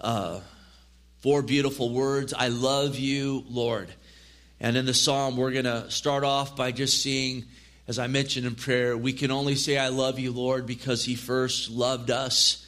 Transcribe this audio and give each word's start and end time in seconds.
uh, 0.00 0.40
four 1.20 1.42
beautiful 1.42 1.90
words 1.90 2.32
I 2.32 2.48
love 2.48 2.96
you, 2.96 3.44
Lord. 3.48 3.88
And 4.60 4.76
in 4.76 4.86
the 4.86 4.94
psalm, 4.94 5.36
we're 5.36 5.52
going 5.52 5.64
to 5.64 5.90
start 5.90 6.24
off 6.24 6.56
by 6.56 6.72
just 6.72 7.02
seeing, 7.02 7.44
as 7.86 7.98
I 7.98 8.08
mentioned 8.08 8.46
in 8.46 8.54
prayer, 8.56 8.96
we 8.96 9.12
can 9.12 9.30
only 9.30 9.54
say, 9.54 9.78
I 9.78 9.88
love 9.88 10.18
you, 10.18 10.32
Lord, 10.32 10.66
because 10.66 11.04
He 11.04 11.14
first 11.14 11.70
loved 11.70 12.10
us. 12.10 12.66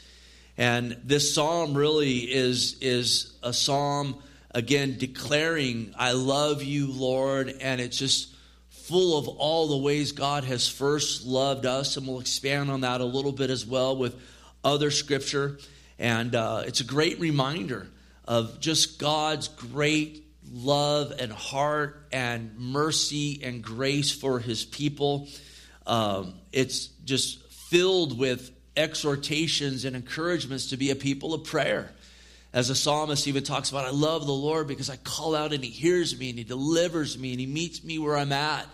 And 0.57 0.97
this 1.05 1.35
psalm 1.35 1.75
really 1.75 2.19
is, 2.19 2.77
is 2.81 3.37
a 3.43 3.53
psalm, 3.53 4.23
again, 4.53 4.99
declaring, 4.99 5.95
I 5.99 6.13
love 6.13 6.63
you, 6.63 6.93
Lord. 6.93 7.49
And 7.61 7.81
it's 7.81 7.99
just 7.99 8.35
full 8.69 9.19
of 9.19 9.27
all 9.27 9.69
the 9.69 9.79
ways 9.79 10.13
God 10.13 10.45
has 10.45 10.69
first 10.69 11.25
loved 11.25 11.67
us. 11.67 11.97
And 11.97 12.07
we'll 12.07 12.21
expand 12.21 12.71
on 12.71 12.83
that 12.83 13.01
a 13.01 13.05
little 13.05 13.33
bit 13.33 13.51
as 13.51 13.67
well 13.67 13.97
with 13.97 14.21
other 14.63 14.91
scripture. 14.91 15.59
And 16.01 16.35
uh, 16.35 16.63
it's 16.67 16.81
a 16.81 16.85
great 16.85 17.21
reminder 17.21 17.87
of 18.25 18.59
just 18.59 18.99
God's 18.99 19.49
great 19.49 20.27
love 20.51 21.13
and 21.19 21.31
heart 21.31 22.09
and 22.11 22.59
mercy 22.59 23.43
and 23.45 23.63
grace 23.63 24.11
for 24.11 24.39
his 24.39 24.65
people. 24.65 25.29
Um, 25.87 26.35
it's 26.53 26.87
just 27.05 27.53
filled 27.53 28.19
with 28.19 28.51
exhortations 28.79 29.85
and 29.85 29.95
encouragements 29.95 30.71
to 30.71 30.79
be 30.79 30.91
a 30.91 30.97
people 30.97 31.35
of 31.35 31.45
prayer. 31.45 31.93
As 32.55 32.69
the 32.69 32.75
psalmist 32.75 33.29
even 33.29 33.45
talks 33.45 33.71
about, 33.71 33.85
I 33.85 33.91
love 33.91 34.27
the 34.27 34.33
Lord 34.33 34.69
because 34.69 34.89
I 34.89 34.97
call 34.97 35.37
out 35.37 35.53
and 35.53 35.63
he 35.63 35.71
hears 35.71 36.19
me 36.19 36.31
and 36.31 36.39
he 36.39 36.45
delivers 36.45 37.19
me 37.19 37.33
and 37.33 37.41
he 37.41 37.47
meets 37.47 37.85
me 37.85 37.99
where 37.99 38.17
I'm 38.17 38.33
at. 38.33 38.67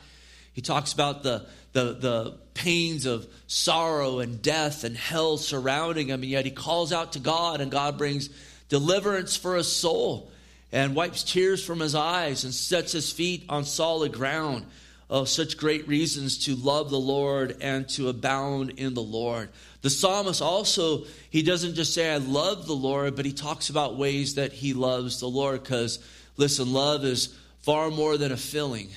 He 0.53 0.63
talks 0.63 0.93
about 0.93 1.25
the, 1.25 1.45
the, 1.77 1.93
the 1.93 2.35
pains 2.55 3.05
of 3.05 3.29
sorrow 3.47 4.21
and 4.21 4.41
death 4.41 4.83
and 4.83 4.97
hell 4.97 5.37
surrounding 5.37 6.09
him, 6.09 6.23
and 6.23 6.31
yet 6.31 6.47
he 6.47 6.51
calls 6.51 6.91
out 6.91 7.13
to 7.13 7.19
God, 7.19 7.61
and 7.61 7.71
God 7.71 7.99
brings 7.99 8.31
deliverance 8.71 9.37
for 9.37 9.57
his 9.57 9.71
soul 9.71 10.31
and 10.73 10.97
wipes 10.97 11.23
tears 11.23 11.63
from 11.63 11.81
his 11.81 11.95
eyes 11.95 12.45
and 12.45 12.55
sets 12.55 12.93
his 12.93 13.13
feet 13.13 13.45
on 13.51 13.67
solid 13.67 14.13
ground. 14.13 14.65
Oh, 15.11 15.25
such 15.25 15.59
great 15.59 15.87
reasons 15.87 16.47
to 16.47 16.57
love 16.57 16.89
the 16.89 16.99
Lord 16.99 17.59
and 17.61 17.87
to 17.91 18.09
abound 18.09 18.71
in 18.79 18.95
the 18.95 19.03
Lord. 19.03 19.51
The 19.83 19.91
psalmist 19.91 20.41
also, 20.41 21.05
he 21.29 21.43
doesn't 21.43 21.75
just 21.75 21.93
say, 21.93 22.11
I 22.11 22.17
love 22.17 22.67
the 22.67 22.73
Lord, 22.73 23.17
but 23.17 23.27
he 23.27 23.33
talks 23.33 23.69
about 23.69 23.99
ways 23.99 24.37
that 24.37 24.55
he 24.55 24.73
loves 24.73 25.21
the 25.21 25.29
Lord 25.29 25.63
because, 25.63 25.99
listen, 26.39 26.73
love 26.73 27.05
is 27.05 27.37
far 27.61 27.91
more 27.91 28.17
than 28.17 28.33
a 28.33 28.37
feeling. 28.39 28.89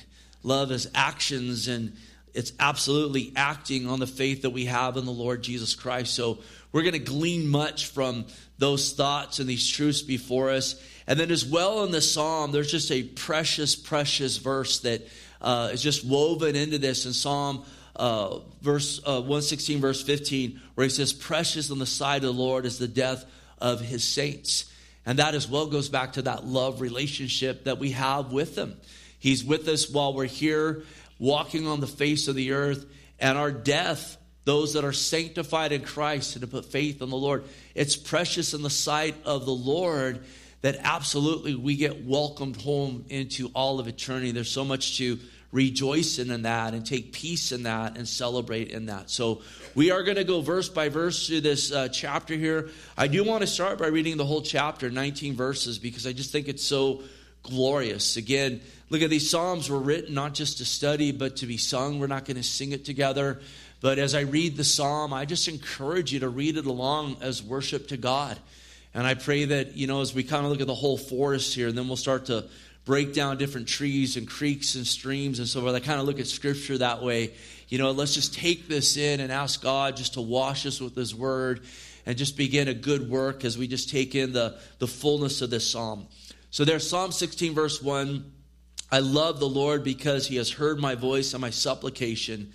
Love 0.42 0.72
is 0.72 0.90
actions 0.94 1.68
and 1.68 1.92
it's 2.34 2.52
absolutely 2.58 3.32
acting 3.36 3.88
on 3.88 4.00
the 4.00 4.06
faith 4.06 4.42
that 4.42 4.50
we 4.50 4.66
have 4.66 4.96
in 4.96 5.04
the 5.04 5.12
Lord 5.12 5.42
Jesus 5.42 5.74
Christ. 5.74 6.14
So 6.14 6.38
we're 6.72 6.82
going 6.82 6.92
to 6.92 6.98
glean 6.98 7.48
much 7.48 7.86
from 7.86 8.26
those 8.58 8.92
thoughts 8.92 9.38
and 9.38 9.48
these 9.48 9.68
truths 9.68 10.02
before 10.02 10.50
us. 10.50 10.80
And 11.06 11.18
then, 11.18 11.30
as 11.30 11.44
well, 11.44 11.84
in 11.84 11.90
the 11.90 12.00
psalm, 12.00 12.52
there's 12.52 12.70
just 12.70 12.92
a 12.92 13.02
precious, 13.02 13.74
precious 13.74 14.36
verse 14.36 14.80
that 14.80 15.06
uh, 15.40 15.70
is 15.72 15.82
just 15.82 16.04
woven 16.04 16.54
into 16.54 16.78
this 16.78 17.06
in 17.06 17.12
Psalm 17.12 17.64
uh, 17.96 18.38
verse 18.62 19.00
uh, 19.04 19.20
116, 19.20 19.80
verse 19.80 20.02
15, 20.02 20.60
where 20.74 20.84
he 20.84 20.90
says, 20.90 21.12
Precious 21.12 21.70
on 21.70 21.78
the 21.78 21.86
side 21.86 22.24
of 22.24 22.34
the 22.34 22.42
Lord 22.42 22.64
is 22.64 22.78
the 22.78 22.88
death 22.88 23.24
of 23.58 23.80
his 23.80 24.04
saints. 24.04 24.72
And 25.04 25.18
that 25.18 25.34
as 25.34 25.48
well 25.48 25.66
goes 25.66 25.88
back 25.88 26.14
to 26.14 26.22
that 26.22 26.46
love 26.46 26.80
relationship 26.80 27.64
that 27.64 27.78
we 27.78 27.90
have 27.92 28.32
with 28.32 28.56
him. 28.56 28.76
He's 29.18 29.44
with 29.44 29.68
us 29.68 29.90
while 29.90 30.14
we're 30.14 30.24
here, 30.24 30.84
walking 31.20 31.68
on 31.68 31.78
the 31.78 31.86
face 31.86 32.26
of 32.26 32.34
the 32.34 32.50
earth, 32.50 32.84
and 33.20 33.38
our 33.38 33.52
death 33.52 34.16
those 34.44 34.72
that 34.72 34.84
are 34.84 34.92
sanctified 34.92 35.70
in 35.70 35.82
Christ 35.82 36.34
and 36.34 36.40
to 36.40 36.48
put 36.48 36.64
faith 36.64 37.02
in 37.02 37.10
the 37.10 37.16
Lord. 37.16 37.44
It's 37.74 37.94
precious 37.94 38.54
in 38.54 38.62
the 38.62 38.70
sight 38.70 39.14
of 39.24 39.44
the 39.44 39.52
Lord 39.52 40.24
that 40.62 40.76
absolutely 40.80 41.54
we 41.54 41.76
get 41.76 42.04
welcomed 42.04 42.56
home 42.56 43.04
into 43.08 43.48
all 43.54 43.80
of 43.80 43.86
eternity. 43.86 44.32
There's 44.32 44.50
so 44.50 44.64
much 44.64 44.98
to 44.98 45.18
rejoice 45.52 46.18
in, 46.18 46.30
in 46.30 46.42
that 46.42 46.74
and 46.74 46.86
take 46.86 47.12
peace 47.12 47.50
in 47.52 47.64
that 47.64 47.96
and 47.96 48.06
celebrate 48.06 48.70
in 48.70 48.86
that. 48.86 49.10
So 49.10 49.42
we 49.74 49.90
are 49.90 50.02
going 50.02 50.16
to 50.16 50.24
go 50.24 50.40
verse 50.40 50.68
by 50.68 50.88
verse 50.88 51.26
through 51.26 51.40
this 51.40 51.72
uh, 51.72 51.88
chapter 51.88 52.34
here. 52.34 52.70
I 52.96 53.08
do 53.08 53.24
want 53.24 53.42
to 53.42 53.46
start 53.46 53.78
by 53.78 53.88
reading 53.88 54.16
the 54.16 54.26
whole 54.26 54.42
chapter, 54.42 54.90
19 54.90 55.34
verses, 55.34 55.78
because 55.78 56.06
I 56.06 56.12
just 56.12 56.30
think 56.30 56.48
it's 56.48 56.64
so 56.64 57.02
glorious. 57.42 58.16
Again, 58.16 58.60
look 58.90 59.02
at 59.02 59.08
these 59.10 59.30
Psalms 59.30 59.70
were 59.70 59.78
written 59.78 60.14
not 60.14 60.34
just 60.34 60.58
to 60.58 60.64
study, 60.64 61.12
but 61.12 61.36
to 61.36 61.46
be 61.46 61.56
sung. 61.56 61.98
We're 61.98 62.06
not 62.06 62.26
going 62.26 62.36
to 62.36 62.42
sing 62.42 62.72
it 62.72 62.84
together. 62.84 63.40
But 63.80 63.98
as 63.98 64.14
I 64.14 64.20
read 64.20 64.56
the 64.56 64.64
psalm, 64.64 65.14
I 65.14 65.24
just 65.24 65.48
encourage 65.48 66.12
you 66.12 66.20
to 66.20 66.28
read 66.28 66.58
it 66.58 66.66
along 66.66 67.16
as 67.22 67.42
worship 67.42 67.88
to 67.88 67.96
God. 67.96 68.38
And 68.92 69.06
I 69.06 69.14
pray 69.14 69.46
that, 69.46 69.76
you 69.76 69.86
know, 69.86 70.02
as 70.02 70.12
we 70.14 70.22
kind 70.22 70.44
of 70.44 70.52
look 70.52 70.60
at 70.60 70.66
the 70.66 70.74
whole 70.74 70.98
forest 70.98 71.54
here, 71.54 71.68
and 71.68 71.78
then 71.78 71.88
we'll 71.88 71.96
start 71.96 72.26
to 72.26 72.44
break 72.84 73.14
down 73.14 73.38
different 73.38 73.68
trees 73.68 74.16
and 74.16 74.28
creeks 74.28 74.74
and 74.74 74.86
streams 74.86 75.38
and 75.38 75.46
so 75.46 75.60
forth. 75.60 75.74
I 75.74 75.80
kind 75.80 76.00
of 76.00 76.06
look 76.06 76.18
at 76.18 76.26
scripture 76.26 76.78
that 76.78 77.02
way. 77.02 77.32
You 77.68 77.78
know, 77.78 77.92
let's 77.92 78.14
just 78.14 78.34
take 78.34 78.68
this 78.68 78.96
in 78.96 79.20
and 79.20 79.30
ask 79.30 79.62
God 79.62 79.96
just 79.96 80.14
to 80.14 80.20
wash 80.20 80.66
us 80.66 80.80
with 80.80 80.96
his 80.96 81.14
word 81.14 81.60
and 82.04 82.18
just 82.18 82.36
begin 82.36 82.68
a 82.68 82.74
good 82.74 83.08
work 83.08 83.44
as 83.44 83.56
we 83.56 83.68
just 83.68 83.90
take 83.90 84.14
in 84.14 84.32
the, 84.32 84.58
the 84.78 84.86
fullness 84.86 85.40
of 85.42 85.50
this 85.50 85.70
psalm. 85.70 86.08
So 86.50 86.64
there's 86.64 86.88
Psalm 86.88 87.12
16, 87.12 87.54
verse 87.54 87.80
1. 87.80 88.32
I 88.92 88.98
love 88.98 89.38
the 89.38 89.48
Lord 89.48 89.84
because 89.84 90.26
he 90.26 90.36
has 90.36 90.50
heard 90.50 90.80
my 90.80 90.94
voice 90.94 91.32
and 91.32 91.40
my 91.40 91.50
supplication. 91.50 92.52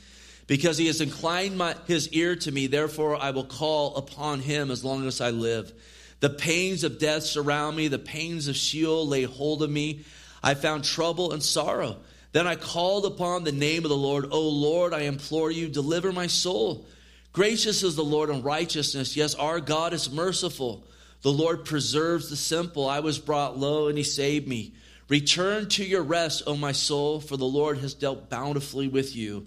Because 0.47 0.77
he 0.77 0.87
has 0.87 1.01
inclined 1.01 1.57
my, 1.57 1.75
his 1.87 2.09
ear 2.09 2.35
to 2.35 2.51
me, 2.51 2.67
therefore 2.67 3.15
I 3.15 3.31
will 3.31 3.45
call 3.45 3.95
upon 3.95 4.41
him 4.41 4.69
as 4.69 4.83
long 4.83 5.07
as 5.07 5.21
I 5.21 5.31
live. 5.31 5.71
The 6.19 6.29
pains 6.29 6.83
of 6.83 6.99
death 6.99 7.23
surround 7.23 7.75
me, 7.75 7.87
the 7.87 7.99
pains 7.99 8.47
of 8.47 8.55
Sheol 8.55 9.07
lay 9.07 9.23
hold 9.23 9.63
of 9.63 9.69
me. 9.69 10.05
I 10.43 10.53
found 10.53 10.83
trouble 10.83 11.31
and 11.31 11.41
sorrow. 11.41 11.97
Then 12.31 12.47
I 12.47 12.55
called 12.55 13.05
upon 13.05 13.43
the 13.43 13.51
name 13.51 13.85
of 13.85 13.89
the 13.89 13.97
Lord. 13.97 14.27
O 14.31 14.41
Lord, 14.41 14.93
I 14.93 15.01
implore 15.01 15.49
you, 15.49 15.67
deliver 15.67 16.11
my 16.11 16.27
soul. 16.27 16.85
Gracious 17.31 17.81
is 17.81 17.95
the 17.95 18.03
Lord 18.03 18.29
in 18.29 18.43
righteousness. 18.43 19.15
Yes, 19.15 19.35
our 19.35 19.59
God 19.59 19.93
is 19.93 20.11
merciful. 20.11 20.83
The 21.21 21.31
Lord 21.31 21.65
preserves 21.65 22.29
the 22.29 22.35
simple. 22.35 22.87
I 22.87 22.99
was 22.99 23.19
brought 23.19 23.57
low, 23.57 23.87
and 23.87 23.97
he 23.97 24.03
saved 24.03 24.47
me. 24.47 24.73
Return 25.07 25.69
to 25.69 25.85
your 25.85 26.01
rest, 26.01 26.43
O 26.47 26.55
my 26.55 26.71
soul, 26.71 27.19
for 27.19 27.37
the 27.37 27.45
Lord 27.45 27.77
has 27.77 27.93
dealt 27.93 28.29
bountifully 28.29 28.87
with 28.87 29.15
you. 29.15 29.45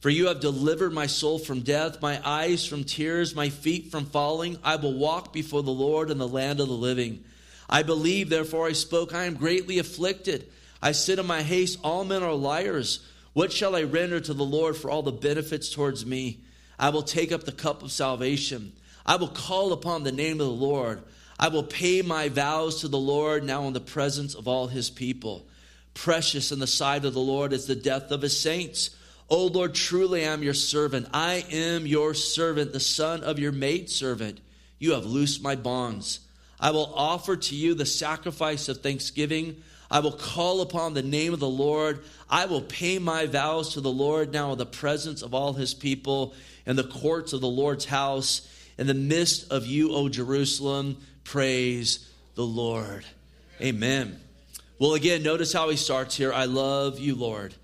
For 0.00 0.08
you 0.08 0.28
have 0.28 0.40
delivered 0.40 0.92
my 0.92 1.06
soul 1.06 1.38
from 1.38 1.60
death, 1.60 2.00
my 2.00 2.20
eyes 2.24 2.64
from 2.64 2.84
tears, 2.84 3.34
my 3.34 3.48
feet 3.48 3.90
from 3.90 4.06
falling. 4.06 4.58
I 4.62 4.76
will 4.76 4.94
walk 4.94 5.32
before 5.32 5.62
the 5.62 5.70
Lord 5.70 6.10
in 6.10 6.18
the 6.18 6.28
land 6.28 6.60
of 6.60 6.68
the 6.68 6.74
living. 6.74 7.24
I 7.68 7.82
believe, 7.82 8.30
therefore 8.30 8.66
I 8.66 8.72
spoke. 8.72 9.12
I 9.12 9.24
am 9.24 9.34
greatly 9.34 9.78
afflicted. 9.78 10.48
I 10.80 10.92
said 10.92 11.18
in 11.18 11.26
my 11.26 11.42
haste, 11.42 11.78
All 11.84 12.04
men 12.04 12.22
are 12.22 12.32
liars. 12.32 13.00
What 13.32 13.52
shall 13.52 13.76
I 13.76 13.82
render 13.82 14.20
to 14.20 14.34
the 14.34 14.44
Lord 14.44 14.76
for 14.76 14.90
all 14.90 15.02
the 15.02 15.12
benefits 15.12 15.70
towards 15.70 16.06
me? 16.06 16.40
I 16.78 16.88
will 16.90 17.02
take 17.02 17.30
up 17.30 17.44
the 17.44 17.52
cup 17.52 17.82
of 17.82 17.92
salvation. 17.92 18.72
I 19.04 19.16
will 19.16 19.28
call 19.28 19.72
upon 19.72 20.04
the 20.04 20.12
name 20.12 20.40
of 20.40 20.46
the 20.46 20.52
Lord. 20.52 21.02
I 21.40 21.48
will 21.48 21.62
pay 21.62 22.02
my 22.02 22.28
vows 22.28 22.82
to 22.82 22.88
the 22.88 22.98
Lord 22.98 23.44
now 23.44 23.66
in 23.66 23.72
the 23.72 23.80
presence 23.80 24.34
of 24.34 24.46
all 24.46 24.66
his 24.66 24.90
people. 24.90 25.46
Precious 25.94 26.52
in 26.52 26.58
the 26.58 26.66
sight 26.66 27.06
of 27.06 27.14
the 27.14 27.20
Lord 27.20 27.54
is 27.54 27.66
the 27.66 27.74
death 27.74 28.10
of 28.10 28.20
his 28.20 28.38
saints. 28.38 28.90
O 29.30 29.46
Lord, 29.46 29.74
truly 29.74 30.26
I 30.26 30.32
am 30.32 30.42
your 30.42 30.52
servant. 30.52 31.08
I 31.14 31.46
am 31.50 31.86
your 31.86 32.12
servant, 32.12 32.74
the 32.74 32.78
son 32.78 33.24
of 33.24 33.38
your 33.38 33.52
maidservant. 33.52 34.38
You 34.78 34.92
have 34.92 35.06
loosed 35.06 35.42
my 35.42 35.56
bonds. 35.56 36.20
I 36.60 36.72
will 36.72 36.92
offer 36.94 37.36
to 37.36 37.56
you 37.56 37.72
the 37.72 37.86
sacrifice 37.86 38.68
of 38.68 38.82
thanksgiving. 38.82 39.62
I 39.90 40.00
will 40.00 40.12
call 40.12 40.60
upon 40.60 40.92
the 40.92 41.02
name 41.02 41.32
of 41.32 41.40
the 41.40 41.48
Lord. 41.48 42.04
I 42.28 42.44
will 42.46 42.60
pay 42.60 42.98
my 42.98 43.24
vows 43.24 43.72
to 43.72 43.80
the 43.80 43.90
Lord 43.90 44.30
now 44.30 44.52
in 44.52 44.58
the 44.58 44.66
presence 44.66 45.22
of 45.22 45.32
all 45.32 45.54
his 45.54 45.72
people, 45.72 46.34
in 46.66 46.76
the 46.76 46.84
courts 46.84 47.32
of 47.32 47.40
the 47.40 47.48
Lord's 47.48 47.86
house, 47.86 48.46
in 48.76 48.86
the 48.86 48.94
midst 48.94 49.50
of 49.50 49.66
you, 49.66 49.92
O 49.92 50.10
Jerusalem. 50.10 50.98
Praise 51.24 52.10
the 52.34 52.46
Lord. 52.46 53.04
Amen. 53.60 54.20
Well, 54.78 54.94
again, 54.94 55.22
notice 55.22 55.52
how 55.52 55.68
he 55.68 55.76
starts 55.76 56.16
here. 56.16 56.32
I 56.32 56.46
love 56.46 56.98
you, 56.98 57.14
Lord. 57.14 57.54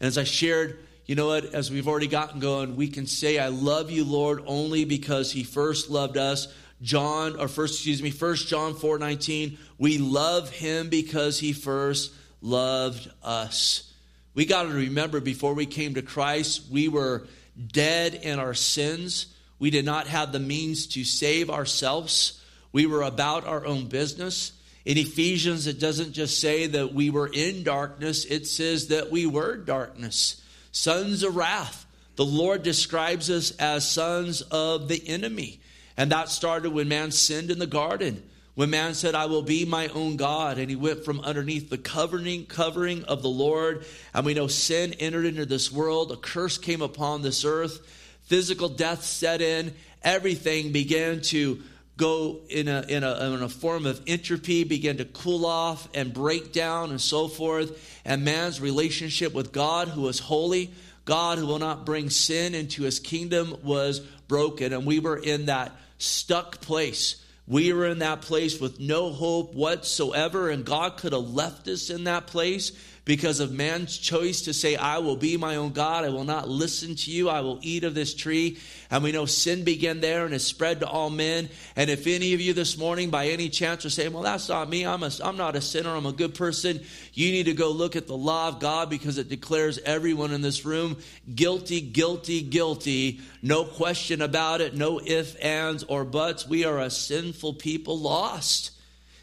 And 0.00 0.06
as 0.06 0.18
I 0.18 0.24
shared 0.24 0.78
you 1.08 1.14
know 1.14 1.28
what? 1.28 1.54
As 1.54 1.70
we've 1.70 1.88
already 1.88 2.06
gotten 2.06 2.38
going, 2.38 2.76
we 2.76 2.88
can 2.88 3.06
say, 3.06 3.38
I 3.38 3.48
love 3.48 3.90
you, 3.90 4.04
Lord, 4.04 4.42
only 4.46 4.84
because 4.84 5.32
he 5.32 5.42
first 5.42 5.88
loved 5.88 6.18
us. 6.18 6.48
John, 6.82 7.40
or 7.40 7.48
first, 7.48 7.76
excuse 7.76 8.02
me, 8.02 8.10
First 8.10 8.46
John 8.46 8.74
4 8.74 8.98
19, 8.98 9.56
we 9.78 9.96
love 9.96 10.50
him 10.50 10.90
because 10.90 11.40
he 11.40 11.54
first 11.54 12.12
loved 12.42 13.10
us. 13.22 13.90
We 14.34 14.44
got 14.44 14.64
to 14.64 14.68
remember 14.68 15.20
before 15.20 15.54
we 15.54 15.64
came 15.64 15.94
to 15.94 16.02
Christ, 16.02 16.70
we 16.70 16.88
were 16.88 17.26
dead 17.72 18.14
in 18.14 18.38
our 18.38 18.54
sins. 18.54 19.34
We 19.58 19.70
did 19.70 19.86
not 19.86 20.08
have 20.08 20.30
the 20.30 20.38
means 20.38 20.88
to 20.88 21.04
save 21.04 21.48
ourselves. 21.48 22.37
We 22.72 22.86
were 22.86 23.02
about 23.02 23.46
our 23.46 23.64
own 23.64 23.86
business. 23.86 24.52
In 24.84 24.96
Ephesians, 24.96 25.66
it 25.66 25.78
doesn't 25.80 26.12
just 26.12 26.40
say 26.40 26.66
that 26.66 26.94
we 26.94 27.10
were 27.10 27.30
in 27.32 27.62
darkness, 27.62 28.24
it 28.24 28.46
says 28.46 28.88
that 28.88 29.10
we 29.10 29.26
were 29.26 29.56
darkness 29.56 30.42
sons 30.70 31.22
of 31.22 31.34
wrath. 31.36 31.86
The 32.16 32.24
Lord 32.24 32.62
describes 32.62 33.30
us 33.30 33.50
as 33.52 33.88
sons 33.88 34.42
of 34.42 34.88
the 34.88 35.02
enemy. 35.08 35.60
And 35.96 36.12
that 36.12 36.28
started 36.28 36.70
when 36.70 36.88
man 36.88 37.10
sinned 37.10 37.50
in 37.50 37.58
the 37.58 37.66
garden. 37.66 38.22
when 38.58 38.70
man 38.70 38.92
said, 38.92 39.14
I 39.14 39.26
will 39.26 39.42
be 39.42 39.64
my 39.64 39.86
own 39.86 40.16
God, 40.16 40.58
and 40.58 40.68
he 40.68 40.74
went 40.74 41.04
from 41.04 41.20
underneath 41.20 41.70
the 41.70 41.78
covering, 41.78 42.44
covering 42.44 43.04
of 43.04 43.22
the 43.22 43.28
Lord. 43.28 43.84
And 44.12 44.26
we 44.26 44.34
know 44.34 44.48
sin 44.48 44.94
entered 44.94 45.26
into 45.26 45.46
this 45.46 45.70
world, 45.70 46.10
a 46.10 46.16
curse 46.16 46.58
came 46.58 46.82
upon 46.82 47.22
this 47.22 47.44
earth, 47.44 47.78
physical 48.24 48.68
death 48.68 49.04
set 49.04 49.40
in, 49.40 49.76
everything 50.02 50.72
began 50.72 51.20
to 51.20 51.62
go 51.98 52.40
in 52.48 52.66
a, 52.68 52.82
in 52.88 53.04
a, 53.04 53.34
in 53.34 53.42
a 53.42 53.48
form 53.50 53.84
of 53.84 54.00
entropy, 54.06 54.64
begin 54.64 54.96
to 54.96 55.04
cool 55.04 55.44
off 55.44 55.86
and 55.92 56.14
break 56.14 56.52
down 56.52 56.88
and 56.90 57.00
so 57.00 57.28
forth. 57.28 58.00
And 58.06 58.24
man's 58.24 58.58
relationship 58.58 59.34
with 59.34 59.52
God, 59.52 59.88
who 59.88 60.08
is 60.08 60.18
holy, 60.18 60.70
God 61.04 61.36
who 61.36 61.46
will 61.46 61.58
not 61.58 61.84
bring 61.84 62.08
sin 62.08 62.54
into 62.54 62.84
his 62.84 62.98
kingdom, 62.98 63.54
was 63.62 64.00
broken. 64.00 64.72
And 64.72 64.86
we 64.86 65.00
were 65.00 65.18
in 65.18 65.46
that 65.46 65.72
stuck 65.98 66.62
place 66.62 67.22
we 67.48 67.72
were 67.72 67.86
in 67.86 68.00
that 68.00 68.20
place 68.20 68.60
with 68.60 68.78
no 68.78 69.10
hope 69.10 69.54
whatsoever, 69.54 70.50
and 70.50 70.66
God 70.66 70.98
could 70.98 71.14
have 71.14 71.30
left 71.30 71.66
us 71.66 71.88
in 71.88 72.04
that 72.04 72.26
place 72.26 72.72
because 73.08 73.40
of 73.40 73.50
man's 73.50 73.96
choice 73.96 74.42
to 74.42 74.52
say, 74.52 74.76
I 74.76 74.98
will 74.98 75.16
be 75.16 75.38
my 75.38 75.56
own 75.56 75.72
God. 75.72 76.04
I 76.04 76.10
will 76.10 76.24
not 76.24 76.46
listen 76.46 76.94
to 76.94 77.10
you. 77.10 77.30
I 77.30 77.40
will 77.40 77.58
eat 77.62 77.82
of 77.82 77.94
this 77.94 78.12
tree. 78.12 78.58
And 78.90 79.02
we 79.02 79.12
know 79.12 79.24
sin 79.24 79.64
began 79.64 80.00
there 80.00 80.24
and 80.24 80.34
has 80.34 80.44
spread 80.44 80.80
to 80.80 80.86
all 80.86 81.08
men. 81.08 81.48
And 81.74 81.88
if 81.88 82.06
any 82.06 82.34
of 82.34 82.42
you 82.42 82.52
this 82.52 82.76
morning, 82.76 83.08
by 83.08 83.28
any 83.28 83.48
chance, 83.48 83.86
are 83.86 83.90
saying, 83.90 84.12
Well, 84.12 84.24
that's 84.24 84.50
not 84.50 84.68
me. 84.68 84.84
I'm, 84.84 85.02
a, 85.02 85.10
I'm 85.24 85.38
not 85.38 85.56
a 85.56 85.62
sinner. 85.62 85.96
I'm 85.96 86.04
a 86.04 86.12
good 86.12 86.34
person. 86.34 86.80
You 87.14 87.32
need 87.32 87.44
to 87.44 87.54
go 87.54 87.70
look 87.70 87.96
at 87.96 88.08
the 88.08 88.16
law 88.16 88.48
of 88.48 88.60
God 88.60 88.90
because 88.90 89.16
it 89.16 89.30
declares 89.30 89.78
everyone 89.78 90.34
in 90.34 90.42
this 90.42 90.66
room 90.66 90.98
guilty, 91.34 91.80
guilty, 91.80 92.42
guilty. 92.42 93.22
No 93.40 93.64
question 93.64 94.20
about 94.20 94.60
it. 94.60 94.74
No 94.74 95.00
ifs, 95.00 95.34
ands, 95.36 95.82
or 95.84 96.04
buts. 96.04 96.46
We 96.46 96.66
are 96.66 96.78
a 96.78 96.90
sinful 96.90 97.54
people 97.54 97.98
lost. 97.98 98.72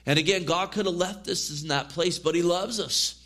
And 0.07 0.17
again, 0.17 0.45
God 0.45 0.71
could 0.71 0.87
have 0.87 0.95
left 0.95 1.27
us 1.27 1.61
in 1.61 1.67
that 1.67 1.89
place, 1.89 2.17
but 2.17 2.33
He 2.33 2.41
loves 2.41 2.79
us 2.79 3.21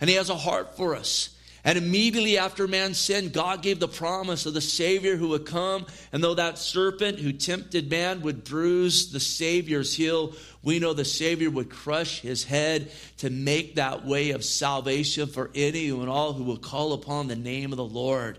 and 0.00 0.10
He 0.10 0.16
has 0.16 0.30
a 0.30 0.36
heart 0.36 0.76
for 0.76 0.94
us. 0.94 1.30
And 1.66 1.76
immediately 1.76 2.38
after 2.38 2.68
man 2.68 2.94
sinned, 2.94 3.32
God 3.32 3.60
gave 3.60 3.80
the 3.80 3.88
promise 3.88 4.46
of 4.46 4.54
the 4.54 4.60
Savior 4.60 5.16
who 5.16 5.30
would 5.30 5.46
come. 5.46 5.84
And 6.12 6.22
though 6.22 6.34
that 6.34 6.58
serpent 6.58 7.18
who 7.18 7.32
tempted 7.32 7.90
man 7.90 8.22
would 8.22 8.44
bruise 8.44 9.10
the 9.10 9.18
Savior's 9.18 9.92
heel, 9.92 10.34
we 10.62 10.78
know 10.78 10.92
the 10.92 11.04
Savior 11.04 11.50
would 11.50 11.68
crush 11.68 12.20
his 12.20 12.44
head 12.44 12.92
to 13.16 13.30
make 13.30 13.74
that 13.74 14.06
way 14.06 14.30
of 14.30 14.44
salvation 14.44 15.26
for 15.26 15.50
any 15.56 15.88
and 15.88 16.08
all 16.08 16.34
who 16.34 16.44
will 16.44 16.56
call 16.56 16.92
upon 16.92 17.26
the 17.26 17.34
name 17.34 17.72
of 17.72 17.78
the 17.78 17.84
Lord. 17.84 18.38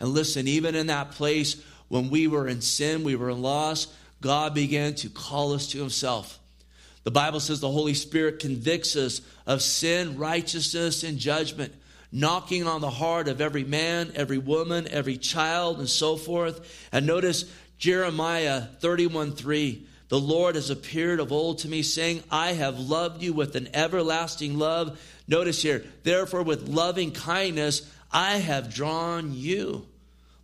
And 0.00 0.08
listen, 0.08 0.48
even 0.48 0.74
in 0.74 0.88
that 0.88 1.12
place 1.12 1.62
when 1.86 2.10
we 2.10 2.26
were 2.26 2.48
in 2.48 2.60
sin, 2.60 3.04
we 3.04 3.14
were 3.14 3.32
lost, 3.32 3.92
God 4.20 4.52
began 4.52 4.94
to 4.96 5.08
call 5.08 5.52
us 5.52 5.68
to 5.68 5.78
Himself. 5.78 6.37
The 7.08 7.12
Bible 7.12 7.40
says 7.40 7.60
the 7.60 7.70
Holy 7.70 7.94
Spirit 7.94 8.38
convicts 8.38 8.94
us 8.94 9.22
of 9.46 9.62
sin, 9.62 10.18
righteousness, 10.18 11.04
and 11.04 11.16
judgment, 11.16 11.72
knocking 12.12 12.66
on 12.66 12.82
the 12.82 12.90
heart 12.90 13.28
of 13.28 13.40
every 13.40 13.64
man, 13.64 14.12
every 14.14 14.36
woman, 14.36 14.86
every 14.90 15.16
child, 15.16 15.78
and 15.78 15.88
so 15.88 16.18
forth. 16.18 16.86
And 16.92 17.06
notice 17.06 17.50
Jeremiah 17.78 18.60
31 18.80 19.32
3. 19.32 19.86
The 20.10 20.20
Lord 20.20 20.56
has 20.56 20.68
appeared 20.68 21.18
of 21.18 21.32
old 21.32 21.60
to 21.60 21.68
me, 21.68 21.80
saying, 21.80 22.24
I 22.30 22.52
have 22.52 22.78
loved 22.78 23.22
you 23.22 23.32
with 23.32 23.56
an 23.56 23.70
everlasting 23.72 24.58
love. 24.58 25.00
Notice 25.26 25.62
here, 25.62 25.84
therefore, 26.02 26.42
with 26.42 26.68
loving 26.68 27.12
kindness, 27.12 27.90
I 28.12 28.36
have 28.36 28.74
drawn 28.74 29.32
you. 29.32 29.86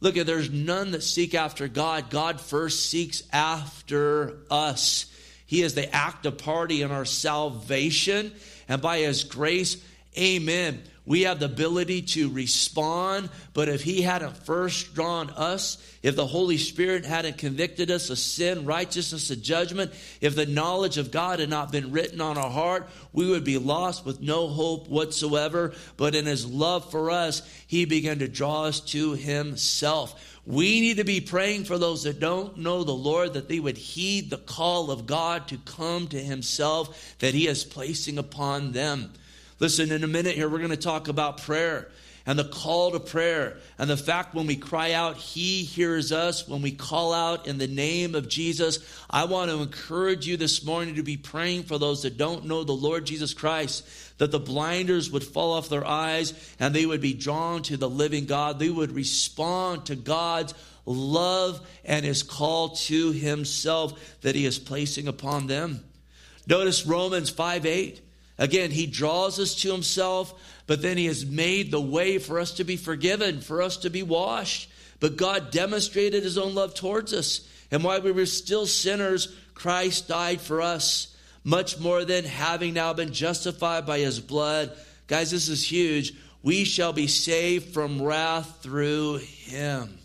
Look 0.00 0.16
at 0.16 0.24
there's 0.24 0.48
none 0.48 0.92
that 0.92 1.02
seek 1.02 1.34
after 1.34 1.68
God. 1.68 2.08
God 2.08 2.40
first 2.40 2.88
seeks 2.88 3.22
after 3.34 4.38
us. 4.50 5.10
He 5.54 5.62
is 5.62 5.74
the 5.74 5.94
active 5.94 6.36
party 6.36 6.82
in 6.82 6.90
our 6.90 7.04
salvation. 7.04 8.32
And 8.66 8.82
by 8.82 8.98
His 8.98 9.22
grace, 9.22 9.76
amen. 10.18 10.82
We 11.06 11.22
have 11.22 11.38
the 11.38 11.44
ability 11.46 12.02
to 12.02 12.28
respond, 12.28 13.28
but 13.52 13.68
if 13.68 13.84
He 13.84 14.02
hadn't 14.02 14.36
first 14.38 14.96
drawn 14.96 15.30
us, 15.30 15.78
if 16.02 16.16
the 16.16 16.26
Holy 16.26 16.56
Spirit 16.56 17.04
hadn't 17.04 17.38
convicted 17.38 17.88
us 17.92 18.10
of 18.10 18.18
sin, 18.18 18.64
righteousness, 18.64 19.30
and 19.30 19.44
judgment, 19.44 19.92
if 20.20 20.34
the 20.34 20.44
knowledge 20.44 20.98
of 20.98 21.12
God 21.12 21.38
had 21.38 21.50
not 21.50 21.70
been 21.70 21.92
written 21.92 22.20
on 22.20 22.36
our 22.36 22.50
heart, 22.50 22.88
we 23.12 23.28
would 23.28 23.44
be 23.44 23.58
lost 23.58 24.04
with 24.04 24.20
no 24.20 24.48
hope 24.48 24.88
whatsoever. 24.88 25.72
But 25.96 26.16
in 26.16 26.26
His 26.26 26.44
love 26.44 26.90
for 26.90 27.12
us, 27.12 27.48
He 27.68 27.84
began 27.84 28.18
to 28.18 28.28
draw 28.28 28.64
us 28.64 28.80
to 28.80 29.12
Himself. 29.12 30.33
We 30.46 30.80
need 30.80 30.98
to 30.98 31.04
be 31.04 31.22
praying 31.22 31.64
for 31.64 31.78
those 31.78 32.02
that 32.02 32.20
don't 32.20 32.58
know 32.58 32.84
the 32.84 32.92
Lord 32.92 33.32
that 33.32 33.48
they 33.48 33.60
would 33.60 33.78
heed 33.78 34.28
the 34.28 34.36
call 34.36 34.90
of 34.90 35.06
God 35.06 35.48
to 35.48 35.58
come 35.58 36.06
to 36.08 36.20
Himself 36.20 37.16
that 37.20 37.32
He 37.32 37.48
is 37.48 37.64
placing 37.64 38.18
upon 38.18 38.72
them. 38.72 39.12
Listen, 39.58 39.90
in 39.90 40.04
a 40.04 40.08
minute 40.08 40.34
here, 40.34 40.48
we're 40.48 40.58
going 40.58 40.70
to 40.70 40.76
talk 40.76 41.08
about 41.08 41.42
prayer 41.42 41.88
and 42.26 42.38
the 42.38 42.44
call 42.44 42.90
to 42.90 43.00
prayer 43.00 43.58
and 43.78 43.88
the 43.88 43.96
fact 43.96 44.34
when 44.34 44.46
we 44.46 44.56
cry 44.56 44.92
out, 44.92 45.16
He 45.16 45.62
hears 45.62 46.12
us. 46.12 46.46
When 46.46 46.60
we 46.60 46.72
call 46.72 47.14
out 47.14 47.46
in 47.46 47.56
the 47.56 47.66
name 47.66 48.14
of 48.14 48.28
Jesus, 48.28 48.78
I 49.08 49.24
want 49.24 49.50
to 49.50 49.62
encourage 49.62 50.26
you 50.26 50.36
this 50.36 50.64
morning 50.64 50.96
to 50.96 51.02
be 51.02 51.16
praying 51.16 51.64
for 51.64 51.78
those 51.78 52.02
that 52.02 52.18
don't 52.18 52.44
know 52.44 52.64
the 52.64 52.72
Lord 52.72 53.06
Jesus 53.06 53.32
Christ 53.32 53.86
that 54.18 54.30
the 54.30 54.38
blinders 54.38 55.10
would 55.10 55.24
fall 55.24 55.52
off 55.52 55.68
their 55.68 55.86
eyes 55.86 56.32
and 56.60 56.74
they 56.74 56.86
would 56.86 57.00
be 57.00 57.14
drawn 57.14 57.62
to 57.62 57.76
the 57.76 57.88
living 57.88 58.26
God. 58.26 58.58
They 58.58 58.70
would 58.70 58.92
respond 58.92 59.86
to 59.86 59.96
God's 59.96 60.54
love 60.86 61.66
and 61.84 62.04
his 62.04 62.22
call 62.22 62.70
to 62.70 63.12
himself 63.12 64.20
that 64.20 64.34
he 64.34 64.46
is 64.46 64.58
placing 64.58 65.08
upon 65.08 65.46
them. 65.46 65.84
Notice 66.46 66.86
Romans 66.86 67.30
5 67.30 67.66
8. 67.66 68.00
Again, 68.36 68.70
he 68.70 68.86
draws 68.86 69.38
us 69.38 69.54
to 69.62 69.72
himself, 69.72 70.34
but 70.66 70.82
then 70.82 70.96
he 70.96 71.06
has 71.06 71.24
made 71.24 71.70
the 71.70 71.80
way 71.80 72.18
for 72.18 72.40
us 72.40 72.52
to 72.54 72.64
be 72.64 72.76
forgiven, 72.76 73.40
for 73.40 73.62
us 73.62 73.78
to 73.78 73.90
be 73.90 74.02
washed. 74.02 74.68
But 74.98 75.16
God 75.16 75.50
demonstrated 75.50 76.24
his 76.24 76.36
own 76.36 76.54
love 76.54 76.74
towards 76.74 77.12
us. 77.12 77.48
And 77.70 77.84
while 77.84 78.00
we 78.00 78.10
were 78.10 78.26
still 78.26 78.66
sinners, 78.66 79.34
Christ 79.54 80.08
died 80.08 80.40
for 80.40 80.60
us 80.60 81.13
much 81.44 81.78
more 81.78 82.04
than 82.04 82.24
having 82.24 82.74
now 82.74 82.92
been 82.92 83.12
justified 83.12 83.86
by 83.86 83.98
his 83.98 84.18
blood. 84.18 84.72
Guys, 85.06 85.30
this 85.30 85.48
is 85.48 85.70
huge. 85.70 86.14
We 86.42 86.64
shall 86.64 86.92
be 86.92 87.06
saved 87.06 87.72
from 87.72 88.02
wrath 88.02 88.62
through 88.62 89.18
him. 89.18 89.98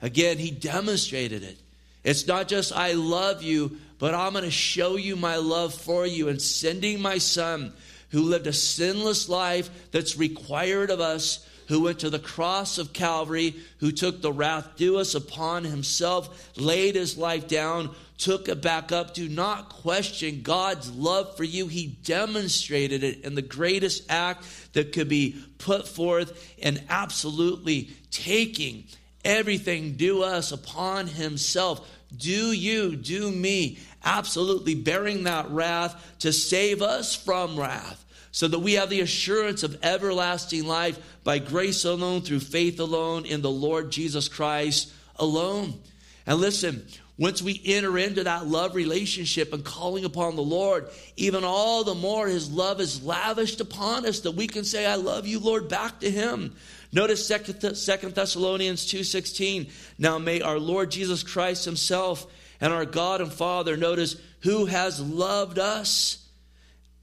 Again, 0.00 0.38
he 0.38 0.50
demonstrated 0.50 1.44
it. 1.44 1.58
It's 2.02 2.26
not 2.26 2.48
just, 2.48 2.72
I 2.72 2.92
love 2.92 3.42
you, 3.42 3.78
but 3.98 4.14
I'm 4.14 4.32
going 4.32 4.44
to 4.44 4.50
show 4.50 4.96
you 4.96 5.14
my 5.14 5.36
love 5.36 5.72
for 5.72 6.04
you 6.04 6.28
and 6.28 6.42
sending 6.42 7.00
my 7.00 7.18
son 7.18 7.72
who 8.10 8.22
lived 8.22 8.48
a 8.48 8.52
sinless 8.52 9.28
life 9.28 9.70
that's 9.92 10.16
required 10.16 10.90
of 10.90 11.00
us 11.00 11.46
who 11.68 11.82
went 11.82 12.00
to 12.00 12.10
the 12.10 12.18
cross 12.18 12.78
of 12.78 12.92
Calvary, 12.92 13.54
who 13.78 13.92
took 13.92 14.20
the 14.20 14.32
wrath 14.32 14.76
due 14.76 14.98
us 14.98 15.14
upon 15.14 15.64
himself, 15.64 16.50
laid 16.56 16.96
his 16.96 17.16
life 17.16 17.48
down, 17.48 17.94
took 18.22 18.48
it 18.48 18.62
back 18.62 18.92
up. 18.92 19.14
Do 19.14 19.28
not 19.28 19.68
question 19.68 20.42
God's 20.42 20.90
love 20.90 21.36
for 21.36 21.44
you. 21.44 21.66
He 21.66 21.88
demonstrated 21.88 23.02
it 23.02 23.24
in 23.24 23.34
the 23.34 23.42
greatest 23.42 24.08
act 24.08 24.44
that 24.74 24.92
could 24.92 25.08
be 25.08 25.42
put 25.58 25.88
forth 25.88 26.54
and 26.62 26.82
absolutely 26.88 27.90
taking 28.12 28.84
everything 29.24 29.96
due 29.96 30.22
us 30.22 30.52
upon 30.52 31.08
himself. 31.08 31.88
Do 32.16 32.52
you, 32.52 32.94
do 32.94 33.30
me, 33.30 33.78
absolutely 34.04 34.76
bearing 34.76 35.24
that 35.24 35.50
wrath 35.50 36.14
to 36.20 36.32
save 36.32 36.80
us 36.80 37.16
from 37.16 37.58
wrath 37.58 38.04
so 38.30 38.46
that 38.48 38.60
we 38.60 38.74
have 38.74 38.88
the 38.88 39.00
assurance 39.00 39.62
of 39.62 39.78
everlasting 39.82 40.66
life 40.66 40.98
by 41.24 41.38
grace 41.38 41.84
alone, 41.84 42.22
through 42.22 42.40
faith 42.40 42.78
alone, 42.78 43.26
in 43.26 43.42
the 43.42 43.50
Lord 43.50 43.90
Jesus 43.90 44.28
Christ 44.28 44.92
alone. 45.16 45.74
And 46.26 46.38
listen, 46.38 46.86
once 47.18 47.42
we 47.42 47.60
enter 47.64 47.98
into 47.98 48.24
that 48.24 48.46
love 48.46 48.74
relationship 48.74 49.52
and 49.52 49.64
calling 49.64 50.04
upon 50.04 50.34
the 50.34 50.42
Lord, 50.42 50.88
even 51.16 51.44
all 51.44 51.84
the 51.84 51.94
more 51.94 52.26
his 52.26 52.50
love 52.50 52.80
is 52.80 53.02
lavished 53.04 53.60
upon 53.60 54.06
us 54.06 54.20
that 54.20 54.32
we 54.32 54.46
can 54.46 54.64
say, 54.64 54.86
I 54.86 54.94
love 54.94 55.26
you, 55.26 55.38
Lord, 55.38 55.68
back 55.68 56.00
to 56.00 56.10
him. 56.10 56.54
Notice 56.90 57.26
Second 57.26 58.14
Thessalonians 58.14 58.86
2.16. 58.86 59.70
Now 59.98 60.18
may 60.18 60.40
our 60.40 60.58
Lord 60.58 60.90
Jesus 60.90 61.22
Christ 61.22 61.64
himself 61.64 62.26
and 62.60 62.72
our 62.72 62.86
God 62.86 63.20
and 63.20 63.32
Father, 63.32 63.76
notice, 63.76 64.16
who 64.40 64.66
has 64.66 65.00
loved 65.00 65.58
us, 65.58 66.26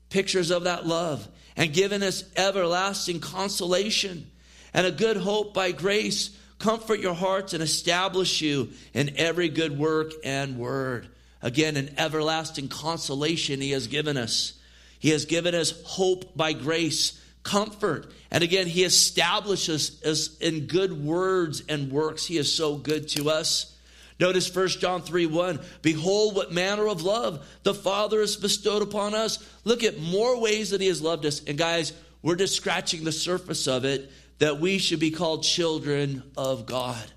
pictures 0.10 0.52
of 0.52 0.64
that 0.64 0.88
love, 0.88 1.28
and 1.56 1.74
given 1.74 2.02
us 2.02 2.24
everlasting 2.36 3.20
consolation 3.20 4.30
and 4.74 4.88
a 4.88 4.92
good 4.92 5.18
hope 5.18 5.54
by 5.54 5.72
grace 5.72 6.38
comfort 6.60 7.00
your 7.00 7.14
hearts 7.14 7.54
and 7.54 7.64
establish 7.64 8.42
you 8.42 8.70
in 8.94 9.18
every 9.18 9.50
good 9.50 9.78
work 9.78 10.12
and 10.24 10.58
word. 10.58 11.08
Again, 11.42 11.78
an 11.78 11.96
everlasting 11.98 12.68
consolation 12.68 13.62
he 13.62 13.72
has 13.72 13.88
given 13.88 14.18
us. 14.18 14.54
He 15.00 15.10
has 15.10 15.26
given 15.26 15.56
us 15.56 15.74
hope 15.86 16.36
by 16.36 16.52
grace, 16.52 17.20
comfort. 17.44 18.12
And 18.30 18.44
again, 18.44 18.68
he 18.68 18.84
establishes 18.84 20.04
us 20.04 20.38
in 20.40 20.68
good 20.68 21.06
words 21.06 21.64
and 21.70 21.92
works. 21.92 22.26
He 22.26 22.38
is 22.38 22.54
so 22.54 22.76
good 22.76 23.08
to 23.10 23.30
us. 23.30 23.76
Notice 24.20 24.54
1 24.54 24.68
John 24.68 25.02
3 25.02 25.28
1. 25.28 25.60
Behold, 25.82 26.36
what 26.36 26.52
manner 26.52 26.88
of 26.90 27.04
love 27.04 27.48
the 27.64 27.74
Father 27.74 28.20
has 28.20 28.36
bestowed 28.36 28.82
upon 28.82 29.16
us. 29.16 29.40
Look 29.64 29.84
at 29.86 29.98
more 29.98 30.40
ways 30.42 30.72
that 30.72 30.82
He 30.82 30.88
has 30.88 31.02
loved 31.02 31.26
us. 31.26 31.42
And 31.46 31.58
guys, 31.58 31.94
we're 32.22 32.36
just 32.36 32.58
scratching 32.58 33.06
the 33.06 33.14
surface 33.14 33.66
of 33.66 33.86
it 33.86 34.12
that 34.40 34.60
we 34.60 34.78
should 34.78 35.00
be 35.00 35.12
called 35.12 35.44
children 35.44 36.24
of 36.36 36.66
God. 36.66 37.12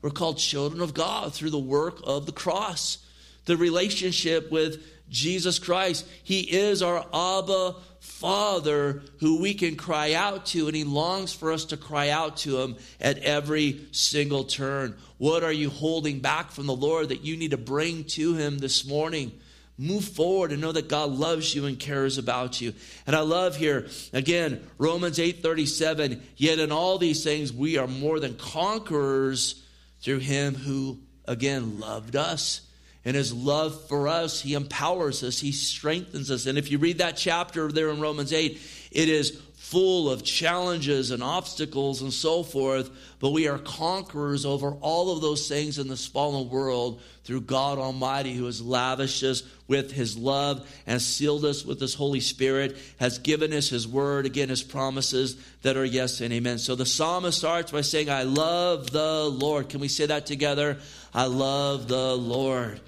We're 0.00 0.10
called 0.10 0.38
children 0.38 0.80
of 0.80 0.94
God 0.94 1.34
through 1.34 1.50
the 1.50 1.58
work 1.58 2.00
of 2.04 2.26
the 2.26 2.32
cross, 2.32 2.98
the 3.46 3.56
relationship 3.56 4.50
with 4.50 4.82
Jesus 5.10 5.58
Christ. 5.58 6.06
He 6.22 6.40
is 6.40 6.82
our 6.82 7.04
Abba 7.12 7.74
Father 8.00 9.02
who 9.20 9.40
we 9.40 9.54
can 9.54 9.76
cry 9.76 10.12
out 10.12 10.46
to, 10.46 10.66
and 10.66 10.76
He 10.76 10.84
longs 10.84 11.32
for 11.32 11.52
us 11.52 11.64
to 11.66 11.76
cry 11.76 12.10
out 12.10 12.36
to 12.38 12.60
Him 12.60 12.76
at 13.00 13.18
every 13.18 13.86
single 13.90 14.44
turn. 14.44 14.96
What 15.16 15.42
are 15.42 15.52
you 15.52 15.70
holding 15.70 16.20
back 16.20 16.50
from 16.50 16.66
the 16.66 16.76
Lord 16.76 17.08
that 17.08 17.24
you 17.24 17.36
need 17.36 17.50
to 17.50 17.56
bring 17.56 18.04
to 18.04 18.34
Him 18.34 18.58
this 18.58 18.86
morning? 18.86 19.32
Move 19.80 20.04
forward 20.04 20.50
and 20.50 20.60
know 20.60 20.72
that 20.72 20.88
God 20.88 21.12
loves 21.12 21.54
you 21.54 21.66
and 21.66 21.78
cares 21.78 22.18
about 22.18 22.60
you. 22.60 22.74
And 23.06 23.14
I 23.14 23.20
love 23.20 23.56
here 23.56 23.88
again 24.12 24.66
Romans 24.76 25.18
8:37, 25.18 26.20
yet 26.36 26.58
in 26.58 26.72
all 26.72 26.98
these 26.98 27.22
things 27.22 27.52
we 27.52 27.78
are 27.78 27.86
more 27.86 28.18
than 28.18 28.34
conquerors 28.34 29.62
through 30.00 30.18
him 30.18 30.56
who 30.56 30.98
again 31.26 31.78
loved 31.78 32.16
us 32.16 32.62
and 33.04 33.16
his 33.16 33.32
love 33.32 33.86
for 33.88 34.08
us, 34.08 34.40
he 34.40 34.54
empowers 34.54 35.22
us, 35.22 35.38
he 35.38 35.52
strengthens 35.52 36.30
us. 36.30 36.46
And 36.46 36.58
if 36.58 36.70
you 36.70 36.78
read 36.78 36.98
that 36.98 37.16
chapter 37.16 37.70
there 37.70 37.90
in 37.90 38.00
Romans 38.00 38.32
8, 38.32 38.60
it 38.90 39.08
is 39.08 39.40
full 39.70 40.10
of 40.10 40.24
challenges 40.24 41.10
and 41.10 41.22
obstacles 41.22 42.00
and 42.00 42.10
so 42.10 42.42
forth, 42.42 42.88
but 43.20 43.32
we 43.32 43.48
are 43.48 43.58
conquerors 43.58 44.46
over 44.46 44.70
all 44.80 45.14
of 45.14 45.20
those 45.20 45.46
things 45.46 45.78
in 45.78 45.88
this 45.88 46.06
fallen 46.06 46.48
world 46.48 47.02
through 47.24 47.42
God 47.42 47.78
Almighty, 47.78 48.32
who 48.32 48.46
has 48.46 48.62
lavished 48.62 49.22
us 49.22 49.42
with 49.66 49.92
his 49.92 50.16
love 50.16 50.66
and 50.86 51.02
sealed 51.02 51.44
us 51.44 51.66
with 51.66 51.78
his 51.78 51.92
Holy 51.92 52.20
Spirit, 52.20 52.78
has 52.98 53.18
given 53.18 53.52
us 53.52 53.68
his 53.68 53.86
word, 53.86 54.24
again, 54.24 54.48
his 54.48 54.62
promises 54.62 55.36
that 55.60 55.76
are 55.76 55.84
yes 55.84 56.22
and 56.22 56.32
amen. 56.32 56.56
So 56.56 56.74
the 56.74 56.86
psalmist 56.86 57.36
starts 57.36 57.70
by 57.70 57.82
saying, 57.82 58.08
I 58.08 58.22
love 58.22 58.90
the 58.90 59.24
Lord. 59.24 59.68
Can 59.68 59.80
we 59.80 59.88
say 59.88 60.06
that 60.06 60.24
together? 60.24 60.78
I 61.12 61.26
love 61.26 61.88
the 61.88 62.16
Lord. 62.16 62.80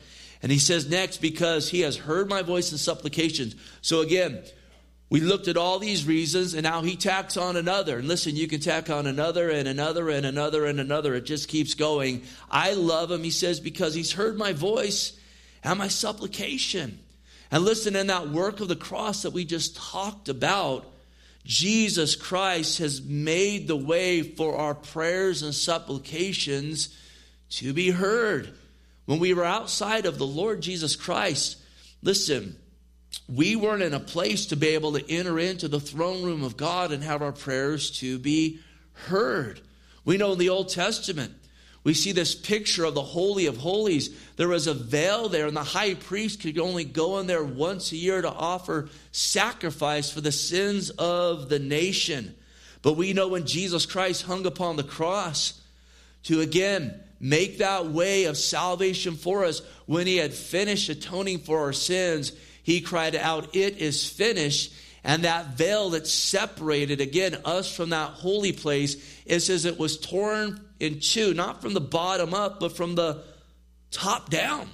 And 0.42 0.50
he 0.50 0.58
says 0.58 0.88
next, 0.88 1.18
because 1.18 1.68
he 1.68 1.82
has 1.82 1.98
heard 1.98 2.30
my 2.30 2.40
voice 2.40 2.72
in 2.72 2.78
supplications. 2.78 3.54
So 3.82 4.00
again, 4.00 4.42
we 5.10 5.18
looked 5.18 5.48
at 5.48 5.56
all 5.56 5.80
these 5.80 6.06
reasons, 6.06 6.54
and 6.54 6.62
now 6.62 6.82
he 6.82 6.94
tacks 6.94 7.36
on 7.36 7.56
another. 7.56 7.98
And 7.98 8.06
listen, 8.06 8.36
you 8.36 8.46
can 8.46 8.60
tack 8.60 8.88
on 8.88 9.08
another 9.08 9.50
and 9.50 9.66
another 9.66 10.08
and 10.08 10.24
another 10.24 10.66
and 10.66 10.78
another. 10.78 11.16
It 11.16 11.26
just 11.26 11.48
keeps 11.48 11.74
going. 11.74 12.22
I 12.48 12.74
love 12.74 13.10
him, 13.10 13.24
he 13.24 13.32
says, 13.32 13.58
because 13.58 13.92
he's 13.92 14.12
heard 14.12 14.38
my 14.38 14.52
voice 14.52 15.18
and 15.64 15.80
my 15.80 15.88
supplication. 15.88 17.00
And 17.50 17.64
listen, 17.64 17.96
in 17.96 18.06
that 18.06 18.28
work 18.28 18.60
of 18.60 18.68
the 18.68 18.76
cross 18.76 19.22
that 19.22 19.32
we 19.32 19.44
just 19.44 19.76
talked 19.76 20.28
about, 20.28 20.86
Jesus 21.44 22.14
Christ 22.14 22.78
has 22.78 23.02
made 23.02 23.66
the 23.66 23.76
way 23.76 24.22
for 24.22 24.56
our 24.56 24.76
prayers 24.76 25.42
and 25.42 25.52
supplications 25.52 26.96
to 27.50 27.72
be 27.72 27.90
heard. 27.90 28.54
When 29.06 29.18
we 29.18 29.34
were 29.34 29.44
outside 29.44 30.06
of 30.06 30.18
the 30.18 30.26
Lord 30.26 30.60
Jesus 30.60 30.94
Christ, 30.94 31.56
listen, 32.00 32.56
we 33.28 33.56
weren't 33.56 33.82
in 33.82 33.94
a 33.94 34.00
place 34.00 34.46
to 34.46 34.56
be 34.56 34.68
able 34.68 34.92
to 34.92 35.10
enter 35.10 35.38
into 35.38 35.68
the 35.68 35.80
throne 35.80 36.22
room 36.22 36.42
of 36.42 36.56
God 36.56 36.92
and 36.92 37.02
have 37.02 37.22
our 37.22 37.32
prayers 37.32 37.90
to 38.00 38.18
be 38.18 38.60
heard. 38.92 39.60
We 40.04 40.16
know 40.16 40.32
in 40.32 40.38
the 40.38 40.48
Old 40.48 40.68
Testament, 40.68 41.34
we 41.82 41.94
see 41.94 42.12
this 42.12 42.34
picture 42.34 42.84
of 42.84 42.94
the 42.94 43.02
Holy 43.02 43.46
of 43.46 43.56
Holies. 43.56 44.10
There 44.36 44.48
was 44.48 44.66
a 44.66 44.74
veil 44.74 45.28
there, 45.28 45.46
and 45.46 45.56
the 45.56 45.64
high 45.64 45.94
priest 45.94 46.42
could 46.42 46.58
only 46.58 46.84
go 46.84 47.18
in 47.18 47.26
there 47.26 47.44
once 47.44 47.92
a 47.92 47.96
year 47.96 48.20
to 48.20 48.30
offer 48.30 48.90
sacrifice 49.12 50.10
for 50.10 50.20
the 50.20 50.32
sins 50.32 50.90
of 50.90 51.48
the 51.48 51.58
nation. 51.58 52.34
But 52.82 52.94
we 52.94 53.12
know 53.12 53.28
when 53.28 53.46
Jesus 53.46 53.86
Christ 53.86 54.24
hung 54.24 54.46
upon 54.46 54.76
the 54.76 54.82
cross 54.82 55.60
to 56.24 56.40
again 56.40 57.00
make 57.18 57.58
that 57.58 57.86
way 57.86 58.24
of 58.24 58.36
salvation 58.36 59.16
for 59.16 59.44
us. 59.44 59.62
When 59.86 60.06
he 60.06 60.16
had 60.16 60.34
finished 60.34 60.88
atoning 60.88 61.38
for 61.40 61.60
our 61.60 61.72
sins, 61.72 62.32
he 62.70 62.80
cried 62.80 63.16
out, 63.16 63.56
It 63.56 63.78
is 63.78 64.08
finished. 64.08 64.72
And 65.02 65.24
that 65.24 65.56
veil 65.56 65.90
that 65.90 66.06
separated, 66.06 67.00
again, 67.00 67.38
us 67.44 67.74
from 67.74 67.90
that 67.90 68.10
holy 68.10 68.52
place, 68.52 68.96
it 69.24 69.40
says 69.40 69.64
it 69.64 69.78
was 69.78 69.98
torn 69.98 70.60
in 70.78 71.00
two, 71.00 71.32
not 71.32 71.62
from 71.62 71.72
the 71.72 71.80
bottom 71.80 72.34
up, 72.34 72.60
but 72.60 72.76
from 72.76 72.94
the 72.94 73.24
top 73.90 74.28
down. 74.28 74.68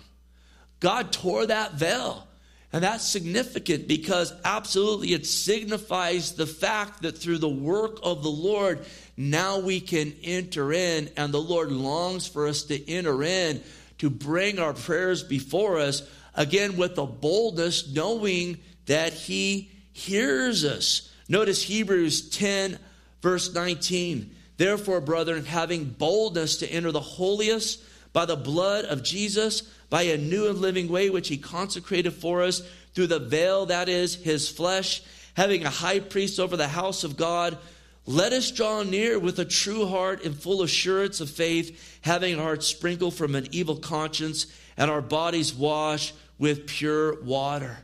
God 0.80 1.12
tore 1.12 1.46
that 1.46 1.74
veil. 1.74 2.26
And 2.72 2.82
that's 2.82 3.06
significant 3.06 3.86
because 3.86 4.34
absolutely 4.44 5.12
it 5.12 5.24
signifies 5.24 6.32
the 6.32 6.46
fact 6.46 7.02
that 7.02 7.16
through 7.16 7.38
the 7.38 7.48
work 7.48 8.00
of 8.02 8.24
the 8.24 8.28
Lord, 8.28 8.84
now 9.16 9.60
we 9.60 9.78
can 9.78 10.12
enter 10.24 10.72
in, 10.72 11.08
and 11.16 11.32
the 11.32 11.40
Lord 11.40 11.70
longs 11.70 12.26
for 12.26 12.48
us 12.48 12.64
to 12.64 12.90
enter 12.90 13.22
in 13.22 13.62
to 13.98 14.10
bring 14.10 14.58
our 14.58 14.74
prayers 14.74 15.22
before 15.22 15.78
us, 15.78 16.02
again 16.36 16.76
with 16.76 16.96
a 16.98 17.06
boldness, 17.06 17.92
knowing 17.92 18.58
that 18.86 19.12
He 19.12 19.70
hears 19.92 20.64
us. 20.64 21.12
Notice 21.28 21.62
Hebrews 21.62 22.30
10, 22.30 22.78
verse 23.22 23.52
19. 23.52 24.34
Therefore, 24.56 25.00
brethren, 25.00 25.44
having 25.44 25.84
boldness 25.84 26.58
to 26.58 26.68
enter 26.68 26.92
the 26.92 27.00
holiest 27.00 27.82
by 28.12 28.24
the 28.24 28.36
blood 28.36 28.84
of 28.84 29.02
Jesus, 29.02 29.62
by 29.90 30.02
a 30.02 30.16
new 30.16 30.48
and 30.48 30.58
living 30.58 30.88
way 30.88 31.10
which 31.10 31.28
He 31.28 31.36
consecrated 31.36 32.12
for 32.12 32.42
us 32.42 32.62
through 32.94 33.08
the 33.08 33.18
veil 33.18 33.66
that 33.66 33.88
is 33.88 34.14
His 34.14 34.48
flesh, 34.48 35.02
having 35.34 35.64
a 35.64 35.70
high 35.70 36.00
priest 36.00 36.38
over 36.38 36.56
the 36.56 36.68
house 36.68 37.04
of 37.04 37.16
God 37.16 37.58
let 38.08 38.32
us 38.32 38.52
draw 38.52 38.84
near 38.84 39.18
with 39.18 39.40
a 39.40 39.44
true 39.44 39.86
heart 39.86 40.24
and 40.24 40.34
full 40.34 40.62
assurance 40.62 41.20
of 41.20 41.28
faith, 41.28 41.98
having 42.02 42.36
our 42.36 42.42
hearts 42.42 42.68
sprinkled 42.68 43.14
from 43.14 43.34
an 43.34 43.48
evil 43.50 43.76
conscience 43.76 44.46
and 44.76 44.88
our 44.90 45.02
bodies 45.02 45.52
washed 45.52 46.14
with 46.38 46.66
pure 46.66 47.22
water. 47.22 47.78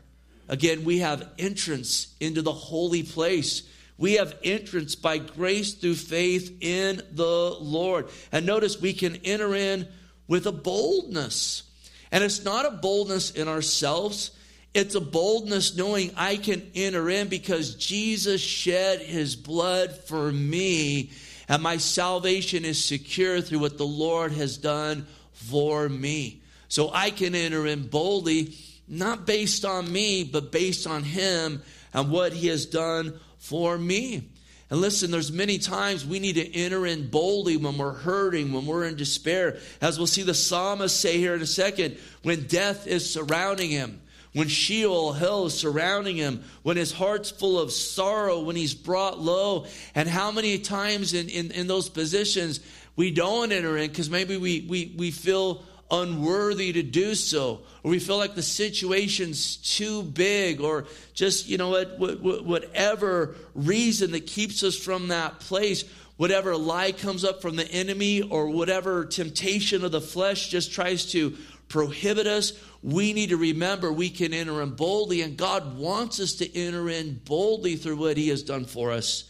Again, 0.47 0.83
we 0.83 0.99
have 0.99 1.29
entrance 1.39 2.13
into 2.19 2.41
the 2.41 2.53
holy 2.53 3.03
place. 3.03 3.63
We 3.97 4.13
have 4.13 4.37
entrance 4.43 4.95
by 4.95 5.17
grace 5.17 5.73
through 5.73 5.95
faith 5.95 6.57
in 6.61 7.01
the 7.11 7.55
Lord. 7.59 8.07
And 8.31 8.45
notice 8.45 8.79
we 8.79 8.93
can 8.93 9.15
enter 9.23 9.55
in 9.55 9.87
with 10.27 10.45
a 10.45 10.51
boldness. 10.51 11.63
And 12.11 12.23
it's 12.23 12.43
not 12.43 12.65
a 12.65 12.71
boldness 12.71 13.31
in 13.31 13.47
ourselves, 13.47 14.31
it's 14.73 14.95
a 14.95 15.01
boldness 15.01 15.75
knowing 15.75 16.11
I 16.15 16.35
can 16.35 16.71
enter 16.75 17.09
in 17.09 17.27
because 17.27 17.75
Jesus 17.75 18.41
shed 18.41 19.01
his 19.01 19.35
blood 19.35 19.95
for 19.95 20.31
me, 20.31 21.11
and 21.47 21.61
my 21.61 21.77
salvation 21.77 22.65
is 22.65 22.83
secure 22.83 23.41
through 23.41 23.59
what 23.59 23.77
the 23.77 23.85
Lord 23.85 24.31
has 24.31 24.57
done 24.57 25.05
for 25.31 25.89
me. 25.89 26.42
So 26.73 26.89
I 26.91 27.11
can 27.11 27.35
enter 27.35 27.67
in 27.67 27.85
boldly, 27.85 28.55
not 28.87 29.27
based 29.27 29.63
on 29.63 29.93
me, 29.93 30.23
but 30.23 30.51
based 30.51 30.87
on 30.87 31.03
him 31.03 31.61
and 31.93 32.09
what 32.09 32.33
he 32.33 32.47
has 32.47 32.65
done 32.65 33.19
for 33.37 33.77
me. 33.77 34.27
And 34.71 34.81
listen, 34.81 35.11
there's 35.11 35.31
many 35.31 35.59
times 35.59 36.03
we 36.03 36.17
need 36.17 36.33
to 36.33 36.51
enter 36.51 36.87
in 36.87 37.11
boldly 37.11 37.57
when 37.57 37.77
we're 37.77 37.93
hurting, 37.93 38.53
when 38.53 38.65
we're 38.65 38.85
in 38.85 38.95
despair. 38.95 39.59
As 39.81 39.99
we'll 39.99 40.07
see 40.07 40.23
the 40.23 40.33
psalmist 40.33 40.99
say 40.99 41.19
here 41.19 41.35
in 41.35 41.43
a 41.43 41.45
second, 41.45 41.95
when 42.23 42.47
death 42.47 42.87
is 42.87 43.07
surrounding 43.07 43.69
him 43.69 44.01
when 44.33 44.47
Sheol, 44.47 45.13
hell 45.13 45.45
is 45.45 45.53
surrounding 45.53 46.15
him, 46.15 46.43
when 46.63 46.75
his 46.75 46.91
heart's 46.91 47.29
full 47.29 47.59
of 47.59 47.71
sorrow, 47.71 48.39
when 48.39 48.55
he's 48.55 48.73
brought 48.73 49.19
low. 49.19 49.67
And 49.93 50.09
how 50.09 50.31
many 50.31 50.57
times 50.57 51.13
in, 51.13 51.29
in, 51.29 51.51
in 51.51 51.67
those 51.67 51.87
positions 51.87 52.59
we 52.95 53.11
don't 53.11 53.51
enter 53.51 53.77
in 53.77 53.91
because 53.91 54.09
maybe 54.09 54.35
we, 54.37 54.65
we, 54.67 54.95
we 54.97 55.11
feel 55.11 55.63
unworthy 55.93 56.73
to 56.73 56.83
do 56.83 57.15
so, 57.15 57.61
or 57.83 57.91
we 57.91 57.99
feel 57.99 58.17
like 58.17 58.35
the 58.35 58.41
situation's 58.43 59.57
too 59.57 60.03
big, 60.03 60.59
or 60.59 60.85
just, 61.13 61.47
you 61.47 61.57
know 61.57 61.69
what, 61.69 61.97
whatever 62.43 63.35
reason 63.53 64.11
that 64.11 64.27
keeps 64.27 64.63
us 64.63 64.75
from 64.75 65.09
that 65.09 65.39
place 65.39 65.85
whatever 66.17 66.55
lie 66.55 66.91
comes 66.91 67.23
up 67.23 67.41
from 67.41 67.55
the 67.55 67.69
enemy 67.71 68.21
or 68.21 68.47
whatever 68.47 69.05
temptation 69.05 69.83
of 69.83 69.91
the 69.91 69.99
flesh 69.99 70.49
just 70.49 70.71
tries 70.71 71.11
to 71.11 71.35
prohibit 71.69 72.27
us, 72.27 72.53
we 72.83 73.13
need 73.13 73.29
to 73.29 73.37
remember 73.37 73.91
we 73.91 74.09
can 74.09 74.33
enter 74.33 74.61
in 74.61 74.71
boldly, 74.71 75.21
and 75.21 75.37
God 75.37 75.77
wants 75.77 76.19
us 76.19 76.33
to 76.33 76.57
enter 76.57 76.89
in 76.89 77.19
boldly 77.25 77.75
through 77.75 77.97
what 77.97 78.17
He 78.17 78.29
has 78.29 78.43
done 78.43 78.65
for 78.65 78.91
us. 78.91 79.23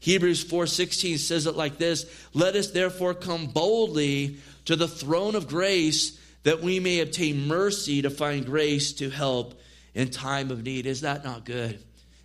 Hebrews 0.00 0.42
4:16 0.42 1.18
says 1.18 1.46
it 1.46 1.56
like 1.56 1.76
this, 1.76 2.06
"Let 2.32 2.56
us 2.56 2.68
therefore 2.68 3.12
come 3.12 3.48
boldly 3.48 4.38
to 4.66 4.76
the 4.76 4.88
throne 4.88 5.34
of 5.34 5.48
grace 5.48 6.18
that 6.42 6.62
we 6.62 6.80
may 6.80 7.00
obtain 7.00 7.46
mercy 7.46 8.02
to 8.02 8.10
find 8.10 8.46
grace 8.46 8.92
to 8.94 9.10
help 9.10 9.60
in 9.94 10.10
time 10.10 10.50
of 10.50 10.62
need." 10.62 10.86
Is 10.86 11.02
that 11.02 11.24
not 11.24 11.44
good? 11.44 11.80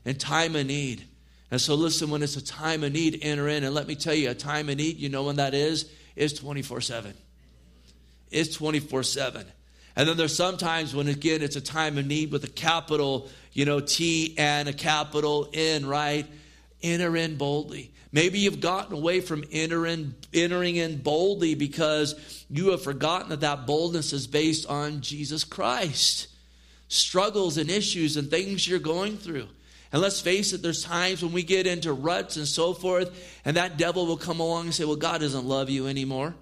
In 0.05 0.15
time 0.15 0.55
of 0.55 0.65
need. 0.65 1.03
And 1.51 1.61
so 1.61 1.75
listen, 1.75 2.09
when 2.09 2.23
it's 2.23 2.35
a 2.35 2.43
time 2.43 2.83
of 2.83 2.93
need, 2.93 3.19
enter 3.21 3.47
in. 3.47 3.63
And 3.63 3.73
let 3.73 3.87
me 3.87 3.95
tell 3.95 4.13
you, 4.13 4.29
a 4.29 4.33
time 4.33 4.69
of 4.69 4.77
need, 4.77 4.97
you 4.97 5.09
know 5.09 5.23
when 5.23 5.37
that 5.37 5.53
is? 5.53 5.85
Is 6.15 6.33
24 6.33 6.81
7. 6.81 7.13
it's 8.31 8.55
24 8.55 9.03
7. 9.03 9.45
And 9.95 10.09
then 10.09 10.17
there's 10.17 10.35
sometimes 10.35 10.93
when, 10.93 11.07
again, 11.07 11.41
it's 11.41 11.55
a 11.55 11.61
time 11.61 11.97
of 11.97 12.05
need 12.05 12.31
with 12.31 12.43
a 12.43 12.49
capital, 12.49 13.29
you 13.53 13.63
know, 13.63 13.79
T 13.79 14.35
and 14.37 14.67
a 14.67 14.73
capital 14.73 15.49
N, 15.53 15.85
right? 15.85 16.25
Enter 16.83 17.15
in 17.15 17.37
boldly. 17.37 17.91
Maybe 18.15 18.39
you've 18.39 18.61
gotten 18.61 18.95
away 18.95 19.19
from 19.19 19.43
entering, 19.51 20.15
entering 20.33 20.77
in 20.77 21.01
boldly 21.01 21.53
because 21.53 22.45
you 22.49 22.69
have 22.69 22.81
forgotten 22.81 23.27
that 23.31 23.41
that 23.41 23.67
boldness 23.67 24.13
is 24.13 24.25
based 24.25 24.65
on 24.67 25.01
Jesus 25.01 25.43
Christ. 25.43 26.29
Struggles 26.87 27.57
and 27.57 27.69
issues 27.69 28.15
and 28.15 28.29
things 28.29 28.65
you're 28.65 28.79
going 28.79 29.17
through. 29.17 29.49
And 29.91 30.01
let's 30.01 30.21
face 30.21 30.53
it, 30.53 30.61
there's 30.61 30.81
times 30.81 31.23
when 31.23 31.33
we 31.33 31.43
get 31.43 31.67
into 31.67 31.91
ruts 31.91 32.37
and 32.37 32.47
so 32.47 32.73
forth, 32.73 33.37
and 33.43 33.57
that 33.57 33.75
devil 33.75 34.05
will 34.05 34.15
come 34.15 34.39
along 34.39 34.67
and 34.67 34.73
say, 34.73 34.85
Well, 34.85 34.95
God 34.95 35.19
doesn't 35.19 35.45
love 35.45 35.69
you 35.69 35.87
anymore. 35.87 36.35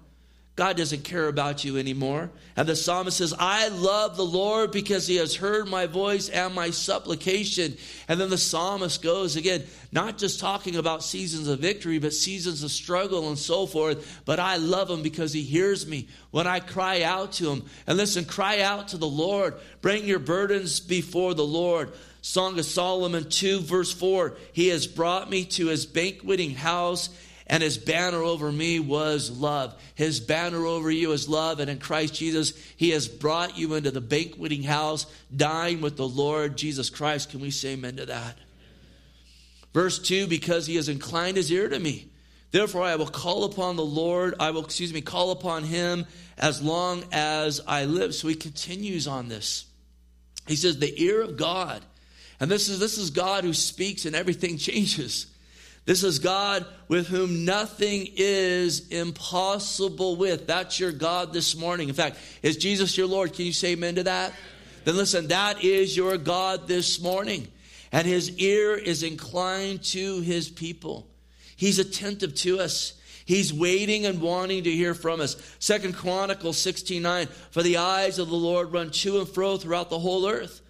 God 0.56 0.76
doesn't 0.76 1.02
care 1.02 1.26
about 1.26 1.64
you 1.64 1.78
anymore. 1.78 2.30
And 2.56 2.68
the 2.68 2.76
psalmist 2.76 3.16
says, 3.16 3.34
I 3.36 3.66
love 3.68 4.16
the 4.16 4.24
Lord 4.24 4.70
because 4.70 5.08
he 5.08 5.16
has 5.16 5.34
heard 5.34 5.66
my 5.66 5.86
voice 5.86 6.28
and 6.28 6.54
my 6.54 6.70
supplication. 6.70 7.76
And 8.06 8.20
then 8.20 8.30
the 8.30 8.38
psalmist 8.38 9.02
goes 9.02 9.34
again, 9.34 9.64
not 9.90 10.16
just 10.16 10.38
talking 10.38 10.76
about 10.76 11.02
seasons 11.02 11.48
of 11.48 11.58
victory, 11.58 11.98
but 11.98 12.12
seasons 12.12 12.62
of 12.62 12.70
struggle 12.70 13.28
and 13.28 13.36
so 13.36 13.66
forth. 13.66 14.22
But 14.24 14.38
I 14.38 14.58
love 14.58 14.88
him 14.88 15.02
because 15.02 15.32
he 15.32 15.42
hears 15.42 15.88
me 15.88 16.06
when 16.30 16.46
I 16.46 16.60
cry 16.60 17.02
out 17.02 17.32
to 17.32 17.50
him. 17.50 17.64
And 17.88 17.98
listen, 17.98 18.24
cry 18.24 18.60
out 18.60 18.88
to 18.88 18.96
the 18.96 19.08
Lord. 19.08 19.54
Bring 19.80 20.04
your 20.04 20.20
burdens 20.20 20.78
before 20.78 21.34
the 21.34 21.44
Lord. 21.44 21.90
Song 22.22 22.60
of 22.60 22.64
Solomon 22.64 23.28
2, 23.28 23.60
verse 23.60 23.92
4 23.92 24.36
He 24.52 24.68
has 24.68 24.86
brought 24.86 25.28
me 25.28 25.44
to 25.46 25.66
his 25.66 25.84
banqueting 25.84 26.54
house 26.54 27.10
and 27.46 27.62
his 27.62 27.76
banner 27.76 28.22
over 28.22 28.50
me 28.50 28.80
was 28.80 29.30
love. 29.30 29.74
His 29.94 30.18
banner 30.20 30.64
over 30.64 30.90
you 30.90 31.12
is 31.12 31.28
love, 31.28 31.60
and 31.60 31.68
in 31.68 31.78
Christ 31.78 32.14
Jesus, 32.14 32.54
he 32.76 32.90
has 32.90 33.06
brought 33.06 33.58
you 33.58 33.74
into 33.74 33.90
the 33.90 34.00
banqueting 34.00 34.62
house, 34.62 35.06
dying 35.34 35.80
with 35.80 35.96
the 35.96 36.08
Lord 36.08 36.56
Jesus 36.56 36.88
Christ. 36.88 37.30
Can 37.30 37.40
we 37.40 37.50
say 37.50 37.74
amen 37.74 37.96
to 37.96 38.06
that? 38.06 38.38
Verse 39.74 39.98
2 39.98 40.26
Because 40.26 40.66
he 40.66 40.76
has 40.76 40.88
inclined 40.88 41.36
his 41.36 41.52
ear 41.52 41.68
to 41.68 41.78
me. 41.78 42.08
Therefore, 42.50 42.82
I 42.82 42.96
will 42.96 43.08
call 43.08 43.44
upon 43.44 43.76
the 43.76 43.84
Lord. 43.84 44.36
I 44.38 44.52
will, 44.52 44.64
excuse 44.64 44.94
me, 44.94 45.00
call 45.00 45.32
upon 45.32 45.64
him 45.64 46.06
as 46.38 46.62
long 46.62 47.04
as 47.12 47.60
I 47.66 47.84
live. 47.84 48.14
So 48.14 48.28
he 48.28 48.36
continues 48.36 49.08
on 49.08 49.28
this. 49.28 49.66
He 50.46 50.56
says, 50.56 50.78
The 50.78 51.02
ear 51.02 51.20
of 51.20 51.36
God. 51.36 51.82
And 52.40 52.50
this 52.50 52.68
is, 52.68 52.78
this 52.78 52.96
is 52.96 53.10
God 53.10 53.44
who 53.44 53.52
speaks 53.52 54.06
and 54.06 54.14
everything 54.16 54.56
changes. 54.58 55.26
This 55.86 56.02
is 56.02 56.18
God 56.18 56.64
with 56.88 57.08
whom 57.08 57.44
nothing 57.44 58.08
is 58.16 58.88
impossible 58.88 60.16
with. 60.16 60.46
That's 60.46 60.80
your 60.80 60.92
God 60.92 61.32
this 61.32 61.56
morning. 61.56 61.88
In 61.88 61.94
fact, 61.94 62.16
is 62.42 62.56
Jesus 62.56 62.96
your 62.96 63.06
Lord? 63.06 63.34
Can 63.34 63.44
you 63.44 63.52
say 63.52 63.72
amen 63.72 63.96
to 63.96 64.04
that? 64.04 64.32
Then 64.84 64.96
listen, 64.96 65.28
that 65.28 65.62
is 65.62 65.96
your 65.96 66.16
God 66.16 66.68
this 66.68 67.00
morning. 67.00 67.48
And 67.92 68.06
his 68.06 68.36
ear 68.38 68.74
is 68.74 69.02
inclined 69.02 69.82
to 69.84 70.20
his 70.20 70.48
people. 70.48 71.06
He's 71.56 71.78
attentive 71.78 72.34
to 72.36 72.60
us. 72.60 72.94
He's 73.26 73.52
waiting 73.52 74.04
and 74.06 74.20
wanting 74.20 74.64
to 74.64 74.70
hear 74.70 74.94
from 74.94 75.20
us. 75.20 75.36
Second 75.58 75.94
Chronicles 75.94 76.58
16:9. 76.58 77.28
For 77.50 77.62
the 77.62 77.76
eyes 77.76 78.18
of 78.18 78.28
the 78.28 78.34
Lord 78.34 78.72
run 78.72 78.90
to 78.90 79.20
and 79.20 79.28
fro 79.28 79.56
throughout 79.56 79.90
the 79.90 79.98
whole 79.98 80.26
earth. 80.26 80.60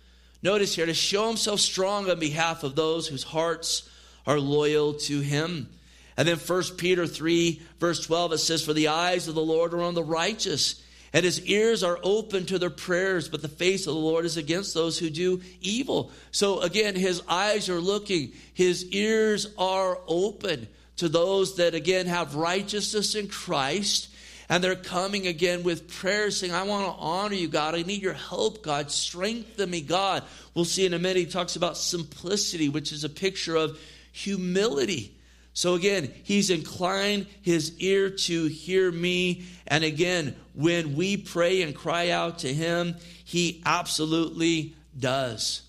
Notice 0.42 0.74
here 0.74 0.86
to 0.86 0.94
show 0.94 1.28
himself 1.28 1.60
strong 1.60 2.10
on 2.10 2.18
behalf 2.20 2.62
of 2.62 2.76
those 2.76 3.08
whose 3.08 3.22
hearts 3.22 3.88
are 4.26 4.40
loyal 4.40 4.94
to 4.94 5.20
him. 5.20 5.68
And 6.16 6.28
then 6.28 6.36
1 6.36 6.62
Peter 6.76 7.06
3, 7.06 7.60
verse 7.80 8.04
12, 8.06 8.34
it 8.34 8.38
says, 8.38 8.64
For 8.64 8.72
the 8.72 8.88
eyes 8.88 9.26
of 9.28 9.34
the 9.34 9.42
Lord 9.42 9.74
are 9.74 9.82
on 9.82 9.94
the 9.94 10.04
righteous, 10.04 10.80
and 11.12 11.24
his 11.24 11.44
ears 11.46 11.82
are 11.82 11.98
open 12.02 12.46
to 12.46 12.58
their 12.58 12.70
prayers, 12.70 13.28
but 13.28 13.42
the 13.42 13.48
face 13.48 13.86
of 13.86 13.94
the 13.94 14.00
Lord 14.00 14.24
is 14.24 14.36
against 14.36 14.74
those 14.74 14.98
who 14.98 15.10
do 15.10 15.40
evil. 15.60 16.10
So 16.30 16.60
again, 16.60 16.94
his 16.94 17.22
eyes 17.28 17.68
are 17.68 17.80
looking, 17.80 18.32
his 18.52 18.84
ears 18.86 19.48
are 19.58 19.98
open 20.06 20.68
to 20.96 21.08
those 21.08 21.56
that 21.56 21.74
again 21.74 22.06
have 22.06 22.34
righteousness 22.34 23.14
in 23.14 23.28
Christ. 23.28 24.10
And 24.48 24.62
they're 24.62 24.76
coming 24.76 25.26
again 25.26 25.62
with 25.62 25.88
prayers 25.88 26.38
saying, 26.38 26.52
I 26.52 26.64
want 26.64 26.84
to 26.84 27.00
honor 27.00 27.34
you, 27.34 27.48
God. 27.48 27.74
I 27.74 27.82
need 27.82 28.02
your 28.02 28.12
help, 28.12 28.62
God. 28.62 28.90
Strengthen 28.90 29.70
me, 29.70 29.80
God. 29.80 30.22
We'll 30.54 30.66
see 30.66 30.84
in 30.84 30.92
a 30.92 30.98
minute. 30.98 31.16
He 31.16 31.26
talks 31.26 31.56
about 31.56 31.78
simplicity, 31.78 32.68
which 32.68 32.92
is 32.92 33.04
a 33.04 33.08
picture 33.08 33.56
of 33.56 33.78
humility. 34.14 35.12
So 35.54 35.74
again, 35.74 36.12
he's 36.22 36.50
inclined 36.50 37.26
his 37.42 37.76
ear 37.78 38.10
to 38.10 38.46
hear 38.46 38.90
me. 38.90 39.44
And 39.66 39.82
again, 39.82 40.36
when 40.54 40.94
we 40.94 41.16
pray 41.16 41.62
and 41.62 41.74
cry 41.74 42.10
out 42.10 42.38
to 42.40 42.52
him, 42.52 42.94
he 43.24 43.60
absolutely 43.66 44.76
does. 44.98 45.62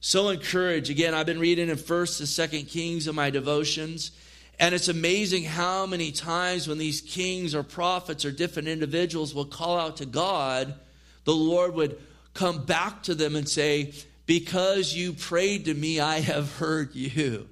So 0.00 0.28
encouraged. 0.28 0.90
Again, 0.90 1.14
I've 1.14 1.26
been 1.26 1.38
reading 1.38 1.68
in 1.68 1.76
First 1.76 2.18
and 2.18 2.28
Second 2.28 2.66
Kings 2.66 3.06
in 3.06 3.14
my 3.14 3.30
devotions. 3.30 4.10
And 4.58 4.74
it's 4.74 4.88
amazing 4.88 5.44
how 5.44 5.86
many 5.86 6.10
times 6.10 6.66
when 6.66 6.78
these 6.78 7.00
kings 7.00 7.54
or 7.54 7.62
prophets 7.62 8.24
or 8.24 8.32
different 8.32 8.66
individuals 8.66 9.34
will 9.34 9.44
call 9.44 9.78
out 9.78 9.98
to 9.98 10.06
God, 10.06 10.74
the 11.24 11.34
Lord 11.34 11.74
would 11.74 12.00
come 12.34 12.64
back 12.64 13.04
to 13.04 13.14
them 13.14 13.36
and 13.36 13.48
say, 13.48 13.92
Because 14.26 14.92
you 14.92 15.12
prayed 15.12 15.66
to 15.66 15.74
me, 15.74 16.00
I 16.00 16.18
have 16.20 16.56
heard 16.56 16.96
you. 16.96 17.46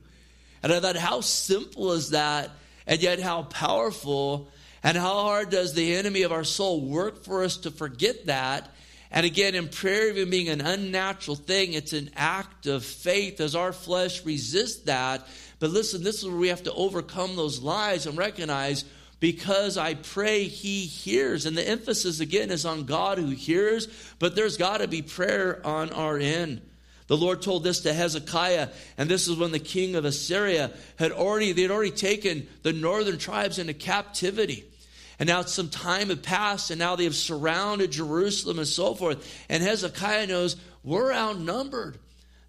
And 0.66 0.74
I 0.74 0.80
thought, 0.80 0.96
how 0.96 1.20
simple 1.20 1.92
is 1.92 2.10
that? 2.10 2.50
And 2.88 3.00
yet, 3.00 3.20
how 3.20 3.44
powerful 3.44 4.50
and 4.82 4.96
how 4.96 5.14
hard 5.14 5.50
does 5.50 5.74
the 5.74 5.94
enemy 5.94 6.22
of 6.22 6.32
our 6.32 6.42
soul 6.42 6.80
work 6.80 7.22
for 7.22 7.44
us 7.44 7.58
to 7.58 7.70
forget 7.70 8.26
that? 8.26 8.68
And 9.12 9.24
again, 9.24 9.54
in 9.54 9.68
prayer, 9.68 10.08
even 10.08 10.28
being 10.28 10.48
an 10.48 10.60
unnatural 10.60 11.36
thing, 11.36 11.74
it's 11.74 11.92
an 11.92 12.10
act 12.16 12.66
of 12.66 12.84
faith 12.84 13.40
as 13.40 13.54
our 13.54 13.72
flesh 13.72 14.24
resists 14.24 14.82
that. 14.86 15.28
But 15.60 15.70
listen, 15.70 16.02
this 16.02 16.18
is 16.18 16.26
where 16.26 16.36
we 16.36 16.48
have 16.48 16.64
to 16.64 16.72
overcome 16.72 17.36
those 17.36 17.60
lies 17.60 18.06
and 18.06 18.18
recognize 18.18 18.84
because 19.20 19.78
I 19.78 19.94
pray, 19.94 20.48
he 20.48 20.86
hears. 20.86 21.46
And 21.46 21.56
the 21.56 21.68
emphasis 21.68 22.18
again 22.18 22.50
is 22.50 22.66
on 22.66 22.86
God 22.86 23.18
who 23.18 23.30
hears, 23.30 23.86
but 24.18 24.34
there's 24.34 24.56
got 24.56 24.78
to 24.78 24.88
be 24.88 25.02
prayer 25.02 25.64
on 25.64 25.90
our 25.90 26.18
end. 26.18 26.60
The 27.08 27.16
Lord 27.16 27.40
told 27.40 27.62
this 27.62 27.80
to 27.80 27.92
Hezekiah, 27.92 28.68
and 28.98 29.08
this 29.08 29.28
is 29.28 29.36
when 29.36 29.52
the 29.52 29.58
king 29.60 29.94
of 29.94 30.04
Assyria 30.04 30.72
had 30.98 31.12
already, 31.12 31.52
they 31.52 31.62
had 31.62 31.70
already 31.70 31.92
taken 31.92 32.48
the 32.62 32.72
northern 32.72 33.18
tribes 33.18 33.58
into 33.58 33.74
captivity. 33.74 34.64
And 35.18 35.28
now 35.28 35.42
some 35.42 35.68
time 35.68 36.08
had 36.08 36.22
passed, 36.22 36.70
and 36.70 36.78
now 36.78 36.96
they 36.96 37.04
have 37.04 37.14
surrounded 37.14 37.92
Jerusalem 37.92 38.58
and 38.58 38.68
so 38.68 38.94
forth. 38.94 39.46
And 39.48 39.62
Hezekiah 39.62 40.26
knows 40.26 40.56
we're 40.82 41.12
outnumbered. 41.12 41.98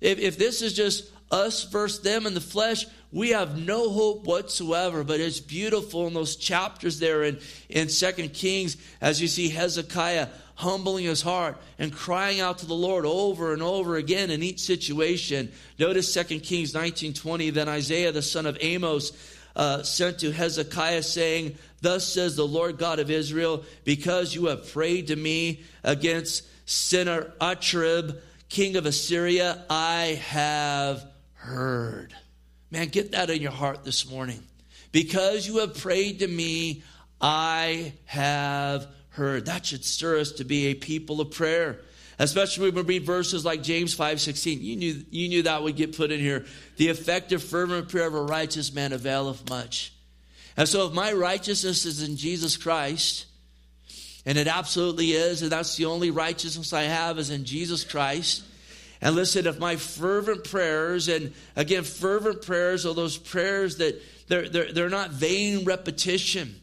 If, 0.01 0.19
if 0.19 0.37
this 0.37 0.61
is 0.61 0.73
just 0.73 1.11
us 1.31 1.63
versus 1.65 2.01
them 2.01 2.25
in 2.25 2.33
the 2.33 2.41
flesh, 2.41 2.85
we 3.11 3.29
have 3.29 3.57
no 3.57 3.89
hope 3.89 4.25
whatsoever. 4.25 5.03
But 5.03 5.19
it's 5.19 5.39
beautiful 5.39 6.07
in 6.07 6.13
those 6.13 6.35
chapters 6.35 6.99
there 6.99 7.23
in, 7.23 7.39
in 7.69 7.87
2 7.87 8.11
Kings 8.29 8.77
as 9.01 9.21
you 9.21 9.27
see 9.27 9.49
Hezekiah 9.49 10.27
humbling 10.57 11.05
his 11.05 11.21
heart 11.21 11.55
and 11.77 11.93
crying 11.93 12.39
out 12.39 12.57
to 12.57 12.65
the 12.65 12.73
Lord 12.73 13.05
over 13.05 13.53
and 13.53 13.61
over 13.61 13.95
again 13.95 14.31
in 14.31 14.41
each 14.43 14.59
situation. 14.59 15.51
Notice 15.79 16.11
2 16.13 16.39
Kings 16.41 16.73
19:20. 16.73 17.53
Then 17.53 17.69
Isaiah 17.69 18.11
the 18.11 18.23
son 18.23 18.45
of 18.45 18.57
Amoz 18.61 19.13
uh, 19.55 19.83
sent 19.83 20.19
to 20.19 20.31
Hezekiah, 20.31 21.03
saying, 21.03 21.57
Thus 21.81 22.07
says 22.07 22.35
the 22.35 22.47
Lord 22.47 22.77
God 22.77 22.99
of 22.99 23.11
Israel, 23.11 23.63
because 23.83 24.33
you 24.33 24.47
have 24.47 24.71
prayed 24.71 25.07
to 25.07 25.15
me 25.15 25.61
against 25.83 26.43
Sennacherib, 26.67 28.17
king 28.49 28.75
of 28.75 28.85
Assyria, 28.85 29.63
I 29.69 30.21
have 30.27 31.05
heard. 31.33 32.13
Man, 32.71 32.87
get 32.89 33.11
that 33.11 33.29
in 33.29 33.41
your 33.41 33.51
heart 33.51 33.83
this 33.83 34.09
morning. 34.09 34.43
Because 34.91 35.47
you 35.47 35.59
have 35.59 35.77
prayed 35.77 36.19
to 36.19 36.27
me, 36.27 36.83
I 37.21 37.93
have 38.05 38.87
heard. 39.17 39.45
That 39.47 39.65
should 39.65 39.83
stir 39.83 40.19
us 40.19 40.31
to 40.33 40.45
be 40.45 40.67
a 40.67 40.73
people 40.73 41.19
of 41.19 41.31
prayer. 41.31 41.81
Especially 42.19 42.71
when 42.71 42.85
we 42.85 42.95
read 42.95 43.05
verses 43.05 43.45
like 43.45 43.61
James 43.61 43.93
5:16. 43.93 44.61
You 44.61 44.75
knew, 44.75 45.05
you 45.11 45.29
knew 45.29 45.43
that 45.43 45.61
would 45.61 45.75
get 45.75 45.95
put 45.95 46.11
in 46.11 46.19
here. 46.19 46.45
The 46.77 46.87
effective, 46.87 47.43
fervent 47.43 47.89
prayer 47.89 48.07
of 48.07 48.15
a 48.15 48.21
righteous 48.21 48.73
man 48.73 48.93
availeth 48.93 49.47
much. 49.49 49.91
And 50.55 50.67
so 50.67 50.87
if 50.87 50.93
my 50.93 51.11
righteousness 51.11 51.85
is 51.85 52.01
in 52.01 52.17
Jesus 52.17 52.57
Christ, 52.57 53.25
and 54.25 54.37
it 54.37 54.47
absolutely 54.47 55.11
is, 55.11 55.43
and 55.43 55.51
that's 55.51 55.75
the 55.75 55.85
only 55.85 56.09
righteousness 56.09 56.73
I 56.73 56.83
have 56.83 57.19
is 57.19 57.29
in 57.29 57.45
Jesus 57.45 57.83
Christ. 57.83 58.43
And 58.99 59.15
listen, 59.15 59.45
if 59.45 59.59
my 59.59 59.75
fervent 59.75 60.43
prayers, 60.43 61.07
and 61.07 61.33
again, 61.55 61.83
fervent 61.83 62.41
prayers 62.41 62.85
are 62.85 62.95
those 62.95 63.17
prayers 63.17 63.77
that 63.77 64.01
they're, 64.27 64.49
they're, 64.49 64.73
they're 64.73 64.89
not 64.89 65.11
vain 65.11 65.65
repetition 65.65 66.59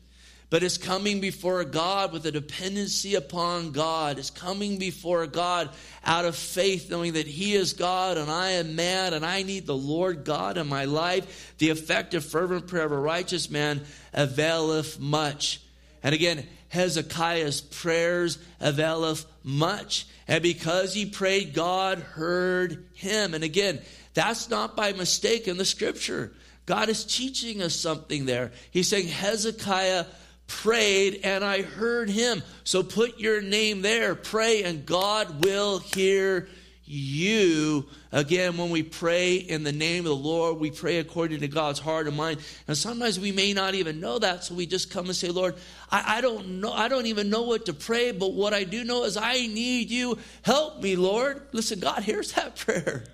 but 0.50 0.62
it's 0.62 0.78
coming 0.78 1.20
before 1.20 1.64
God 1.64 2.12
with 2.12 2.26
a 2.26 2.33
dependency 2.33 3.14
upon 3.14 3.72
God. 3.72 4.18
It's 4.18 4.30
coming 4.30 4.78
before 4.78 5.26
God 5.26 5.70
out 6.04 6.24
of 6.24 6.37
faith, 6.37 6.90
knowing 6.90 7.14
that 7.14 7.26
He 7.26 7.54
is 7.54 7.72
God 7.72 8.18
and 8.18 8.30
I 8.30 8.52
am 8.52 8.76
man 8.76 9.14
and 9.14 9.24
I 9.24 9.42
need 9.42 9.66
the 9.66 9.76
Lord 9.76 10.24
God 10.24 10.59
in 10.59 10.68
my 10.68 10.85
life. 10.85 11.54
The 11.59 11.70
effective, 11.70 12.24
fervent 12.24 12.66
prayer 12.66 12.85
of 12.85 12.92
a 12.92 12.98
righteous 12.98 13.50
man 13.50 13.83
availeth 14.12 15.00
much. 15.00 15.61
And 16.02 16.14
again, 16.14 16.46
Hezekiah's 16.68 17.61
prayers 17.61 18.38
availeth 18.61 19.26
much. 19.42 20.07
And 20.26 20.42
because 20.42 20.94
he 20.94 21.07
prayed, 21.07 21.54
God 21.54 21.98
heard 21.98 22.87
him. 22.94 23.35
And 23.35 23.44
again, 23.44 23.80
that's 24.12 24.48
not 24.48 24.76
by 24.76 24.92
mistake 24.92 25.48
in 25.48 25.57
the 25.57 25.64
scripture. 25.64 26.33
God 26.66 26.88
is 26.88 27.04
teaching 27.04 27.62
us 27.62 27.74
something 27.74 28.26
there. 28.26 28.52
He's 28.70 28.88
saying, 28.88 29.09
Hezekiah 29.09 30.07
prayed 30.46 31.20
and 31.24 31.44
I 31.44 31.62
heard 31.62 32.09
him. 32.09 32.42
So 32.64 32.83
put 32.83 33.18
your 33.18 33.40
name 33.40 33.83
there. 33.83 34.14
Pray 34.14 34.62
and 34.62 34.87
God 34.87 35.44
will 35.44 35.78
hear 35.78 36.48
you. 36.87 37.87
Again, 38.12 38.57
when 38.57 38.70
we 38.70 38.83
pray 38.83 39.37
in 39.37 39.64
the 39.64 39.72
name 39.72 40.00
of 40.00 40.11
the 40.11 40.16
Lord, 40.16 40.59
we 40.59 40.70
pray 40.70 40.98
according 40.98 41.40
to 41.40 41.48
God's 41.48 41.80
heart 41.80 42.07
and 42.07 42.16
mind. 42.16 42.40
And 42.68 42.76
sometimes 42.76 43.18
we 43.18 43.33
may 43.33 43.52
not 43.52 43.74
even 43.74 44.00
know 44.00 44.18
that, 44.18 44.44
so 44.44 44.54
we 44.54 44.66
just 44.66 44.90
come 44.90 45.07
and 45.07 45.16
say, 45.16 45.30
Lord, 45.30 45.57
I, 45.90 46.18
I 46.18 46.20
don't 46.20 46.61
know, 46.61 46.72
I 46.72 46.88
don't 46.88 47.07
even 47.07 47.30
know 47.30 47.42
what 47.42 47.66
to 47.66 47.72
pray, 47.72 48.12
but 48.12 48.35
what 48.35 48.54
I 48.54 48.64
do 48.64 48.85
know 48.85 49.04
is 49.04 49.16
I 49.16 49.46
need 49.46 49.90
you. 49.90 50.18
Help 50.42 50.83
me, 50.83 50.96
Lord. 50.96 51.42
Listen, 51.52 51.80
God 51.80 52.02
hears 52.02 52.33
that 52.33 52.57
prayer. 52.64 53.04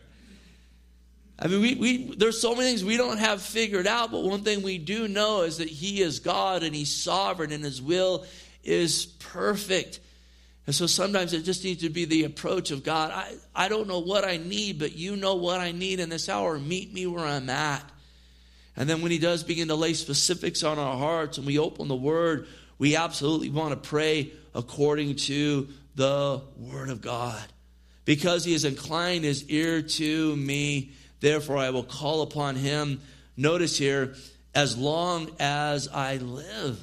I 1.42 1.46
mean, 1.46 1.62
we, 1.62 1.74
we, 1.74 2.14
there's 2.16 2.40
so 2.40 2.55
many 2.55 2.68
things 2.68 2.85
we 2.85 2.98
don't 2.98 3.18
have 3.18 3.40
figured 3.40 3.87
out, 3.87 4.11
but 4.11 4.22
one 4.22 4.42
thing 4.42 4.62
we 4.62 4.76
do 4.76 5.09
know 5.09 5.42
is 5.42 5.57
that 5.59 5.68
He 5.68 6.03
is 6.03 6.20
God 6.20 6.62
and 6.62 6.74
He's 6.74 6.94
sovereign 6.94 7.50
and 7.50 7.64
His 7.64 7.81
will 7.81 8.26
is 8.62 9.07
perfect. 9.07 10.00
And 10.66 10.74
so 10.74 10.87
sometimes 10.87 11.33
it 11.33 11.42
just 11.42 11.64
needs 11.64 11.83
to 11.83 11.88
be 11.88 12.05
the 12.05 12.24
approach 12.24 12.70
of 12.70 12.85
God. 12.85 13.11
I, 13.11 13.35
I 13.55 13.68
don't 13.68 13.88
know 13.88 14.00
what 14.00 14.24
I 14.24 14.37
need, 14.37 14.79
but 14.79 14.94
you 14.94 15.16
know 15.16 15.35
what 15.37 15.61
I 15.61 15.72
need 15.72 15.98
in 15.98 16.11
this 16.11 16.29
hour. 16.29 16.59
Meet 16.59 16.92
me 16.92 17.07
where 17.07 17.24
I'm 17.24 17.48
at. 17.48 17.90
And 18.76 18.88
then 18.88 19.00
when 19.00 19.11
He 19.11 19.18
does 19.18 19.42
begin 19.42 19.68
to 19.68 19.74
lay 19.74 19.94
specifics 19.94 20.62
on 20.62 20.79
our 20.79 20.98
hearts 20.98 21.38
and 21.38 21.46
we 21.46 21.59
open 21.59 21.88
the 21.88 21.96
Word, 21.96 22.48
we 22.79 22.96
absolutely 22.96 23.48
want 23.48 23.70
to 23.70 23.88
pray 23.88 24.33
according 24.55 25.16
to 25.16 25.68
the 25.94 26.42
Word 26.59 26.90
of 26.90 27.00
God. 27.00 27.42
Because 28.05 28.44
He 28.44 28.53
has 28.53 28.66
inclined 28.66 29.24
His 29.24 29.48
ear 29.48 29.81
to 29.81 30.37
me 30.37 30.92
Therefore, 31.20 31.59
I 31.59 31.70
will 31.70 31.85
call 31.85 32.22
upon 32.22 32.56
him. 32.56 33.00
Notice 33.37 33.76
here, 33.78 34.14
as 34.54 34.76
long 34.76 35.30
as 35.38 35.88
I 35.88 36.16
live. 36.16 36.80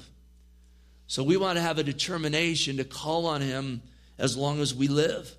So 1.07 1.23
we 1.23 1.37
want 1.37 1.57
to 1.57 1.61
have 1.61 1.77
a 1.77 1.83
determination 1.83 2.77
to 2.77 2.83
call 2.83 3.25
on 3.25 3.41
him 3.41 3.81
as 4.17 4.37
long 4.37 4.59
as 4.59 4.73
we 4.73 4.87
live. 4.87 5.33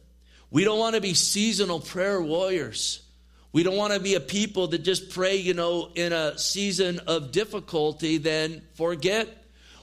We 0.50 0.64
don't 0.64 0.78
want 0.78 0.94
to 0.94 1.00
be 1.00 1.14
seasonal 1.14 1.80
prayer 1.80 2.20
warriors. 2.20 3.02
We 3.52 3.62
don't 3.62 3.76
want 3.76 3.92
to 3.92 4.00
be 4.00 4.14
a 4.14 4.20
people 4.20 4.68
that 4.68 4.78
just 4.78 5.10
pray, 5.10 5.36
you 5.36 5.54
know, 5.54 5.90
in 5.94 6.12
a 6.12 6.38
season 6.38 7.00
of 7.06 7.32
difficulty, 7.32 8.18
then 8.18 8.62
forget. 8.74 9.28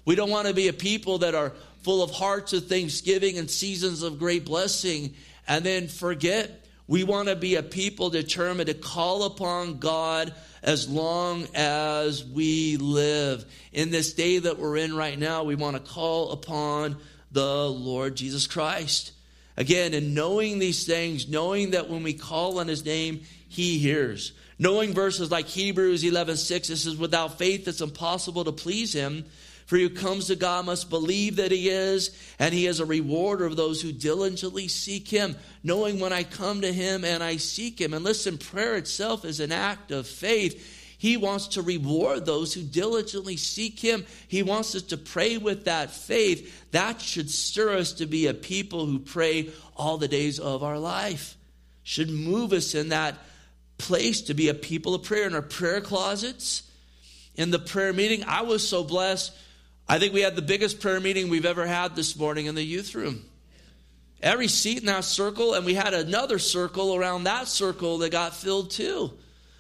We 0.06 0.16
don't 0.16 0.30
want 0.30 0.48
to 0.48 0.54
be 0.54 0.68
a 0.68 0.74
people 0.74 1.20
that 1.20 1.36
are 1.36 1.54
full 1.82 2.04
of 2.04 2.12
hearts 2.12 2.54
of 2.54 2.68
thanksgiving 2.68 3.38
and 3.38 3.50
seasons 3.50 4.02
of 4.02 4.20
great 4.20 4.46
blessing 4.46 5.14
and 5.48 5.64
then 5.64 5.88
forget. 5.88 6.65
We 6.88 7.04
want 7.04 7.30
to 7.30 7.36
be 7.36 7.56
a 7.56 7.64
people 7.64 8.10
determined 8.10 8.68
to 8.68 8.76
call 8.76 9.24
upon 9.24 9.80
God 9.80 10.34
as 10.62 10.88
long 10.88 11.48
as 11.56 12.24
we 12.24 12.78
live. 12.78 13.46
In 13.74 13.90
this 13.90 14.14
day 14.14 14.40
that 14.40 14.60
we're 14.60 14.78
in 14.78 14.96
right 14.96 15.18
now, 15.18 15.44
we 15.44 15.56
want 15.56 15.76
to 15.78 15.92
call 15.92 16.32
upon 16.32 16.98
the 17.32 17.70
Lord 17.70 18.16
Jesus 18.16 18.46
Christ. 18.46 19.14
Again, 19.58 19.94
and 19.94 20.14
knowing 20.14 20.60
these 20.60 20.86
things, 20.86 21.28
knowing 21.28 21.72
that 21.72 21.90
when 21.90 22.04
we 22.04 22.14
call 22.14 22.60
on 22.60 22.68
his 22.68 22.86
name, 22.86 23.22
he 23.48 23.80
hears. 23.80 24.34
Knowing 24.60 24.94
verses 24.94 25.32
like 25.32 25.48
Hebrews 25.48 26.04
11 26.04 26.38
6, 26.38 26.70
it 26.70 26.78
says, 26.78 26.98
Without 26.98 27.38
faith, 27.38 27.68
it's 27.68 27.82
impossible 27.82 28.44
to 28.46 28.52
please 28.52 28.94
him. 28.94 29.26
For 29.66 29.78
who 29.78 29.90
comes 29.90 30.28
to 30.28 30.36
God 30.36 30.66
must 30.66 30.92
believe 30.92 31.38
that 31.38 31.52
he 31.52 31.70
is, 31.70 32.16
and 32.38 32.54
he 32.54 32.68
is 32.68 32.80
a 32.80 32.86
rewarder 32.86 33.46
of 33.46 33.56
those 33.56 33.82
who 33.82 33.92
diligently 33.92 34.68
seek 34.68 35.08
him, 35.08 35.36
knowing 35.64 36.00
when 36.00 36.14
I 36.14 36.24
come 36.24 36.62
to 36.62 36.72
him 36.72 37.04
and 37.04 37.24
I 37.24 37.38
seek 37.38 37.82
him. 37.82 37.94
And 37.94 38.04
listen, 38.04 38.38
prayer 38.38 38.76
itself 38.76 39.26
is 39.26 39.40
an 39.40 39.52
act 39.52 39.90
of 39.90 40.06
faith. 40.06 40.84
He 41.00 41.18
wants 41.18 41.50
to 41.50 41.64
reward 41.64 42.26
those 42.26 42.54
who 42.54 42.62
diligently 42.62 43.38
seek 43.38 43.80
him. 43.80 44.06
He 44.28 44.44
wants 44.44 44.76
us 44.76 44.84
to 44.84 44.98
pray 44.98 45.38
with 45.38 45.66
that 45.66 45.90
faith. 45.90 46.72
That 46.72 47.02
should 47.02 47.32
stir 47.32 47.78
us 47.78 47.94
to 47.94 48.06
be 48.06 48.28
a 48.28 48.34
people 48.36 48.86
who 48.86 49.00
pray 49.00 49.50
all 49.76 49.98
the 49.98 50.08
days 50.08 50.40
of 50.40 50.64
our 50.64 50.80
life. 50.80 51.36
Should 51.84 52.12
move 52.12 52.54
us 52.54 52.76
in 52.76 52.90
that 52.90 53.16
place 53.78 54.22
to 54.22 54.36
be 54.36 54.48
a 54.50 54.54
people 54.54 54.94
of 54.94 55.04
prayer 55.04 55.28
in 55.28 55.36
our 55.36 55.42
prayer 55.42 55.82
closets, 55.82 56.64
in 57.36 57.52
the 57.52 57.60
prayer 57.60 57.94
meeting. 57.94 58.24
I 58.24 58.44
was 58.44 58.68
so 58.68 58.84
blessed 58.84 59.36
I 59.88 60.00
think 60.00 60.14
we 60.14 60.22
had 60.22 60.36
the 60.36 60.42
biggest 60.42 60.80
prayer 60.80 61.00
meeting 61.00 61.30
we've 61.30 61.46
ever 61.46 61.68
had 61.68 61.96
this 61.96 62.16
morning 62.18 62.48
in 62.48 62.56
the 62.56 62.64
youth 62.64 62.96
room. 62.96 63.24
Every 64.22 64.48
seat 64.48 64.80
in 64.80 64.88
that 64.88 65.04
circle, 65.04 65.54
and 65.54 65.66
we 65.66 65.76
had 65.76 65.94
another 65.94 66.40
circle 66.40 66.96
around 66.96 67.26
that 67.26 67.48
circle 67.48 68.00
that 68.00 68.12
got 68.12 68.34
filled 68.34 68.72
too. 68.72 69.14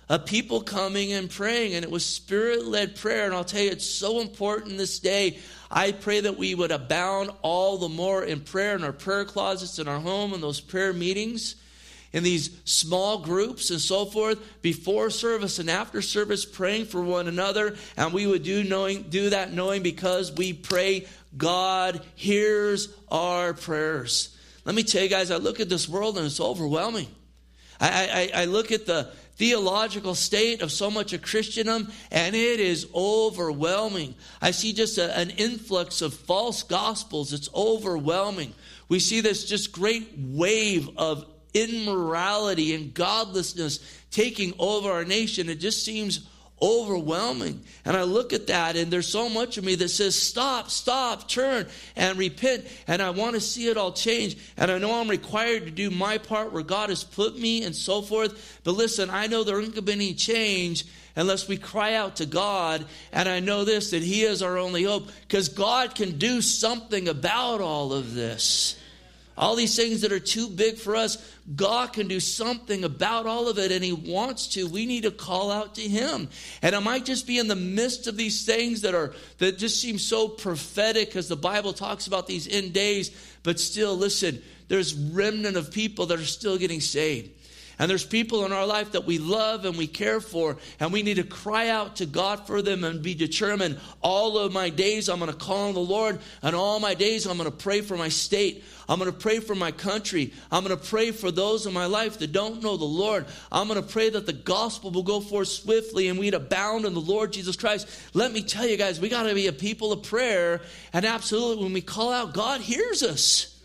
Of 0.10 0.26
people 0.26 0.62
coming 0.62 1.14
and 1.14 1.30
praying, 1.30 1.74
and 1.74 1.84
it 1.84 1.92
was 1.92 2.06
spirit 2.06 2.66
led 2.66 2.96
prayer. 2.96 3.26
And 3.26 3.34
I'll 3.36 3.44
tell 3.44 3.62
you, 3.62 3.72
it's 3.72 3.90
so 3.90 4.20
important 4.20 4.78
this 4.78 5.00
day. 5.00 5.40
I 5.70 5.92
pray 5.92 6.20
that 6.22 6.38
we 6.38 6.56
would 6.56 6.72
abound 6.72 7.32
all 7.42 7.78
the 7.78 7.90
more 7.90 8.24
in 8.24 8.42
prayer 8.42 8.76
in 8.76 8.84
our 8.84 8.94
prayer 8.94 9.26
closets, 9.26 9.80
in 9.80 9.88
our 9.88 10.00
home, 10.00 10.34
in 10.34 10.42
those 10.42 10.62
prayer 10.62 10.94
meetings 10.94 11.56
in 12.16 12.24
these 12.24 12.50
small 12.64 13.18
groups 13.20 13.72
and 13.72 13.82
so 13.82 14.06
forth 14.06 14.40
before 14.62 15.10
service 15.10 15.60
and 15.60 15.70
after 15.70 16.02
service 16.02 16.46
praying 16.46 16.86
for 16.86 17.02
one 17.02 17.28
another 17.28 17.76
and 17.98 18.14
we 18.14 18.26
would 18.26 18.42
do 18.42 18.64
knowing 18.64 19.04
do 19.10 19.32
that 19.32 19.52
knowing 19.52 19.84
because 19.84 20.32
we 20.32 20.54
pray 20.54 21.06
God 21.36 22.02
hears 22.16 22.88
our 23.12 23.54
prayers. 23.54 24.34
Let 24.64 24.76
me 24.76 24.84
tell 24.84 25.04
you 25.04 25.10
guys, 25.10 25.30
I 25.30 25.36
look 25.36 25.60
at 25.60 25.68
this 25.68 25.90
world 25.90 26.18
and 26.18 26.26
it's 26.26 26.40
overwhelming. 26.40 27.08
I, 27.82 28.30
I, 28.34 28.44
I 28.44 28.46
look 28.46 28.72
at 28.72 28.86
the 28.86 29.12
theological 29.36 30.16
state 30.16 30.62
of 30.62 30.72
so 30.72 30.90
much 30.90 31.12
of 31.12 31.22
Christendom, 31.22 31.92
and 32.10 32.34
it 32.34 32.62
is 32.62 32.88
overwhelming. 32.96 34.16
I 34.42 34.52
see 34.52 34.72
just 34.72 34.98
a, 34.98 35.14
an 35.18 35.32
influx 35.32 36.02
of 36.02 36.14
false 36.14 36.64
gospels. 36.64 37.34
It's 37.34 37.50
overwhelming. 37.54 38.54
We 38.88 39.00
see 39.00 39.20
this 39.20 39.44
just 39.44 39.74
great 39.74 40.14
wave 40.18 40.90
of 40.98 41.26
immorality 41.56 42.76
and 42.76 42.94
godlessness 42.94 43.80
taking 44.12 44.54
over 44.60 44.92
our 44.92 45.06
nation. 45.06 45.50
It 45.50 45.60
just 45.60 45.84
seems 45.84 46.28
overwhelming. 46.62 47.64
And 47.84 47.98
I 47.98 48.04
look 48.04 48.34
at 48.34 48.48
that, 48.48 48.76
and 48.76 48.92
there's 48.92 49.08
so 49.08 49.30
much 49.30 49.58
of 49.58 49.64
me 49.64 49.76
that 49.76 49.90
says, 49.90 50.20
Stop, 50.20 50.70
stop, 50.70 51.28
turn, 51.28 51.68
and 51.96 52.18
repent. 52.18 52.66
And 52.88 53.02
I 53.02 53.10
want 53.10 53.36
to 53.36 53.42
see 53.42 53.68
it 53.68 53.78
all 53.78 53.92
change. 53.92 54.38
And 54.58 54.70
I 54.70 54.78
know 54.78 55.00
I'm 55.00 55.10
required 55.10 55.66
to 55.66 55.72
do 55.72 55.90
my 55.90 56.18
part 56.18 56.52
where 56.54 56.64
God 56.64 56.90
has 56.90 57.04
put 57.04 57.38
me 57.38 57.64
and 57.64 57.76
so 57.76 58.02
forth. 58.02 58.60
But 58.64 58.74
listen, 58.74 59.10
I 59.10 59.28
know 59.28 59.44
there 59.44 59.58
ain't 59.60 59.74
going 59.74 59.76
to 59.76 59.82
be 59.82 59.94
any 59.94 60.14
change 60.14 60.86
unless 61.16 61.48
we 61.48 61.58
cry 61.58 61.94
out 61.94 62.18
to 62.18 62.26
God. 62.26 62.86
And 63.12 63.30
I 63.30 63.40
know 63.40 63.64
this 63.64 63.92
that 63.92 64.04
He 64.04 64.24
is 64.24 64.42
our 64.42 64.58
only 64.58 64.84
hope 64.84 65.10
because 65.28 65.50
God 65.50 65.96
can 65.96 66.18
do 66.18 66.42
something 66.42 67.08
about 67.08 67.62
all 67.62 67.94
of 67.94 68.14
this. 68.14 68.78
All 69.38 69.56
these 69.56 69.76
things 69.76 70.02
that 70.02 70.14
are 70.14 70.20
too 70.20 70.48
big 70.48 70.78
for 70.78 70.96
us, 70.96 71.18
God 71.56 71.92
can 71.92 72.08
do 72.08 72.22
something 72.22 72.86
about 72.86 73.26
all 73.26 73.50
of 73.50 73.60
it, 73.60 73.72
and 73.72 73.84
He 73.84 73.92
wants 73.92 74.48
to. 74.50 74.66
We 74.68 74.86
need 74.86 75.04
to 75.04 75.12
call 75.12 75.52
out 75.52 75.76
to 75.76 75.82
Him. 75.82 76.30
And 76.62 76.74
it 76.74 76.80
might 76.80 77.04
just 77.04 77.28
be 77.28 77.38
in 77.38 77.50
the 77.50 77.56
midst 77.56 78.08
of 78.08 78.16
these 78.16 78.46
things 78.46 78.82
that 78.82 78.96
are 78.96 79.14
that 79.40 79.58
just 79.58 79.82
seem 79.82 80.00
so 80.00 80.30
prophetic 80.30 81.16
as 81.18 81.28
the 81.28 81.36
Bible 81.36 81.74
talks 81.74 82.08
about 82.08 82.28
these 82.28 82.48
end 82.48 82.72
days, 82.72 83.12
but 83.44 83.60
still, 83.60 83.98
listen, 83.98 84.42
there's 84.70 84.94
remnant 84.94 85.58
of 85.58 85.72
people 85.72 86.06
that 86.08 86.20
are 86.20 86.26
still 86.26 86.58
getting 86.58 86.80
saved. 86.80 87.32
And 87.78 87.90
there's 87.90 88.06
people 88.06 88.46
in 88.46 88.54
our 88.54 88.66
life 88.66 88.94
that 88.94 89.06
we 89.06 89.18
love 89.18 89.66
and 89.66 89.78
we 89.78 89.88
care 89.88 90.22
for, 90.22 90.58
and 90.80 90.94
we 90.94 91.04
need 91.04 91.16
to 91.16 91.24
cry 91.24 91.70
out 91.70 91.98
to 91.98 92.06
God 92.06 92.48
for 92.48 92.62
them 92.62 92.84
and 92.84 93.02
be 93.02 93.14
determined. 93.14 93.80
All 94.02 94.38
of 94.38 94.54
my 94.54 94.70
days, 94.70 95.10
I'm 95.10 95.20
going 95.20 95.32
to 95.32 95.38
call 95.38 95.68
on 95.68 95.74
the 95.74 95.80
Lord, 95.80 96.20
and 96.42 96.56
all 96.56 96.80
my 96.80 96.94
days, 96.94 97.26
I'm 97.26 97.38
going 97.38 97.52
to 97.52 97.56
pray 97.56 97.82
for 97.82 97.98
my 97.98 98.10
state. 98.10 98.64
I'm 98.88 99.00
going 99.00 99.12
to 99.12 99.18
pray 99.18 99.40
for 99.40 99.56
my 99.56 99.72
country. 99.72 100.32
I'm 100.52 100.64
going 100.64 100.78
to 100.78 100.84
pray 100.84 101.12
for 101.12 101.32
those 101.32 101.66
in 101.66 101.74
my 101.74 101.88
life 101.88 102.20
that 102.20 102.32
don't 102.32 102.62
know 102.62 102.78
the 102.78 102.86
Lord. 102.86 103.26
I'm 103.52 103.68
going 103.68 103.82
to 103.82 103.88
pray 103.88 104.10
that 104.12 104.26
the 104.26 104.34
gospel 104.34 104.92
will 104.92 105.04
go 105.04 105.20
forth 105.20 105.48
swiftly 105.48 106.08
and 106.08 106.20
we'd 106.20 106.36
abound 106.36 106.86
in 106.86 106.94
the 106.94 107.02
Lord 107.02 107.34
Jesus 107.34 107.56
Christ. 107.56 107.88
Let 108.14 108.32
me 108.32 108.44
tell 108.44 108.68
you 108.68 108.78
guys, 108.78 109.00
we 109.00 109.10
got 109.10 109.24
to 109.24 109.34
be 109.34 109.48
a 109.48 109.54
people 109.54 109.92
of 109.92 110.04
prayer, 110.04 110.62
and 110.94 111.04
absolutely, 111.04 111.64
when 111.64 111.74
we 111.74 111.82
call 111.82 112.14
out, 112.14 112.34
God 112.34 112.62
hears 112.62 113.04
us. 113.04 113.60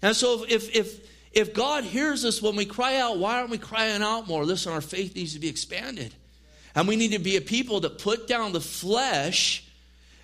And 0.00 0.16
so 0.16 0.46
if, 0.48 0.74
if, 0.74 1.09
if 1.32 1.54
God 1.54 1.84
hears 1.84 2.24
us 2.24 2.42
when 2.42 2.56
we 2.56 2.64
cry 2.64 2.96
out, 2.96 3.18
why 3.18 3.38
aren't 3.38 3.50
we 3.50 3.58
crying 3.58 4.02
out 4.02 4.26
more? 4.26 4.44
Listen, 4.44 4.72
our 4.72 4.80
faith 4.80 5.14
needs 5.14 5.34
to 5.34 5.40
be 5.40 5.48
expanded. 5.48 6.14
And 6.74 6.88
we 6.88 6.96
need 6.96 7.12
to 7.12 7.18
be 7.18 7.36
a 7.36 7.40
people 7.40 7.80
that 7.80 7.98
put 7.98 8.26
down 8.26 8.52
the 8.52 8.60
flesh 8.60 9.64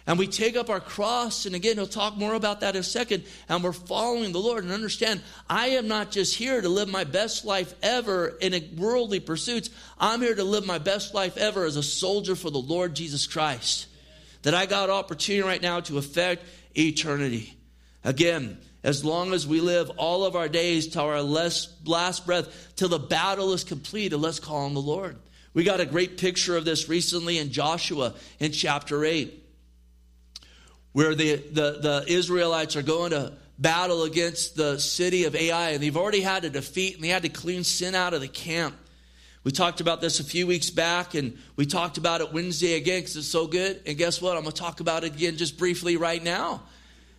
and 0.08 0.20
we 0.20 0.28
take 0.28 0.56
up 0.56 0.70
our 0.70 0.80
cross. 0.80 1.46
And 1.46 1.56
again, 1.56 1.76
he'll 1.76 1.86
talk 1.86 2.16
more 2.16 2.34
about 2.34 2.60
that 2.60 2.76
in 2.76 2.80
a 2.80 2.84
second. 2.84 3.24
And 3.48 3.62
we're 3.62 3.72
following 3.72 4.32
the 4.32 4.38
Lord 4.38 4.62
and 4.62 4.72
understand 4.72 5.20
I 5.50 5.68
am 5.70 5.88
not 5.88 6.12
just 6.12 6.36
here 6.36 6.60
to 6.60 6.68
live 6.68 6.88
my 6.88 7.04
best 7.04 7.44
life 7.44 7.74
ever 7.82 8.28
in 8.40 8.76
worldly 8.76 9.18
pursuits. 9.18 9.70
I'm 9.98 10.22
here 10.22 10.34
to 10.34 10.44
live 10.44 10.64
my 10.64 10.78
best 10.78 11.12
life 11.12 11.36
ever 11.36 11.64
as 11.64 11.76
a 11.76 11.82
soldier 11.82 12.36
for 12.36 12.50
the 12.50 12.58
Lord 12.58 12.94
Jesus 12.94 13.26
Christ. 13.26 13.86
That 14.42 14.54
I 14.54 14.66
got 14.66 14.90
opportunity 14.90 15.46
right 15.46 15.62
now 15.62 15.80
to 15.80 15.98
affect 15.98 16.44
eternity. 16.78 17.56
Again, 18.04 18.58
as 18.86 19.04
long 19.04 19.32
as 19.32 19.48
we 19.48 19.60
live 19.60 19.90
all 19.96 20.24
of 20.24 20.36
our 20.36 20.48
days 20.48 20.86
till 20.86 21.02
our 21.02 21.20
last 21.20 22.24
breath, 22.24 22.72
till 22.76 22.88
the 22.88 23.00
battle 23.00 23.52
is 23.52 23.64
completed, 23.64 24.16
let's 24.16 24.38
call 24.38 24.58
on 24.58 24.74
the 24.74 24.80
Lord. 24.80 25.16
We 25.54 25.64
got 25.64 25.80
a 25.80 25.86
great 25.86 26.18
picture 26.18 26.56
of 26.56 26.64
this 26.64 26.88
recently 26.88 27.38
in 27.38 27.50
Joshua 27.50 28.14
in 28.38 28.52
chapter 28.52 29.04
8, 29.04 29.42
where 30.92 31.16
the, 31.16 31.34
the, 31.34 31.78
the 31.82 32.04
Israelites 32.06 32.76
are 32.76 32.82
going 32.82 33.10
to 33.10 33.32
battle 33.58 34.04
against 34.04 34.54
the 34.54 34.78
city 34.78 35.24
of 35.24 35.34
Ai, 35.34 35.70
and 35.70 35.82
they've 35.82 35.96
already 35.96 36.20
had 36.20 36.44
to 36.44 36.50
defeat 36.50 36.94
and 36.94 37.02
they 37.02 37.08
had 37.08 37.22
to 37.22 37.28
clean 37.28 37.64
sin 37.64 37.96
out 37.96 38.14
of 38.14 38.20
the 38.20 38.28
camp. 38.28 38.76
We 39.42 39.50
talked 39.50 39.80
about 39.80 40.00
this 40.00 40.20
a 40.20 40.24
few 40.24 40.46
weeks 40.46 40.70
back, 40.70 41.14
and 41.14 41.36
we 41.56 41.66
talked 41.66 41.98
about 41.98 42.20
it 42.20 42.32
Wednesday 42.32 42.74
again 42.74 43.00
because 43.00 43.16
it's 43.16 43.26
so 43.26 43.48
good. 43.48 43.82
And 43.84 43.98
guess 43.98 44.22
what? 44.22 44.36
I'm 44.36 44.44
going 44.44 44.52
to 44.52 44.60
talk 44.60 44.78
about 44.78 45.02
it 45.02 45.14
again 45.14 45.38
just 45.38 45.58
briefly 45.58 45.96
right 45.96 46.22
now. 46.22 46.62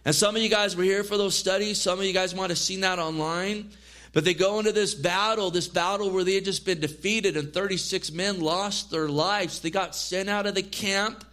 And 0.08 0.16
some 0.16 0.38
of 0.38 0.42
you 0.42 0.48
guys 0.48 0.74
were 0.74 0.86
here 0.86 1.04
for 1.04 1.18
those 1.18 1.38
studies. 1.38 1.82
Some 1.82 2.00
of 2.00 2.06
you 2.06 2.14
guys 2.14 2.34
might 2.34 2.50
have 2.50 2.58
seen 2.58 2.80
that 2.80 2.98
online. 2.98 3.72
But 4.14 4.24
they 4.24 4.34
go 4.34 4.58
into 4.58 4.72
this 4.72 4.96
battle, 4.96 5.52
this 5.52 5.68
battle 5.68 6.10
where 6.12 6.24
they 6.24 6.36
had 6.36 6.46
just 6.46 6.66
been 6.66 6.80
defeated, 6.80 7.36
and 7.36 7.54
36 7.54 8.14
men 8.14 8.40
lost 8.40 8.90
their 8.90 9.10
lives. 9.10 9.60
They 9.60 9.70
got 9.70 9.98
sent 9.98 10.30
out 10.30 10.46
of 10.46 10.56
the 10.56 10.64
camp. 10.64 11.26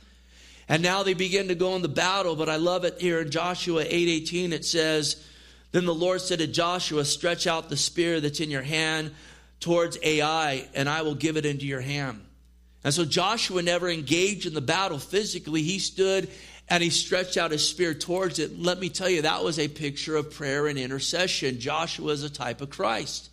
And 0.68 0.82
now 0.82 1.04
they 1.04 1.14
begin 1.14 1.46
to 1.48 1.54
go 1.54 1.76
in 1.76 1.82
the 1.82 1.88
battle, 1.88 2.34
but 2.34 2.48
I 2.48 2.56
love 2.56 2.84
it 2.84 3.00
here 3.00 3.20
in 3.20 3.30
Joshua 3.30 3.84
8:18 3.84 4.52
it 4.52 4.64
says, 4.64 5.18
"Then 5.70 5.84
the 5.84 5.94
Lord 5.94 6.20
said 6.20 6.40
to 6.40 6.48
Joshua, 6.48 7.04
stretch 7.04 7.46
out 7.46 7.70
the 7.70 7.76
spear 7.76 8.20
that's 8.20 8.40
in 8.40 8.50
your 8.50 8.62
hand 8.62 9.12
towards 9.60 9.98
Ai, 10.02 10.66
and 10.74 10.88
I 10.88 11.02
will 11.02 11.14
give 11.14 11.36
it 11.36 11.46
into 11.46 11.64
your 11.64 11.82
hand." 11.82 12.22
And 12.82 12.92
so 12.92 13.04
Joshua 13.04 13.62
never 13.62 13.88
engaged 13.88 14.46
in 14.46 14.54
the 14.54 14.60
battle 14.60 14.98
physically. 14.98 15.62
He 15.62 15.78
stood 15.78 16.28
and 16.74 16.82
he 16.82 16.90
stretched 16.90 17.36
out 17.36 17.52
his 17.52 17.64
spear 17.68 17.94
towards 17.94 18.40
it. 18.40 18.58
Let 18.60 18.80
me 18.80 18.88
tell 18.88 19.08
you, 19.08 19.22
that 19.22 19.44
was 19.44 19.60
a 19.60 19.68
picture 19.68 20.16
of 20.16 20.32
prayer 20.32 20.66
and 20.66 20.76
intercession. 20.76 21.60
Joshua 21.60 22.10
is 22.10 22.24
a 22.24 22.28
type 22.28 22.60
of 22.60 22.70
Christ. 22.70 23.30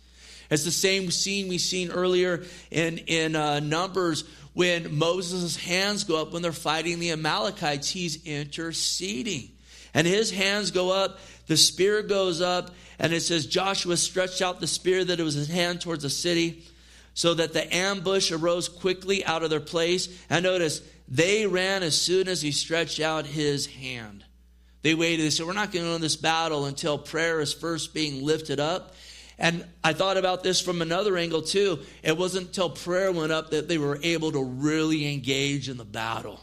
It's 0.48 0.62
the 0.62 0.70
same 0.70 1.10
scene 1.10 1.48
we 1.48 1.58
seen 1.58 1.90
earlier 1.90 2.44
in, 2.70 2.98
in 2.98 3.34
uh, 3.34 3.58
Numbers 3.58 4.22
when 4.54 4.96
Moses' 4.96 5.56
hands 5.56 6.04
go 6.04 6.22
up 6.22 6.32
when 6.32 6.42
they're 6.42 6.52
fighting 6.52 7.00
the 7.00 7.10
Amalekites, 7.10 7.90
he's 7.90 8.24
interceding. 8.24 9.50
And 9.92 10.06
his 10.06 10.30
hands 10.30 10.70
go 10.70 10.92
up, 10.92 11.18
the 11.48 11.56
spear 11.56 12.02
goes 12.02 12.40
up, 12.40 12.70
and 13.00 13.12
it 13.12 13.22
says 13.22 13.46
Joshua 13.46 13.96
stretched 13.96 14.40
out 14.40 14.60
the 14.60 14.68
spear 14.68 15.04
that 15.04 15.18
it 15.18 15.24
was 15.24 15.34
his 15.34 15.48
hand 15.48 15.80
towards 15.80 16.04
the 16.04 16.10
city, 16.10 16.62
so 17.14 17.34
that 17.34 17.54
the 17.54 17.74
ambush 17.74 18.30
arose 18.30 18.68
quickly 18.68 19.24
out 19.24 19.42
of 19.42 19.50
their 19.50 19.58
place. 19.58 20.08
And 20.30 20.44
notice, 20.44 20.80
they 21.12 21.46
ran 21.46 21.82
as 21.82 22.00
soon 22.00 22.26
as 22.26 22.40
he 22.40 22.52
stretched 22.52 22.98
out 22.98 23.26
his 23.26 23.66
hand. 23.66 24.24
They 24.80 24.94
waited. 24.94 25.26
They 25.26 25.30
said, 25.30 25.46
We're 25.46 25.52
not 25.52 25.70
going 25.70 25.84
to 25.84 25.92
win 25.92 26.00
this 26.00 26.16
battle 26.16 26.64
until 26.64 26.96
prayer 26.96 27.38
is 27.40 27.52
first 27.52 27.92
being 27.92 28.24
lifted 28.24 28.58
up. 28.58 28.94
And 29.38 29.66
I 29.84 29.92
thought 29.92 30.16
about 30.16 30.42
this 30.42 30.58
from 30.58 30.80
another 30.80 31.18
angle 31.18 31.42
too. 31.42 31.80
It 32.02 32.16
wasn't 32.16 32.46
until 32.46 32.70
prayer 32.70 33.12
went 33.12 33.30
up 33.30 33.50
that 33.50 33.68
they 33.68 33.76
were 33.76 33.98
able 34.02 34.32
to 34.32 34.42
really 34.42 35.12
engage 35.12 35.68
in 35.68 35.76
the 35.76 35.84
battle. 35.84 36.40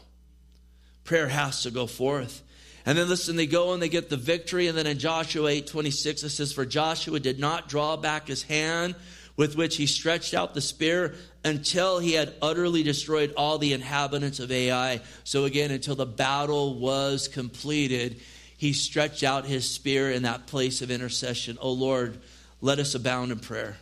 Prayer 1.02 1.26
has 1.26 1.64
to 1.64 1.72
go 1.72 1.88
forth. 1.88 2.40
And 2.86 2.96
then 2.96 3.08
listen, 3.08 3.34
they 3.34 3.48
go 3.48 3.72
and 3.72 3.82
they 3.82 3.88
get 3.88 4.08
the 4.08 4.16
victory. 4.16 4.68
And 4.68 4.78
then 4.78 4.86
in 4.86 5.00
Joshua 5.00 5.48
8 5.48 5.66
26, 5.66 6.22
it 6.22 6.30
says, 6.30 6.52
For 6.52 6.64
Joshua 6.64 7.18
did 7.18 7.40
not 7.40 7.68
draw 7.68 7.96
back 7.96 8.28
his 8.28 8.44
hand 8.44 8.94
with 9.40 9.56
which 9.56 9.76
he 9.76 9.86
stretched 9.86 10.34
out 10.34 10.52
the 10.52 10.60
spear 10.60 11.14
until 11.46 11.98
he 11.98 12.12
had 12.12 12.34
utterly 12.42 12.82
destroyed 12.82 13.32
all 13.38 13.56
the 13.56 13.72
inhabitants 13.72 14.38
of 14.38 14.52
Ai. 14.52 15.00
So 15.24 15.46
again, 15.46 15.70
until 15.70 15.94
the 15.94 16.04
battle 16.04 16.78
was 16.78 17.26
completed, 17.26 18.20
he 18.58 18.74
stretched 18.74 19.22
out 19.22 19.46
his 19.46 19.66
spear 19.66 20.10
in 20.10 20.24
that 20.24 20.46
place 20.46 20.82
of 20.82 20.90
intercession. 20.90 21.56
Oh 21.58 21.72
Lord, 21.72 22.20
let 22.60 22.78
us 22.78 22.94
abound 22.94 23.32
in 23.32 23.38
prayer. 23.38 23.78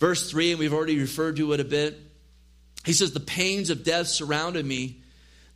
Verse 0.00 0.28
3, 0.28 0.50
and 0.50 0.58
we've 0.58 0.74
already 0.74 0.98
referred 0.98 1.36
to 1.36 1.52
it 1.52 1.60
a 1.60 1.64
bit. 1.64 1.96
He 2.84 2.94
says, 2.94 3.12
The 3.12 3.20
pains 3.20 3.70
of 3.70 3.84
death 3.84 4.08
surrounded 4.08 4.66
me, 4.66 5.02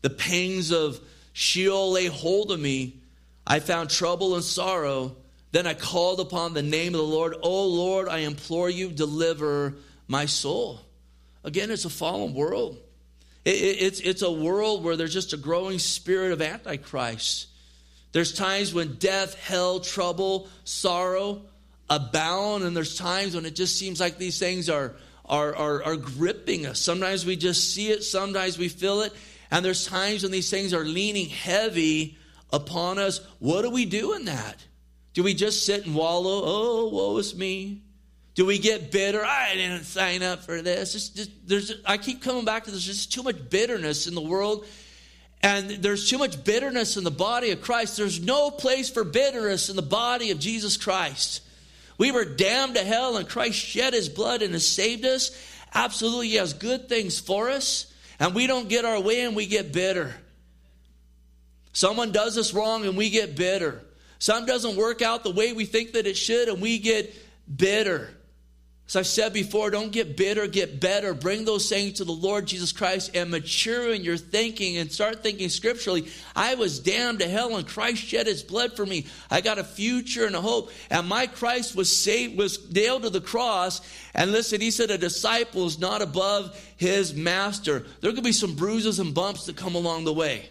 the 0.00 0.10
pains 0.10 0.70
of 0.70 1.00
Sheol 1.32 1.90
lay 1.90 2.06
hold 2.06 2.52
of 2.52 2.60
me. 2.60 3.00
I 3.44 3.58
found 3.58 3.90
trouble 3.90 4.36
and 4.36 4.44
sorrow. 4.44 5.16
Then 5.50 5.66
I 5.66 5.74
called 5.74 6.20
upon 6.20 6.54
the 6.54 6.62
name 6.62 6.94
of 6.94 7.00
the 7.00 7.06
Lord. 7.06 7.34
Oh 7.42 7.66
Lord, 7.66 8.08
I 8.08 8.18
implore 8.18 8.68
you, 8.68 8.90
deliver 8.90 9.74
my 10.06 10.26
soul. 10.26 10.80
Again, 11.44 11.70
it's 11.70 11.84
a 11.84 11.90
fallen 11.90 12.34
world. 12.34 12.76
it's, 13.44 14.00
it's 14.00 14.22
a 14.22 14.30
world 14.30 14.84
where 14.84 14.96
there's 14.96 15.14
just 15.14 15.32
a 15.32 15.38
growing 15.38 15.78
spirit 15.78 16.32
of 16.32 16.42
Antichrist. 16.42 17.46
There's 18.12 18.32
times 18.32 18.74
when 18.74 18.94
death, 18.94 19.34
hell, 19.34 19.80
trouble, 19.80 20.48
sorrow, 20.64 21.42
abound, 21.88 22.64
and 22.64 22.76
there's 22.76 22.96
times 22.96 23.34
when 23.34 23.46
it 23.46 23.54
just 23.54 23.78
seems 23.78 24.00
like 24.00 24.18
these 24.18 24.38
things 24.38 24.68
are, 24.68 24.94
are, 25.24 25.54
are, 25.54 25.84
are 25.84 25.96
gripping 25.96 26.66
us. 26.66 26.80
Sometimes 26.80 27.24
we 27.24 27.36
just 27.36 27.74
see 27.74 27.90
it, 27.90 28.02
sometimes 28.02 28.58
we 28.58 28.68
feel 28.68 29.02
it, 29.02 29.12
and 29.50 29.64
there's 29.64 29.86
times 29.86 30.22
when 30.22 30.32
these 30.32 30.50
things 30.50 30.74
are 30.74 30.84
leaning 30.84 31.28
heavy 31.28 32.18
upon 32.52 32.98
us. 32.98 33.20
What 33.38 33.62
do 33.62 33.70
we 33.70 33.84
do 33.84 34.14
in 34.14 34.26
that? 34.26 34.56
Do 35.18 35.24
we 35.24 35.34
just 35.34 35.66
sit 35.66 35.84
and 35.84 35.96
wallow? 35.96 36.42
Oh, 36.44 36.88
woe 36.90 37.16
is 37.16 37.34
me. 37.34 37.82
Do 38.36 38.46
we 38.46 38.56
get 38.56 38.92
bitter? 38.92 39.24
I 39.24 39.56
didn't 39.56 39.82
sign 39.82 40.22
up 40.22 40.44
for 40.44 40.62
this. 40.62 40.92
Just, 40.92 41.32
there's, 41.44 41.72
I 41.84 41.96
keep 41.98 42.22
coming 42.22 42.44
back 42.44 42.66
to 42.66 42.70
this. 42.70 42.86
There's 42.86 42.98
just 42.98 43.12
too 43.12 43.24
much 43.24 43.50
bitterness 43.50 44.06
in 44.06 44.14
the 44.14 44.20
world. 44.20 44.64
And 45.42 45.70
there's 45.70 46.08
too 46.08 46.18
much 46.18 46.44
bitterness 46.44 46.96
in 46.96 47.02
the 47.02 47.10
body 47.10 47.50
of 47.50 47.62
Christ. 47.62 47.96
There's 47.96 48.20
no 48.20 48.52
place 48.52 48.90
for 48.90 49.02
bitterness 49.02 49.68
in 49.68 49.74
the 49.74 49.82
body 49.82 50.30
of 50.30 50.38
Jesus 50.38 50.76
Christ. 50.76 51.42
We 51.98 52.12
were 52.12 52.24
damned 52.24 52.76
to 52.76 52.84
hell, 52.84 53.16
and 53.16 53.28
Christ 53.28 53.58
shed 53.58 53.94
his 53.94 54.08
blood 54.08 54.40
and 54.40 54.52
has 54.52 54.68
saved 54.68 55.04
us. 55.04 55.32
Absolutely, 55.74 56.28
he 56.28 56.36
has 56.36 56.52
good 56.52 56.88
things 56.88 57.18
for 57.18 57.50
us, 57.50 57.92
and 58.20 58.36
we 58.36 58.46
don't 58.46 58.68
get 58.68 58.84
our 58.84 59.00
way 59.00 59.22
and 59.22 59.34
we 59.34 59.46
get 59.46 59.72
bitter. 59.72 60.14
Someone 61.72 62.12
does 62.12 62.38
us 62.38 62.54
wrong 62.54 62.86
and 62.86 62.96
we 62.96 63.10
get 63.10 63.34
bitter. 63.34 63.82
Some 64.18 64.46
doesn't 64.46 64.76
work 64.76 65.02
out 65.02 65.22
the 65.22 65.30
way 65.30 65.52
we 65.52 65.64
think 65.64 65.92
that 65.92 66.06
it 66.06 66.16
should, 66.16 66.48
and 66.48 66.60
we 66.60 66.78
get 66.78 67.14
bitter. 67.54 68.10
As 68.88 68.96
I've 68.96 69.06
said 69.06 69.34
before, 69.34 69.68
don't 69.68 69.92
get 69.92 70.16
bitter, 70.16 70.46
get 70.46 70.80
better. 70.80 71.12
Bring 71.12 71.44
those 71.44 71.68
things 71.68 71.98
to 71.98 72.04
the 72.04 72.12
Lord 72.12 72.46
Jesus 72.46 72.72
Christ 72.72 73.10
and 73.14 73.30
mature 73.30 73.92
in 73.92 74.02
your 74.02 74.16
thinking 74.16 74.78
and 74.78 74.90
start 74.90 75.22
thinking 75.22 75.50
scripturally. 75.50 76.08
I 76.34 76.54
was 76.54 76.80
damned 76.80 77.18
to 77.18 77.28
hell 77.28 77.54
and 77.56 77.68
Christ 77.68 78.02
shed 78.02 78.26
his 78.26 78.42
blood 78.42 78.76
for 78.76 78.86
me. 78.86 79.04
I 79.30 79.42
got 79.42 79.58
a 79.58 79.64
future 79.64 80.24
and 80.24 80.34
a 80.34 80.40
hope. 80.40 80.70
And 80.88 81.06
my 81.06 81.26
Christ 81.26 81.76
was 81.76 81.94
saved, 81.94 82.38
was 82.38 82.72
nailed 82.72 83.02
to 83.02 83.10
the 83.10 83.20
cross. 83.20 83.82
And 84.14 84.32
listen, 84.32 84.62
he 84.62 84.70
said 84.70 84.90
a 84.90 84.96
disciple 84.96 85.66
is 85.66 85.78
not 85.78 86.00
above 86.00 86.58
his 86.78 87.12
master. 87.14 87.84
There 88.00 88.14
could 88.14 88.24
be 88.24 88.32
some 88.32 88.54
bruises 88.54 89.00
and 89.00 89.12
bumps 89.12 89.44
that 89.46 89.56
come 89.56 89.74
along 89.74 90.06
the 90.06 90.14
way. 90.14 90.48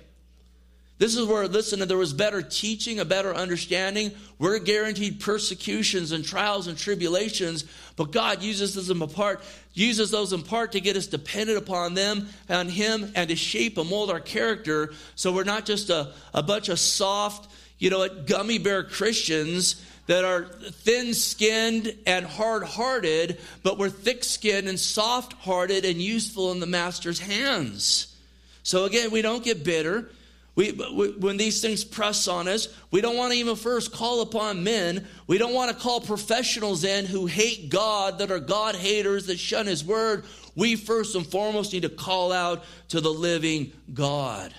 This 1.00 1.16
is 1.16 1.28
where, 1.28 1.48
listen, 1.48 1.88
there 1.88 1.98
was 1.98 2.12
better 2.12 2.42
teaching, 2.42 3.00
a 3.00 3.06
better 3.06 3.34
understanding. 3.34 4.12
We're 4.40 4.58
guaranteed 4.58 5.20
persecutions 5.20 6.12
and 6.12 6.26
trials 6.26 6.66
and 6.66 6.76
tribulations, 6.76 7.66
but 7.96 8.12
God 8.12 8.42
uses 8.42 8.88
them 8.88 9.04
apart, 9.04 9.44
uses 9.74 10.10
those 10.10 10.34
in 10.34 10.42
part 10.42 10.72
to 10.72 10.82
get 10.82 10.96
us 10.96 11.06
dependent 11.06 11.60
upon 11.60 11.94
them, 11.94 12.30
on 12.50 12.68
Him, 12.68 13.12
and 13.14 13.30
to 13.30 13.36
shape 13.36 13.78
and 13.78 13.88
mold 13.88 14.10
our 14.10 14.20
character 14.20 14.92
so 15.16 15.32
we're 15.32 15.44
not 15.44 15.66
just 15.66 15.92
a, 15.92 16.14
a 16.34 16.42
bunch 16.42 16.68
of 16.70 16.80
soft, 16.80 17.48
you 17.78 17.92
know, 17.92 18.08
gummy 18.26 18.58
bear 18.58 18.84
Christians 18.84 19.84
that 20.08 20.26
are 20.26 20.46
thin 20.46 21.14
skinned 21.14 21.94
and 22.08 22.26
hard 22.26 22.64
hearted, 22.64 23.40
but 23.62 23.78
we're 23.78 23.90
thick 23.90 24.24
skinned 24.24 24.68
and 24.68 24.80
soft 24.80 25.34
hearted 25.34 25.86
and 25.86 26.02
useful 26.02 26.52
in 26.52 26.60
the 26.60 26.66
Master's 26.66 27.20
hands. 27.20 28.16
So 28.64 28.86
again, 28.86 29.12
we 29.12 29.22
don't 29.22 29.44
get 29.44 29.64
bitter. 29.64 30.10
We, 30.58 30.72
when 30.72 31.38
these 31.38 31.62
things 31.62 31.84
press 31.84 32.28
on 32.28 32.48
us, 32.48 32.68
we 32.90 33.00
don't 33.00 33.16
want 33.16 33.32
to 33.32 33.38
even 33.38 33.56
first 33.56 33.92
call 33.92 34.22
upon 34.22 34.64
men. 34.64 35.08
We 35.28 35.38
don't 35.38 35.54
want 35.54 35.70
to 35.70 35.78
call 35.78 36.02
professionals 36.02 36.84
in 36.84 37.06
who 37.06 37.28
hate 37.28 37.70
God, 37.70 38.18
that 38.18 38.32
are 38.32 38.40
God 38.40 38.76
haters, 38.76 39.28
that 39.28 39.38
shun 39.38 39.68
His 39.68 39.86
word. 39.86 40.26
We 40.56 40.76
first 40.76 41.16
and 41.16 41.28
foremost 41.28 41.74
need 41.74 41.84
to 41.84 41.90
call 41.90 42.34
out 42.34 42.66
to 42.88 43.00
the 43.00 43.14
living 43.14 43.72
God. 43.94 44.52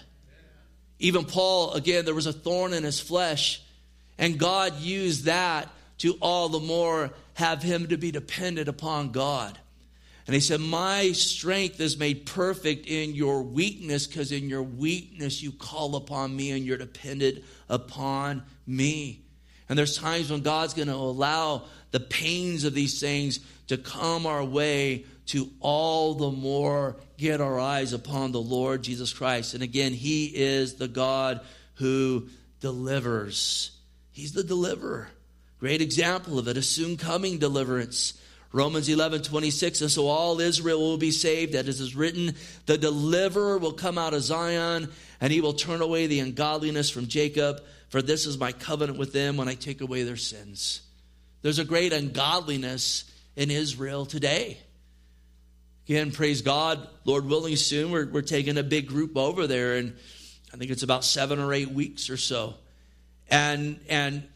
Even 1.00 1.24
Paul, 1.24 1.72
again, 1.72 2.04
there 2.04 2.14
was 2.14 2.26
a 2.26 2.32
thorn 2.32 2.74
in 2.74 2.84
his 2.84 3.00
flesh, 3.00 3.60
and 4.18 4.38
God 4.38 4.78
used 4.78 5.24
that 5.24 5.68
to 5.98 6.12
all 6.20 6.48
the 6.48 6.60
more 6.60 7.10
have 7.34 7.60
him 7.60 7.88
to 7.88 7.96
be 7.96 8.12
dependent 8.12 8.68
upon 8.68 9.10
God. 9.10 9.58
And 10.28 10.34
he 10.34 10.40
said, 10.40 10.60
My 10.60 11.12
strength 11.12 11.80
is 11.80 11.96
made 11.96 12.26
perfect 12.26 12.86
in 12.86 13.14
your 13.14 13.42
weakness, 13.42 14.06
because 14.06 14.30
in 14.30 14.50
your 14.50 14.62
weakness 14.62 15.42
you 15.42 15.52
call 15.52 15.96
upon 15.96 16.36
me 16.36 16.50
and 16.50 16.66
you're 16.66 16.76
dependent 16.76 17.42
upon 17.70 18.42
me. 18.66 19.22
And 19.70 19.78
there's 19.78 19.96
times 19.96 20.30
when 20.30 20.42
God's 20.42 20.74
going 20.74 20.88
to 20.88 20.94
allow 20.94 21.62
the 21.92 22.00
pains 22.00 22.64
of 22.64 22.74
these 22.74 23.00
things 23.00 23.40
to 23.68 23.78
come 23.78 24.26
our 24.26 24.44
way 24.44 25.06
to 25.28 25.48
all 25.60 26.12
the 26.12 26.30
more 26.30 26.96
get 27.16 27.40
our 27.40 27.58
eyes 27.58 27.94
upon 27.94 28.32
the 28.32 28.40
Lord 28.40 28.82
Jesus 28.82 29.14
Christ. 29.14 29.54
And 29.54 29.62
again, 29.62 29.94
He 29.94 30.26
is 30.26 30.74
the 30.74 30.88
God 30.88 31.40
who 31.76 32.28
delivers. 32.60 33.70
He's 34.10 34.32
the 34.32 34.44
deliverer. 34.44 35.08
Great 35.58 35.80
example 35.80 36.38
of 36.38 36.48
it, 36.48 36.58
a 36.58 36.62
soon 36.62 36.98
coming 36.98 37.38
deliverance. 37.38 38.12
Romans 38.50 38.88
11, 38.88 39.22
26, 39.22 39.82
and 39.82 39.90
so 39.90 40.06
all 40.06 40.40
Israel 40.40 40.80
will 40.80 40.96
be 40.96 41.10
saved. 41.10 41.52
That 41.52 41.68
is 41.68 41.94
written, 41.94 42.34
the 42.64 42.78
deliverer 42.78 43.58
will 43.58 43.72
come 43.72 43.98
out 43.98 44.14
of 44.14 44.22
Zion, 44.22 44.90
and 45.20 45.32
he 45.32 45.40
will 45.40 45.52
turn 45.52 45.82
away 45.82 46.06
the 46.06 46.20
ungodliness 46.20 46.88
from 46.88 47.08
Jacob, 47.08 47.60
for 47.90 48.00
this 48.00 48.24
is 48.24 48.38
my 48.38 48.52
covenant 48.52 48.98
with 48.98 49.12
them 49.12 49.36
when 49.36 49.48
I 49.48 49.54
take 49.54 49.82
away 49.82 50.02
their 50.02 50.16
sins. 50.16 50.80
There's 51.42 51.58
a 51.58 51.64
great 51.64 51.92
ungodliness 51.92 53.04
in 53.36 53.50
Israel 53.50 54.06
today. 54.06 54.58
Again, 55.86 56.10
praise 56.10 56.42
God, 56.42 56.86
Lord 57.04 57.26
willing, 57.26 57.56
soon 57.56 57.90
we're, 57.90 58.06
we're 58.06 58.22
taking 58.22 58.58
a 58.58 58.62
big 58.62 58.88
group 58.88 59.16
over 59.16 59.46
there, 59.46 59.76
and 59.76 59.94
I 60.52 60.56
think 60.56 60.70
it's 60.70 60.82
about 60.82 61.04
seven 61.04 61.38
or 61.38 61.52
eight 61.52 61.70
weeks 61.70 62.08
or 62.08 62.16
so. 62.16 62.54
And 63.30 63.78
and 63.88 64.26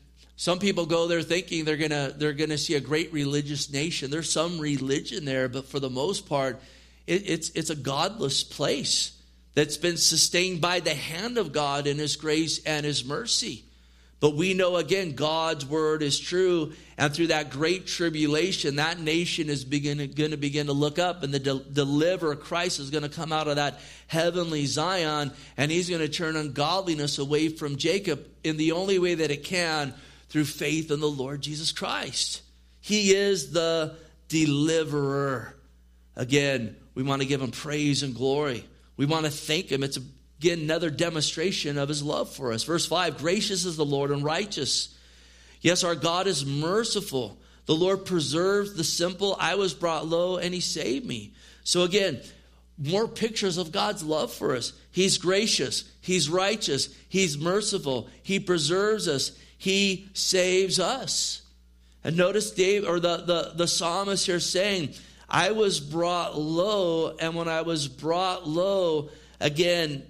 some 0.42 0.58
people 0.58 0.86
go 0.86 1.06
there 1.06 1.22
thinking 1.22 1.64
they're 1.64 1.76
gonna 1.76 2.12
they're 2.16 2.32
gonna 2.32 2.58
see 2.58 2.74
a 2.74 2.80
great 2.80 3.12
religious 3.12 3.72
nation. 3.72 4.10
There's 4.10 4.28
some 4.28 4.58
religion 4.58 5.24
there, 5.24 5.48
but 5.48 5.66
for 5.66 5.78
the 5.78 5.88
most 5.88 6.28
part, 6.28 6.60
it, 7.06 7.30
it's 7.30 7.50
it's 7.50 7.70
a 7.70 7.76
godless 7.76 8.42
place 8.42 9.16
that's 9.54 9.76
been 9.76 9.96
sustained 9.96 10.60
by 10.60 10.80
the 10.80 10.94
hand 10.94 11.38
of 11.38 11.52
God 11.52 11.86
in 11.86 11.96
His 11.96 12.16
grace 12.16 12.60
and 12.64 12.84
His 12.84 13.04
mercy. 13.04 13.62
But 14.18 14.34
we 14.34 14.52
know 14.52 14.78
again, 14.78 15.12
God's 15.12 15.64
word 15.64 16.02
is 16.02 16.18
true. 16.18 16.72
And 16.98 17.14
through 17.14 17.28
that 17.28 17.50
great 17.50 17.86
tribulation, 17.86 18.76
that 18.76 18.98
nation 18.98 19.48
is 19.48 19.62
going 19.62 19.98
to 19.98 20.36
begin 20.36 20.66
to 20.66 20.72
look 20.72 20.98
up, 20.98 21.22
and 21.22 21.32
the 21.32 21.38
de- 21.38 21.64
deliverer, 21.72 22.34
Christ, 22.34 22.80
is 22.80 22.90
going 22.90 23.04
to 23.04 23.08
come 23.08 23.32
out 23.32 23.46
of 23.46 23.56
that 23.56 23.78
heavenly 24.08 24.66
Zion, 24.66 25.30
and 25.56 25.70
he's 25.70 25.88
going 25.88 26.02
to 26.02 26.08
turn 26.08 26.34
ungodliness 26.34 27.18
away 27.18 27.48
from 27.48 27.76
Jacob 27.76 28.26
in 28.42 28.56
the 28.56 28.72
only 28.72 28.98
way 28.98 29.14
that 29.14 29.30
it 29.30 29.44
can 29.44 29.94
through 30.32 30.46
faith 30.46 30.90
in 30.90 30.98
the 30.98 31.08
Lord 31.08 31.42
Jesus 31.42 31.70
Christ. 31.72 32.40
He 32.80 33.14
is 33.14 33.52
the 33.52 33.96
deliverer. 34.28 35.54
Again, 36.16 36.74
we 36.94 37.02
want 37.02 37.22
to 37.22 37.28
give 37.28 37.40
him 37.40 37.50
praise 37.50 38.02
and 38.02 38.14
glory. 38.14 38.66
We 38.96 39.06
want 39.06 39.26
to 39.26 39.30
thank 39.30 39.70
him. 39.70 39.82
It's 39.82 39.98
Again, 40.42 40.58
another 40.58 40.90
demonstration 40.90 41.78
of 41.78 41.88
his 41.88 42.02
love 42.02 42.28
for 42.28 42.52
us. 42.52 42.64
Verse 42.64 42.84
5 42.84 43.18
Gracious 43.18 43.64
is 43.64 43.76
the 43.76 43.84
Lord 43.84 44.10
and 44.10 44.24
righteous. 44.24 44.92
Yes, 45.60 45.84
our 45.84 45.94
God 45.94 46.26
is 46.26 46.44
merciful. 46.44 47.38
The 47.66 47.76
Lord 47.76 48.04
preserves 48.04 48.74
the 48.74 48.82
simple. 48.82 49.36
I 49.38 49.54
was 49.54 49.72
brought 49.72 50.08
low 50.08 50.38
and 50.38 50.52
he 50.52 50.58
saved 50.58 51.06
me. 51.06 51.32
So, 51.62 51.82
again, 51.82 52.22
more 52.76 53.06
pictures 53.06 53.56
of 53.56 53.70
God's 53.70 54.02
love 54.02 54.32
for 54.32 54.56
us. 54.56 54.72
He's 54.90 55.16
gracious, 55.16 55.84
He's 56.00 56.28
righteous, 56.28 56.88
He's 57.08 57.38
merciful, 57.38 58.08
He 58.24 58.40
preserves 58.40 59.06
us, 59.06 59.38
He 59.62 60.08
saves 60.12 60.80
us. 60.80 61.42
And 62.02 62.16
notice 62.16 62.50
Dave 62.50 62.84
or 62.84 62.98
the, 62.98 63.18
the, 63.18 63.52
the 63.54 63.68
psalmist 63.68 64.26
here 64.26 64.40
saying, 64.40 64.94
I 65.30 65.52
was 65.52 65.78
brought 65.78 66.36
low, 66.36 67.14
and 67.16 67.36
when 67.36 67.46
I 67.46 67.62
was 67.62 67.86
brought 67.86 68.48
low, 68.48 69.10
again, 69.38 70.02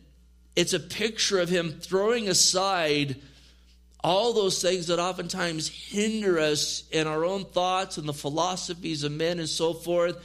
it's 0.57 0.73
a 0.73 0.81
picture 0.81 1.39
of 1.39 1.51
him 1.51 1.71
throwing 1.71 2.31
aside 2.31 3.17
all 4.03 4.33
those 4.33 4.63
things 4.63 4.87
that 4.87 4.99
oftentimes 4.99 5.69
hinder 5.69 6.39
us 6.39 6.85
in 6.91 7.07
our 7.07 7.23
own 7.23 7.45
thoughts 7.45 7.99
and 7.99 8.09
the 8.09 8.15
philosophies 8.15 9.05
of 9.05 9.13
men 9.13 9.39
and 9.39 9.51
so 9.51 9.75
forth. 9.75 10.17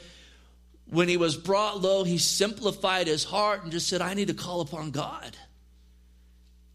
When 0.88 1.06
he 1.06 1.18
was 1.18 1.36
brought 1.36 1.82
low, 1.82 2.02
he 2.02 2.16
simplified 2.16 3.08
his 3.08 3.24
heart 3.24 3.62
and 3.62 3.72
just 3.72 3.88
said, 3.88 4.00
I 4.00 4.14
need 4.14 4.28
to 4.28 4.34
call 4.34 4.62
upon 4.62 4.90
God. 4.90 5.36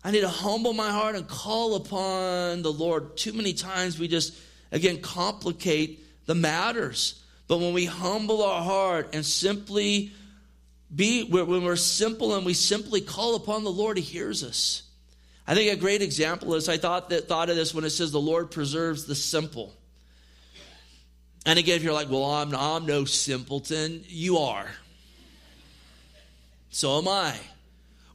I 0.04 0.12
need 0.12 0.22
to 0.22 0.30
humble 0.30 0.74
my 0.74 0.92
heart 0.92 1.16
and 1.16 1.28
call 1.28 1.76
upon 1.76 2.62
the 2.62 2.72
Lord. 2.72 3.16
Too 3.16 3.32
many 3.32 3.54
times 3.54 3.98
we 3.98 4.08
just, 4.08 4.38
again, 4.72 5.00
complicate 5.02 6.26
the 6.26 6.36
matters. 6.36 7.24
But 7.48 7.60
when 7.60 7.74
we 7.74 7.86
humble 7.86 8.44
our 8.44 8.62
heart 8.62 9.10
and 9.14 9.26
simply 9.26 10.12
be 10.94 11.24
when 11.24 11.64
we're 11.64 11.76
simple 11.76 12.36
and 12.36 12.46
we 12.46 12.54
simply 12.54 13.02
call 13.02 13.36
upon 13.36 13.64
the 13.64 13.72
Lord, 13.72 13.98
He 13.98 14.04
hears 14.04 14.44
us. 14.44 14.84
I 15.48 15.56
think 15.56 15.72
a 15.72 15.76
great 15.76 16.02
example 16.02 16.56
is 16.56 16.70
I 16.70 16.78
thought 16.78 17.10
that 17.10 17.28
thought 17.28 17.50
of 17.50 17.56
this 17.56 17.74
when 17.74 17.84
it 17.84 17.90
says 17.90 18.12
the 18.12 18.20
Lord 18.20 18.52
preserves 18.52 19.06
the 19.06 19.16
simple. 19.16 19.74
And 21.46 21.60
again, 21.60 21.76
if 21.76 21.84
you're 21.84 21.94
like, 21.94 22.10
well, 22.10 22.24
I'm, 22.24 22.56
I'm 22.56 22.86
no 22.86 23.06
simpleton, 23.06 24.04
you 24.08 24.38
are. 24.38 24.68
So 26.70 26.98
am 26.98 27.08
I. 27.08 27.36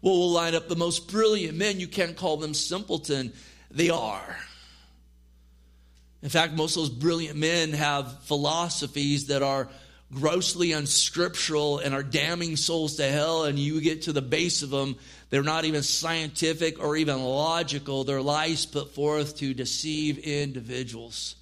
Well, 0.00 0.18
we'll 0.18 0.30
line 0.30 0.54
up 0.54 0.68
the 0.68 0.76
most 0.76 1.10
brilliant 1.10 1.56
men. 1.56 1.80
You 1.80 1.88
can't 1.88 2.16
call 2.16 2.36
them 2.36 2.54
simpleton. 2.54 3.32
They 3.70 3.90
are. 3.90 4.38
In 6.22 6.28
fact, 6.28 6.54
most 6.54 6.76
of 6.76 6.82
those 6.82 6.90
brilliant 6.90 7.38
men 7.38 7.72
have 7.72 8.22
philosophies 8.24 9.26
that 9.26 9.42
are 9.42 9.68
grossly 10.12 10.72
unscriptural 10.72 11.78
and 11.78 11.94
are 11.94 12.02
damning 12.02 12.56
souls 12.56 12.96
to 12.96 13.08
hell, 13.08 13.44
and 13.44 13.58
you 13.58 13.80
get 13.80 14.02
to 14.02 14.12
the 14.12 14.22
base 14.22 14.62
of 14.62 14.70
them, 14.70 14.96
they're 15.30 15.42
not 15.42 15.64
even 15.64 15.82
scientific 15.82 16.82
or 16.82 16.96
even 16.96 17.22
logical. 17.22 18.04
They're 18.04 18.22
lies 18.22 18.64
put 18.64 18.94
forth 18.94 19.36
to 19.38 19.52
deceive 19.52 20.18
individuals. 20.18 21.36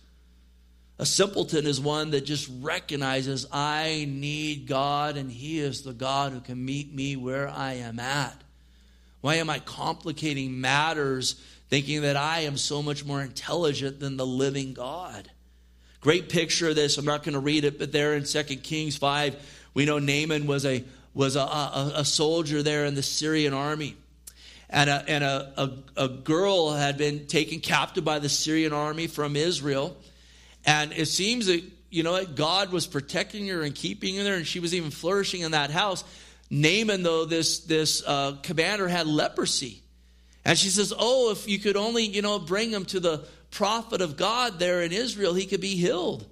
A 0.98 1.06
simpleton 1.06 1.66
is 1.66 1.80
one 1.80 2.10
that 2.10 2.24
just 2.24 2.50
recognizes, 2.60 3.46
I 3.52 4.06
need 4.08 4.66
God, 4.66 5.16
and 5.16 5.30
He 5.30 5.58
is 5.58 5.82
the 5.82 5.92
God 5.92 6.32
who 6.32 6.40
can 6.40 6.64
meet 6.64 6.92
me 6.92 7.16
where 7.16 7.48
I 7.48 7.74
am 7.74 8.00
at. 8.00 8.42
Why 9.20 9.36
am 9.36 9.50
I 9.50 9.58
complicating 9.58 10.60
matters 10.60 11.34
thinking 11.68 12.02
that 12.02 12.16
I 12.16 12.40
am 12.40 12.56
so 12.56 12.82
much 12.82 13.04
more 13.04 13.22
intelligent 13.22 14.00
than 14.00 14.16
the 14.16 14.26
living 14.26 14.72
God? 14.74 15.30
Great 16.00 16.28
picture 16.28 16.68
of 16.68 16.76
this. 16.76 16.98
I'm 16.98 17.04
not 17.04 17.24
going 17.24 17.34
to 17.34 17.40
read 17.40 17.64
it, 17.64 17.78
but 17.78 17.90
there 17.92 18.14
in 18.14 18.24
2 18.24 18.42
Kings 18.56 18.96
5, 18.96 19.70
we 19.74 19.84
know 19.84 19.98
Naaman 19.98 20.46
was 20.46 20.64
a 20.64 20.84
was 21.16 21.34
a, 21.34 21.40
a, 21.40 21.92
a 21.96 22.04
soldier 22.04 22.62
there 22.62 22.84
in 22.84 22.94
the 22.94 23.02
Syrian 23.02 23.54
army. 23.54 23.96
And, 24.68 24.90
a, 24.90 25.04
and 25.08 25.24
a, 25.24 25.52
a, 25.96 26.04
a 26.04 26.08
girl 26.08 26.72
had 26.72 26.98
been 26.98 27.26
taken 27.26 27.60
captive 27.60 28.04
by 28.04 28.18
the 28.18 28.28
Syrian 28.28 28.74
army 28.74 29.06
from 29.06 29.34
Israel. 29.34 29.96
And 30.66 30.92
it 30.92 31.06
seems 31.06 31.46
that, 31.46 31.64
you 31.88 32.02
know, 32.02 32.22
God 32.26 32.70
was 32.70 32.86
protecting 32.86 33.48
her 33.48 33.62
and 33.62 33.74
keeping 33.74 34.16
her 34.16 34.24
there, 34.24 34.34
and 34.34 34.46
she 34.46 34.60
was 34.60 34.74
even 34.74 34.90
flourishing 34.90 35.40
in 35.40 35.52
that 35.52 35.70
house. 35.70 36.04
Naaman, 36.50 37.02
though, 37.02 37.24
this, 37.24 37.60
this 37.60 38.02
uh, 38.06 38.36
commander 38.42 38.88
had 38.88 39.06
leprosy. 39.06 39.82
And 40.44 40.56
she 40.56 40.68
says, 40.68 40.92
Oh, 40.96 41.32
if 41.32 41.48
you 41.48 41.58
could 41.58 41.76
only, 41.76 42.04
you 42.04 42.22
know, 42.22 42.38
bring 42.38 42.70
him 42.70 42.84
to 42.86 43.00
the 43.00 43.24
prophet 43.50 44.00
of 44.00 44.16
God 44.16 44.58
there 44.58 44.82
in 44.82 44.92
Israel, 44.92 45.34
he 45.34 45.46
could 45.46 45.60
be 45.60 45.74
healed. 45.74 46.26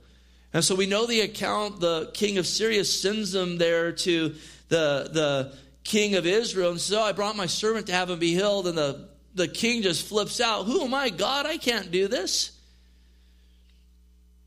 And 0.53 0.65
so 0.65 0.77
we 0.77 0.87
know 0.87 1.07
the 1.07 1.23
account 1.23 1.81
the 1.81 2.11
king 2.15 2.39
of 2.39 2.47
Syria 2.47 2.85
sends 2.85 3.35
him 3.35 3.59
there 3.59 3.91
to 3.91 4.35
the, 4.69 5.11
the 5.13 5.53
king 5.83 6.15
of 6.15 6.27
Israel 6.27 6.71
and 6.71 6.81
says, 6.81 6.97
Oh, 6.97 7.03
I 7.03 7.13
brought 7.13 7.37
my 7.37 7.47
servant 7.47 7.89
to 7.89 7.93
have 7.93 8.09
him 8.09 8.21
be 8.21 8.35
healed. 8.35 8.69
And 8.69 8.79
the, 8.79 9.09
the 9.35 9.49
king 9.49 9.83
just 9.83 10.07
flips 10.07 10.41
out, 10.41 10.65
Who 10.65 10.83
am 10.83 10.95
I, 10.95 11.11
God? 11.11 11.47
I 11.47 11.57
can't 11.57 11.91
do 11.91 12.07
this. 12.07 12.53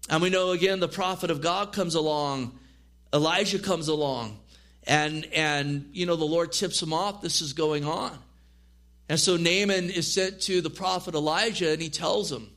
And 0.09 0.21
we 0.21 0.29
know 0.29 0.51
again 0.51 0.79
the 0.79 0.87
prophet 0.87 1.29
of 1.29 1.41
God 1.41 1.73
comes 1.73 1.95
along, 1.95 2.57
Elijah 3.13 3.59
comes 3.59 3.89
along, 3.89 4.39
and 4.87 5.25
and 5.33 5.89
you 5.93 6.05
know 6.05 6.15
the 6.15 6.25
Lord 6.25 6.51
tips 6.51 6.81
him 6.81 6.93
off, 6.93 7.21
this 7.21 7.41
is 7.41 7.53
going 7.53 7.85
on. 7.85 8.17
And 9.09 9.19
so 9.19 9.37
Naaman 9.37 9.89
is 9.89 10.11
sent 10.11 10.41
to 10.41 10.61
the 10.61 10.69
prophet 10.69 11.15
Elijah 11.15 11.71
and 11.71 11.81
he 11.81 11.89
tells 11.89 12.31
him, 12.31 12.49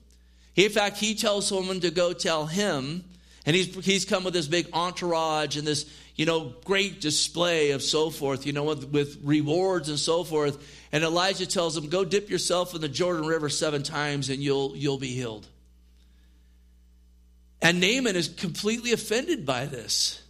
he, 0.55 0.64
in 0.64 0.73
fact, 0.73 0.99
he 0.99 1.14
tells 1.14 1.47
someone 1.47 1.81
to 1.81 1.90
go 1.90 2.12
tell 2.12 2.47
him, 2.47 3.05
and 3.47 3.55
he's, 3.55 3.75
he's 3.85 4.05
come 4.05 4.25
with 4.25 4.35
this 4.35 4.49
big 4.49 4.69
entourage 4.73 5.57
and 5.57 5.66
this, 5.66 5.88
you 6.16 6.27
know, 6.27 6.53
great 6.64 7.01
display 7.01 7.71
of 7.71 7.83
so 7.83 8.11
forth, 8.11 8.47
you 8.47 8.53
know, 8.53 8.64
with, 8.64 8.88
with 8.88 9.19
rewards 9.23 9.88
and 9.88 9.99
so 9.99 10.25
forth. 10.25 10.77
And 10.93 11.05
Elijah 11.05 11.47
tells 11.47 11.77
him, 11.77 11.88
Go 11.88 12.05
dip 12.05 12.29
yourself 12.29 12.75
in 12.75 12.81
the 12.81 12.88
Jordan 12.88 13.27
River 13.27 13.49
seven 13.49 13.83
times 13.83 14.29
and 14.29 14.42
you'll, 14.42 14.77
you'll 14.77 14.98
be 14.98 15.15
healed. 15.15 15.46
And 17.63 17.81
Naaman 17.81 18.17
is 18.17 18.29
completely 18.29 18.92
offended 18.92 19.46
by 19.46 19.67
this. 19.67 20.21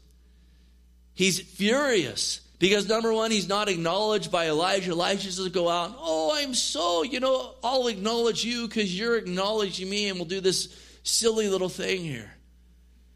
He's 1.21 1.39
furious. 1.39 2.41
Because 2.59 2.89
number 2.89 3.13
one, 3.13 3.31
he's 3.31 3.47
not 3.47 3.69
acknowledged 3.69 4.33
by 4.33 4.49
Elijah. 4.49 4.93
Elijah 4.93 5.27
doesn't 5.27 5.53
go 5.53 5.69
out, 5.69 5.95
oh, 5.99 6.33
I'm 6.35 6.55
so, 6.55 7.03
you 7.03 7.21
know, 7.21 7.57
I'll 7.63 7.89
acknowledge 7.89 8.43
you 8.43 8.67
because 8.67 8.99
you're 8.99 9.19
acknowledging 9.19 9.91
me 9.91 10.09
and 10.09 10.17
we'll 10.17 10.25
do 10.25 10.41
this 10.41 10.75
silly 11.03 11.49
little 11.49 11.69
thing 11.69 12.01
here. 12.01 12.33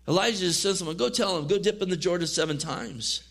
Elijah 0.07 0.41
just 0.41 0.61
says 0.61 0.73
to 0.73 0.79
someone, 0.81 0.99
go 0.99 1.09
tell 1.09 1.39
him, 1.39 1.47
go 1.47 1.59
dip 1.59 1.81
in 1.81 1.89
the 1.89 1.97
Jordan 1.97 2.27
seven 2.27 2.59
times. 2.59 3.27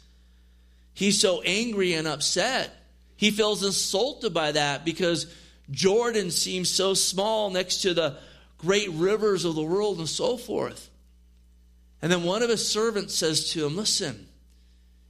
He's 0.96 1.22
so 1.22 1.44
angry 1.44 1.94
and 1.94 2.08
upset. 2.08 2.72
He 3.16 3.30
feels 3.30 3.64
insulted 3.64 4.34
by 4.34 4.54
that 4.54 4.86
because 4.86 5.32
Jordan 5.70 6.32
seems 6.32 6.72
so 6.72 6.96
small 6.96 7.52
next 7.52 7.84
to 7.84 7.94
the 7.94 8.18
great 8.58 8.90
rivers 8.90 9.46
of 9.46 9.54
the 9.54 9.62
world 9.62 10.00
and 10.00 10.10
so 10.10 10.36
forth. 10.36 10.90
And 12.02 12.12
then 12.12 12.24
one 12.24 12.42
of 12.42 12.50
his 12.50 12.68
servants 12.68 13.14
says 13.14 13.52
to 13.52 13.68
him, 13.68 13.76
Listen, 13.76 14.30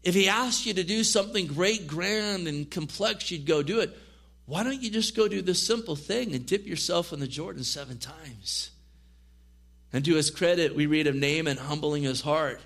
if 0.04 0.14
he 0.14 0.28
asked 0.28 0.66
you 0.66 0.74
to 0.74 0.84
do 0.84 1.04
something 1.04 1.48
great, 1.48 1.88
grand, 1.88 2.48
and 2.48 2.70
complex, 2.70 3.32
you'd 3.32 3.46
go 3.46 3.64
do 3.64 3.80
it. 3.80 3.98
why 4.46 4.64
don't 4.64 4.82
you 4.82 4.90
just 4.90 5.16
go 5.16 5.30
do 5.30 5.42
this 5.42 5.66
simple 5.66 5.96
thing 5.96 6.34
and 6.34 6.46
dip 6.46 6.68
yourself 6.68 7.14
in 7.14 7.20
the 7.22 7.28
Jordan 7.28 7.64
seven 7.64 7.98
times? 7.98 8.72
And 9.94 10.04
to 10.04 10.16
his 10.16 10.30
credit, 10.30 10.76
we 10.76 10.88
read 10.88 11.08
of 11.08 11.16
Naaman 11.16 11.58
humbling 11.58 12.04
his 12.04 12.20
heart. 12.20 12.60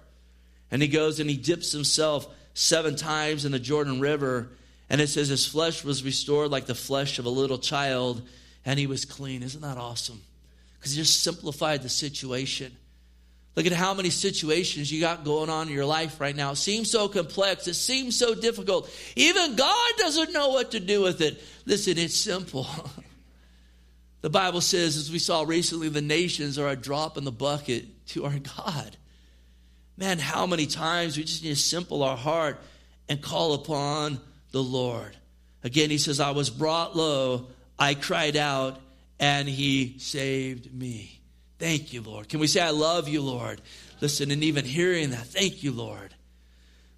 And 0.72 0.82
he 0.82 0.88
goes 0.88 1.20
and 1.20 1.30
he 1.30 1.38
dips 1.38 1.72
himself 1.72 2.28
seven 2.54 2.96
times 2.96 3.46
in 3.46 3.52
the 3.52 3.60
Jordan 3.60 4.00
River. 4.00 4.50
And 4.90 5.00
it 5.00 5.08
says 5.08 5.28
his 5.28 5.46
flesh 5.46 5.84
was 5.84 6.04
restored 6.04 6.50
like 6.50 6.66
the 6.66 6.74
flesh 6.74 7.20
of 7.20 7.26
a 7.26 7.30
little 7.30 7.60
child, 7.60 8.22
and 8.66 8.80
he 8.80 8.88
was 8.88 9.06
clean. 9.06 9.44
Isn't 9.44 9.62
that 9.62 9.78
awesome? 9.78 10.22
Because 10.80 10.94
he 10.94 11.02
just 11.02 11.22
simplified 11.22 11.84
the 11.84 11.90
situation. 11.90 12.76
Look 13.58 13.66
at 13.66 13.74
how 13.74 13.96
many 13.96 14.12
situations 14.12 14.92
you 14.92 15.02
got 15.02 15.24
going 15.24 15.50
on 15.50 15.68
in 15.68 15.74
your 15.74 15.84
life 15.84 16.22
right 16.22 16.36
now. 16.36 16.52
It 16.52 16.58
seems 16.58 16.92
so 16.92 17.08
complex. 17.08 17.68
It 17.68 17.74
seems 17.74 18.16
so 18.16 18.36
difficult. 18.36 18.88
Even 19.16 19.56
God 19.56 19.92
doesn't 19.98 20.32
know 20.32 20.50
what 20.50 20.72
to 20.72 20.80
do 20.80 21.02
with 21.02 21.22
it. 21.22 21.42
Listen, 21.66 21.98
it's 21.98 22.16
simple. 22.16 22.68
the 24.22 24.30
Bible 24.30 24.62
says, 24.62 24.96
as 24.96 25.12
we 25.12 25.18
saw 25.18 25.42
recently, 25.42 25.90
the 25.90 26.04
nations 26.04 26.60
are 26.60 26.68
a 26.68 26.76
drop 26.76 27.18
in 27.18 27.24
the 27.24 27.32
bucket 27.32 28.06
to 28.10 28.26
our 28.26 28.38
God. 28.38 28.96
Man, 29.98 30.20
how 30.20 30.46
many 30.46 30.68
times 30.68 31.18
we 31.18 31.24
just 31.24 31.42
need 31.42 31.50
to 31.50 31.56
simple 31.56 32.04
our 32.04 32.16
heart 32.16 32.62
and 33.10 33.20
call 33.20 33.56
upon 33.56 34.20
the 34.52 34.62
Lord. 34.62 35.18
Again, 35.64 35.90
he 35.90 35.98
says, 35.98 36.20
I 36.20 36.30
was 36.30 36.52
brought 36.52 36.96
low, 36.96 37.48
I 37.80 37.96
cried 37.96 38.36
out, 38.36 38.80
and 39.20 39.50
he 39.50 39.96
saved 39.98 40.72
me. 40.72 41.17
Thank 41.60 41.94
you, 41.94 42.02
Lord. 42.02 42.30
Can 42.30 42.40
we 42.40 42.48
say, 42.48 42.62
I 42.62 42.70
love 42.70 43.08
you, 43.08 43.22
Lord? 43.22 43.62
Listen, 44.00 44.30
and 44.32 44.44
even 44.44 44.66
hearing 44.66 45.10
that, 45.10 45.26
thank 45.26 45.64
you, 45.64 45.72
Lord. 45.72 46.14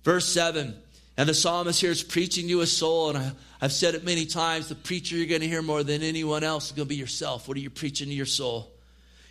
Verse 0.03 0.27
7, 0.27 0.75
and 1.17 1.29
the 1.29 1.33
psalmist 1.33 1.81
here 1.81 1.91
is 1.91 2.03
preaching 2.03 2.47
to 2.47 2.59
his 2.59 2.75
soul, 2.75 3.09
and 3.09 3.17
I, 3.17 3.31
have 3.59 3.73
said 3.73 3.93
it 3.93 4.05
many 4.05 4.25
times 4.25 4.69
the 4.69 4.75
preacher 4.75 5.17
you're 5.17 5.27
going 5.27 5.41
to 5.41 5.47
hear 5.47 5.61
more 5.61 5.83
than 5.83 6.01
anyone 6.01 6.43
else 6.43 6.67
is 6.67 6.71
going 6.71 6.87
to 6.87 6.89
be 6.89 6.95
yourself. 6.95 7.47
What 7.47 7.57
are 7.57 7.61
you 7.61 7.69
preaching 7.69 8.07
to 8.07 8.13
your 8.13 8.25
soul? 8.25 8.71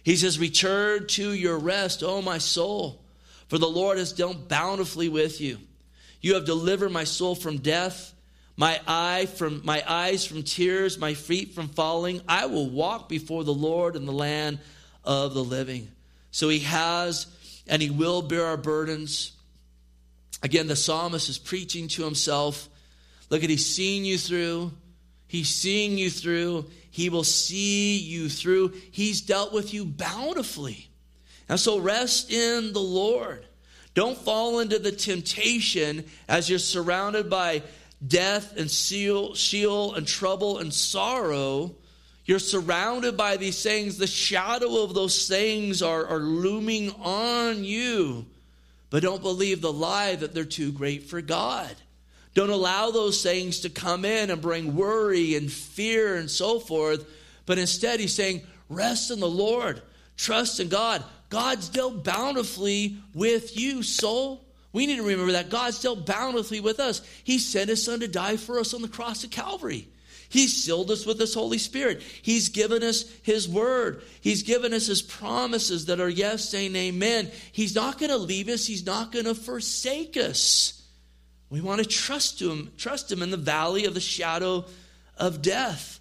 He 0.03 0.17
says, 0.17 0.39
Return 0.39 1.07
to 1.09 1.33
your 1.33 1.59
rest, 1.59 2.03
O 2.03 2.21
my 2.21 2.39
soul, 2.39 3.01
for 3.49 3.57
the 3.57 3.69
Lord 3.69 3.97
has 3.97 4.13
dealt 4.13 4.49
bountifully 4.49 5.09
with 5.09 5.41
you. 5.41 5.59
You 6.21 6.35
have 6.35 6.45
delivered 6.45 6.91
my 6.91 7.05
soul 7.05 7.35
from 7.35 7.59
death, 7.59 8.13
my 8.57 8.81
eye 8.87 9.27
from 9.27 9.63
my 9.65 9.83
eyes 9.87 10.27
from 10.27 10.43
tears, 10.43 10.99
my 10.99 11.15
feet 11.15 11.55
from 11.55 11.69
falling. 11.69 12.21
I 12.29 12.47
will 12.47 12.69
walk 12.69 13.09
before 13.09 13.45
the 13.45 13.55
Lord 13.55 13.97
in 13.97 14.05
the 14.05 14.13
land 14.13 14.59
of 15.09 15.33
the 15.33 15.43
living. 15.43 15.89
So 16.31 16.51
he 16.51 16.61
has 16.61 17.27
and 17.67 17.81
he 17.83 17.91
will 17.91 18.23
bear 18.23 18.45
our 18.45 18.57
burdens. 18.59 19.33
Again, 20.43 20.69
the 20.69 20.77
psalmist 20.77 21.29
is 21.29 21.39
preaching 21.39 21.89
to 21.89 22.05
himself. 22.05 22.69
Look 23.31 23.43
at, 23.43 23.51
he's 23.51 23.75
seeing 23.75 24.05
you 24.05 24.19
through. 24.19 24.71
He's 25.27 25.49
seeing 25.49 25.99
you 25.99 26.11
through. 26.11 26.67
He 26.91 27.09
will 27.09 27.25
see 27.25 27.99
you 27.99 28.29
through. 28.29 28.75
He's 28.91 29.23
dealt 29.23 29.53
with 29.53 29.75
you 29.75 29.85
bountifully. 29.85 30.89
And 31.49 31.59
so 31.59 31.79
rest 31.79 32.31
in 32.31 32.73
the 32.73 32.81
Lord. 32.81 33.45
Don't 33.95 34.19
fall 34.19 34.61
into 34.61 34.79
the 34.79 34.93
temptation 34.93 36.05
as 36.29 36.49
you're 36.49 36.59
surrounded 36.59 37.31
by 37.31 37.63
death 38.07 38.57
and 38.57 38.71
Sheol, 38.71 39.95
and 39.95 40.07
trouble 40.07 40.59
and 40.59 40.73
sorrow 40.73 41.75
you're 42.29 42.39
surrounded 42.39 43.17
by 43.17 43.39
these 43.39 43.63
things. 43.63 43.97
The 43.97 44.07
shadow 44.07 44.83
of 44.83 44.93
those 44.93 45.27
things 45.27 45.81
are, 45.81 46.07
are 46.07 46.19
looming 46.19 46.91
on 47.01 47.65
you. 47.65 48.27
But 48.91 49.03
don't 49.03 49.23
believe 49.23 49.63
the 49.63 49.73
lie 49.73 50.15
that 50.15 50.35
they're 50.35 50.45
too 50.45 50.71
great 50.71 51.05
for 51.05 51.23
God. 51.23 51.75
Don't 52.35 52.51
allow 52.51 52.91
those 52.91 53.23
things 53.23 53.61
to 53.61 53.71
come 53.71 54.05
in 54.05 54.29
and 54.29 54.43
bring 54.43 54.77
worry 54.77 55.37
and 55.37 55.51
fear 55.51 56.17
and 56.17 56.31
so 56.31 56.61
forth. 56.61 57.09
But 57.47 57.57
instead, 57.57 57.99
he's 57.99 58.15
saying, 58.15 58.43
rest 58.69 59.11
in 59.11 59.21
the 59.21 59.27
Lord, 59.27 59.81
trust 60.19 60.61
in 60.61 60.69
God. 60.69 61.03
God's 61.31 61.71
dealt 61.71 62.05
bountifully 62.05 62.99
with 63.15 63.59
you, 63.59 63.83
soul. 63.83 64.45
We 64.75 64.85
need 64.85 64.97
to 64.97 65.03
remember 65.03 65.33
that 65.33 65.49
God's 65.49 65.81
dealt 65.81 66.05
bountifully 66.05 66.61
with 66.61 66.79
us. 66.79 67.01
He 67.25 67.39
sent 67.39 67.71
his 67.71 67.83
son 67.83 68.01
to 68.01 68.07
die 68.07 68.37
for 68.37 68.61
us 68.61 68.75
on 68.75 68.83
the 68.83 68.89
cross 68.89 69.25
of 69.25 69.31
Calvary. 69.31 69.89
He's 70.29 70.65
sealed 70.65 70.91
us 70.91 71.07
with 71.07 71.19
His 71.19 71.35
Holy 71.35 71.59
Spirit. 71.59 72.03
He's 72.03 72.51
given 72.51 72.83
us 72.83 73.05
His 73.23 73.49
Word. 73.49 74.03
He's 74.21 74.43
given 74.43 74.75
us 74.75 74.87
His 74.87 75.01
promises 75.01 75.87
that 75.87 76.01
are 76.01 76.09
yes 76.09 76.53
and 76.53 76.77
amen. 76.77 77.31
He's 77.53 77.75
not 77.75 77.99
going 77.99 78.11
to 78.11 78.19
leave 78.19 78.49
us. 78.49 78.67
He's 78.67 78.85
not 78.85 79.11
going 79.11 79.25
to 79.25 79.35
forsake 79.35 80.17
us. 80.17 80.83
We 81.51 81.63
want 81.63 81.81
to 81.81 81.87
trust 81.87 82.43
Him, 82.43 82.73
trust 82.77 83.11
Him 83.11 83.23
in 83.23 83.31
the 83.31 83.39
valley 83.39 83.87
of 83.87 83.95
the 83.95 84.01
shadow 84.01 84.67
of 85.17 85.41
death. 85.41 85.99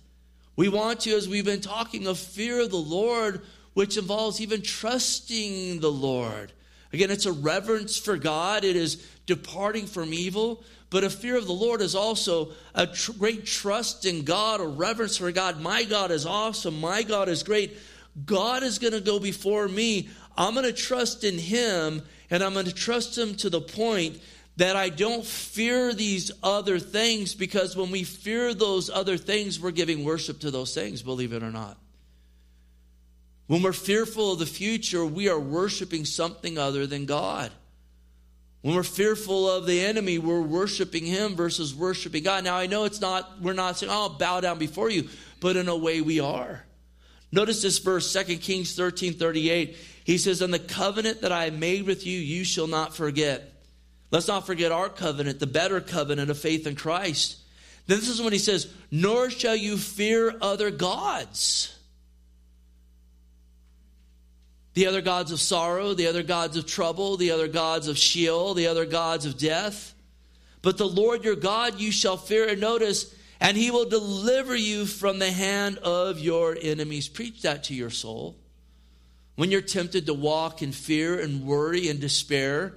We 0.58 0.68
want 0.70 1.02
to, 1.02 1.16
as 1.16 1.30
we've 1.30 1.46
been 1.46 1.62
talking, 1.62 2.08
of 2.08 2.18
fear 2.18 2.62
of 2.62 2.72
the 2.72 2.78
Lord, 2.78 3.42
which 3.76 3.96
involves 3.96 4.42
even 4.42 4.62
trusting 4.62 5.80
the 5.80 5.92
Lord. 5.92 6.52
Again, 6.92 7.12
it's 7.12 7.26
a 7.26 7.32
reverence 7.32 7.98
for 7.98 8.18
God. 8.18 8.64
It 8.64 8.76
is 8.76 8.96
departing 9.26 9.86
from 9.86 10.14
evil. 10.14 10.64
But 10.90 11.04
a 11.04 11.10
fear 11.10 11.38
of 11.38 11.48
the 11.48 11.54
Lord 11.54 11.82
is 11.82 11.96
also 11.96 12.52
a 12.74 12.88
tr- 12.88 13.12
great 13.14 13.46
trust 13.46 14.06
in 14.06 14.24
God, 14.24 14.62
a 14.62 14.68
reverence 14.68 15.18
for 15.18 15.32
God. 15.32 15.60
My 15.60 15.84
God 15.84 16.12
is 16.12 16.26
awesome. 16.26 16.80
My 16.80 17.04
God 17.04 17.28
is 17.28 17.44
great. 17.44 17.78
God 18.26 18.64
is 18.64 18.80
going 18.80 18.94
to 18.94 19.02
go 19.02 19.20
before 19.20 19.68
me. 19.68 20.10
I'm 20.38 20.54
going 20.54 20.66
to 20.66 20.74
trust 20.74 21.24
in 21.24 21.38
Him, 21.38 22.02
and 22.30 22.42
I'm 22.42 22.54
going 22.54 22.66
to 22.66 22.74
trust 22.74 23.18
Him 23.18 23.36
to 23.36 23.50
the 23.50 23.62
point 23.62 24.22
that 24.56 24.76
I 24.76 24.90
don't 24.90 25.26
fear 25.26 25.94
these 25.94 26.32
other 26.42 26.80
things 26.80 27.36
because 27.36 27.76
when 27.76 27.92
we 27.92 28.04
fear 28.04 28.54
those 28.54 28.90
other 28.90 29.18
things, 29.18 29.60
we're 29.60 29.72
giving 29.72 30.04
worship 30.04 30.40
to 30.40 30.52
those 30.52 30.74
things, 30.74 31.04
believe 31.04 31.34
it 31.34 31.44
or 31.44 31.52
not. 31.52 31.78
When 33.46 33.62
we're 33.62 33.74
fearful 33.74 34.34
of 34.34 34.40
the 34.40 34.46
future, 34.46 35.06
we 35.06 35.30
are 35.30 35.40
worshiping 35.40 36.06
something 36.06 36.58
other 36.58 36.88
than 36.88 37.06
God. 37.06 37.52
When 38.62 38.76
we're 38.76 38.84
fearful 38.84 39.50
of 39.50 39.66
the 39.66 39.80
enemy, 39.86 40.18
we're 40.18 40.42
worshiping 40.42 41.06
him 41.06 41.36
versus 41.36 41.76
worshiping 41.76 42.24
God. 42.24 42.44
Now, 42.44 42.58
I 42.58 42.66
know 42.68 42.86
it's 42.86 43.02
not, 43.02 43.42
we're 43.42 43.54
not 43.54 43.78
saying, 43.78 43.92
oh, 43.94 44.10
bow 44.10 44.42
down 44.42 44.58
before 44.58 44.90
you, 44.90 45.10
but 45.40 45.56
in 45.56 45.68
a 45.68 45.76
way 45.76 46.02
we 46.02 46.20
are. 46.20 46.64
Notice 47.32 47.62
this 47.62 47.78
verse, 47.80 48.12
2 48.12 48.38
Kings 48.38 48.76
13 48.76 49.14
38. 49.14 49.78
He 50.06 50.18
says, 50.18 50.42
And 50.42 50.54
the 50.54 50.60
covenant 50.60 51.22
that 51.22 51.32
I 51.32 51.50
made 51.50 51.86
with 51.86 52.06
you, 52.06 52.18
you 52.18 52.44
shall 52.44 52.68
not 52.68 52.96
forget. 52.96 53.54
Let's 54.10 54.28
not 54.28 54.48
forget 54.48 54.72
our 54.72 54.90
covenant, 54.90 55.40
the 55.40 55.48
better 55.48 55.82
covenant 55.82 56.32
of 56.32 56.40
faith 56.40 56.66
in 56.66 56.76
Christ. 56.76 57.38
Then 57.88 58.00
this 58.00 58.10
is 58.10 58.22
when 58.22 58.34
he 58.34 58.40
says, 58.40 58.72
Nor 58.90 59.30
shall 59.30 59.56
you 59.56 59.78
fear 59.78 60.36
other 60.42 60.72
gods 60.72 61.77
the 64.78 64.86
other 64.86 65.02
gods 65.02 65.32
of 65.32 65.42
sorrow, 65.42 65.96
the 65.96 66.06
other 66.06 66.22
gods 66.22 66.56
of 66.56 66.68
trouble, 66.68 67.18
the 67.18 67.32
other 67.32 67.48
gods 67.48 67.88
of 67.88 67.98
Sheol, 67.98 68.54
the 68.54 68.68
other 68.68 68.86
gods 68.86 69.26
of 69.26 69.36
death. 69.36 69.96
But 70.62 70.78
the 70.78 70.88
Lord 70.88 71.24
your 71.24 71.36
God 71.36 71.80
you 71.80 71.92
shall 71.92 72.16
fear 72.16 72.48
and 72.48 72.62
notice, 72.62 73.12
and 73.40 73.58
he 73.58 73.72
will 73.72 73.90
deliver 73.90 74.56
you 74.56 74.86
from 74.86 75.18
the 75.18 75.32
hand 75.32 75.80
of 75.80 76.20
your 76.20 76.56
enemies. 76.62 77.10
Preach 77.10 77.42
that 77.42 77.64
to 77.64 77.74
your 77.74 77.90
soul. 77.90 78.36
When 79.36 79.50
you're 79.50 79.62
tempted 79.62 80.06
to 80.06 80.14
walk 80.14 80.62
in 80.62 80.72
fear 80.72 81.20
and 81.20 81.44
worry 81.44 81.90
and 81.90 82.00
despair, 82.00 82.76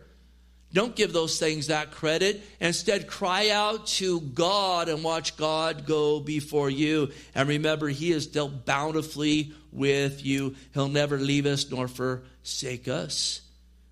don't 0.72 0.94
give 0.94 1.12
those 1.12 1.38
things 1.38 1.66
that 1.66 1.90
credit. 1.90 2.42
Instead, 2.60 3.08
cry 3.08 3.50
out 3.50 3.88
to 3.88 4.20
God 4.20 4.88
and 4.88 5.02
watch 5.02 5.36
God 5.36 5.84
go 5.84 6.20
before 6.20 6.70
you. 6.70 7.10
And 7.34 7.48
remember, 7.48 7.88
He 7.88 8.10
has 8.10 8.26
dealt 8.26 8.64
bountifully 8.64 9.52
with 9.72 10.24
you. 10.24 10.54
He'll 10.72 10.88
never 10.88 11.18
leave 11.18 11.46
us 11.46 11.68
nor 11.70 11.88
forsake 11.88 12.86
us. 12.86 13.40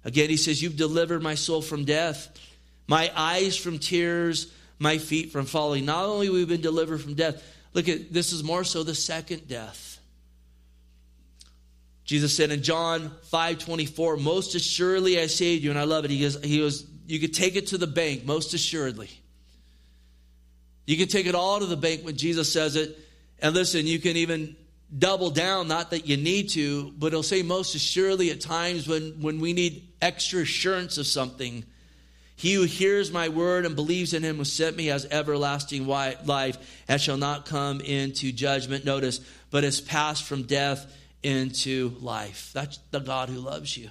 Again, 0.04 0.30
He 0.30 0.36
says, 0.36 0.62
You've 0.62 0.76
delivered 0.76 1.20
my 1.20 1.34
soul 1.34 1.62
from 1.62 1.84
death, 1.84 2.28
my 2.86 3.10
eyes 3.16 3.56
from 3.56 3.80
tears, 3.80 4.52
my 4.78 4.98
feet 4.98 5.32
from 5.32 5.46
falling. 5.46 5.84
Not 5.84 6.04
only 6.04 6.30
we've 6.30 6.48
been 6.48 6.60
delivered 6.60 7.00
from 7.00 7.14
death, 7.14 7.42
look 7.74 7.88
at 7.88 8.12
this 8.12 8.32
is 8.32 8.44
more 8.44 8.62
so 8.62 8.84
the 8.84 8.94
second 8.94 9.48
death. 9.48 9.97
Jesus 12.08 12.34
said 12.34 12.50
in 12.50 12.62
John 12.62 13.12
5 13.24 13.58
24, 13.58 14.16
Most 14.16 14.54
assuredly 14.54 15.20
I 15.20 15.26
to 15.26 15.44
you, 15.44 15.68
and 15.68 15.78
I 15.78 15.84
love 15.84 16.06
it. 16.06 16.10
He 16.10 16.22
goes, 16.22 16.42
he 16.42 16.58
goes, 16.58 16.86
You 17.06 17.20
could 17.20 17.34
take 17.34 17.54
it 17.54 17.66
to 17.68 17.76
the 17.76 17.86
bank, 17.86 18.24
most 18.24 18.54
assuredly. 18.54 19.10
You 20.86 20.96
can 20.96 21.08
take 21.08 21.26
it 21.26 21.34
all 21.34 21.60
to 21.60 21.66
the 21.66 21.76
bank 21.76 22.06
when 22.06 22.16
Jesus 22.16 22.50
says 22.50 22.76
it. 22.76 22.98
And 23.40 23.54
listen, 23.54 23.86
you 23.86 23.98
can 23.98 24.16
even 24.16 24.56
double 24.98 25.28
down, 25.28 25.68
not 25.68 25.90
that 25.90 26.06
you 26.06 26.16
need 26.16 26.48
to, 26.50 26.90
but 26.92 27.12
he'll 27.12 27.22
say 27.22 27.42
most 27.42 27.74
assuredly 27.74 28.30
at 28.30 28.40
times 28.40 28.88
when, 28.88 29.20
when 29.20 29.38
we 29.38 29.52
need 29.52 29.86
extra 30.00 30.40
assurance 30.40 30.96
of 30.96 31.06
something. 31.06 31.62
He 32.36 32.54
who 32.54 32.62
hears 32.62 33.12
my 33.12 33.28
word 33.28 33.66
and 33.66 33.76
believes 33.76 34.14
in 34.14 34.22
him 34.22 34.38
who 34.38 34.44
sent 34.44 34.78
me 34.78 34.86
has 34.86 35.04
everlasting 35.10 35.86
life 35.86 36.82
and 36.88 36.98
shall 36.98 37.18
not 37.18 37.44
come 37.44 37.82
into 37.82 38.32
judgment. 38.32 38.86
Notice, 38.86 39.20
but 39.50 39.62
has 39.62 39.82
passed 39.82 40.24
from 40.24 40.44
death 40.44 40.90
into 41.22 41.96
life. 42.00 42.50
That's 42.54 42.78
the 42.90 43.00
God 43.00 43.28
who 43.28 43.40
loves 43.40 43.76
you. 43.76 43.90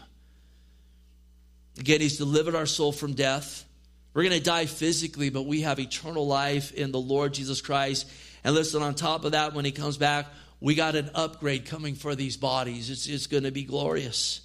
Again, 1.80 2.02
He's 2.02 2.18
delivered 2.18 2.56
our 2.56 2.66
soul 2.66 2.92
from 2.92 3.14
death. 3.14 3.66
We're 4.14 4.24
going 4.24 4.38
to 4.38 4.44
die 4.44 4.66
physically, 4.66 5.30
but 5.30 5.44
we 5.44 5.62
have 5.62 5.80
eternal 5.80 6.26
life 6.26 6.74
in 6.74 6.92
the 6.92 7.00
Lord 7.00 7.34
Jesus 7.34 7.62
Christ. 7.62 8.10
And 8.44 8.56
listen, 8.56 8.82
on 8.82 8.96
top 8.96 9.26
of 9.26 9.34
that, 9.34 9.54
when 9.54 9.66
he 9.66 9.72
comes 9.72 9.98
back, 9.98 10.26
we 10.60 10.74
got 10.74 10.96
an 10.96 11.12
upgrade 11.14 11.66
coming 11.66 11.94
for 11.94 12.16
these 12.16 12.36
bodies. 12.36 12.90
It's, 12.90 13.06
it's 13.08 13.28
going 13.28 13.44
to 13.44 13.52
be 13.52 13.64
glorious. 13.64 14.42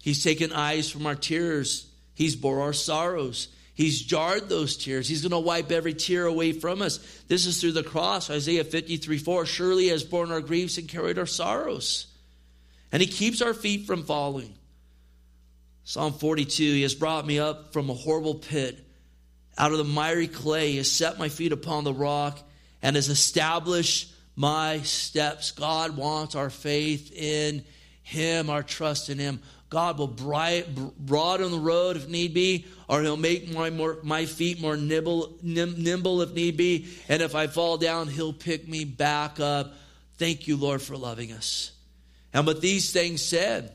He's 0.00 0.24
taken 0.24 0.52
eyes 0.52 0.90
from 0.90 1.06
our 1.06 1.14
tears, 1.14 1.86
He's 2.14 2.34
bore 2.34 2.62
our 2.62 2.72
sorrows. 2.72 3.48
He's 3.78 4.02
jarred 4.02 4.48
those 4.48 4.76
tears. 4.76 5.08
He's 5.08 5.22
going 5.22 5.30
to 5.30 5.38
wipe 5.38 5.70
every 5.70 5.94
tear 5.94 6.26
away 6.26 6.50
from 6.50 6.82
us. 6.82 6.98
This 7.28 7.46
is 7.46 7.60
through 7.60 7.72
the 7.72 7.84
cross. 7.84 8.28
Isaiah 8.28 8.64
53 8.64 9.18
4. 9.18 9.46
Surely 9.46 9.84
he 9.84 9.90
has 9.90 10.02
borne 10.02 10.32
our 10.32 10.40
griefs 10.40 10.78
and 10.78 10.88
carried 10.88 11.16
our 11.16 11.26
sorrows. 11.26 12.08
And 12.90 13.00
he 13.00 13.06
keeps 13.06 13.40
our 13.40 13.54
feet 13.54 13.86
from 13.86 14.02
falling. 14.02 14.52
Psalm 15.84 16.12
42 16.12 16.60
He 16.60 16.82
has 16.82 16.96
brought 16.96 17.24
me 17.24 17.38
up 17.38 17.72
from 17.72 17.88
a 17.88 17.94
horrible 17.94 18.34
pit. 18.34 18.84
Out 19.56 19.70
of 19.70 19.78
the 19.78 19.84
miry 19.84 20.26
clay, 20.26 20.72
He 20.72 20.78
has 20.78 20.90
set 20.90 21.16
my 21.16 21.28
feet 21.28 21.52
upon 21.52 21.84
the 21.84 21.94
rock 21.94 22.40
and 22.82 22.96
has 22.96 23.08
established 23.08 24.12
my 24.34 24.80
steps. 24.80 25.52
God 25.52 25.96
wants 25.96 26.34
our 26.34 26.50
faith 26.50 27.12
in 27.12 27.64
Him, 28.02 28.50
our 28.50 28.64
trust 28.64 29.08
in 29.08 29.20
Him. 29.20 29.40
God 29.70 29.98
will 29.98 30.08
broaden 30.08 31.50
the 31.50 31.58
road 31.58 31.96
if 31.96 32.08
need 32.08 32.32
be, 32.32 32.66
or 32.88 33.02
He'll 33.02 33.18
make 33.18 33.52
my, 33.52 33.68
more, 33.68 33.98
my 34.02 34.24
feet 34.24 34.60
more 34.60 34.76
nimble, 34.76 35.36
nimble 35.42 36.22
if 36.22 36.32
need 36.32 36.56
be. 36.56 36.88
And 37.08 37.20
if 37.20 37.34
I 37.34 37.48
fall 37.48 37.76
down, 37.76 38.08
He'll 38.08 38.32
pick 38.32 38.66
me 38.66 38.84
back 38.84 39.40
up. 39.40 39.74
Thank 40.16 40.48
you, 40.48 40.56
Lord, 40.56 40.80
for 40.80 40.96
loving 40.96 41.32
us. 41.32 41.72
And 42.32 42.46
with 42.46 42.62
these 42.62 42.92
things 42.92 43.22
said, 43.22 43.74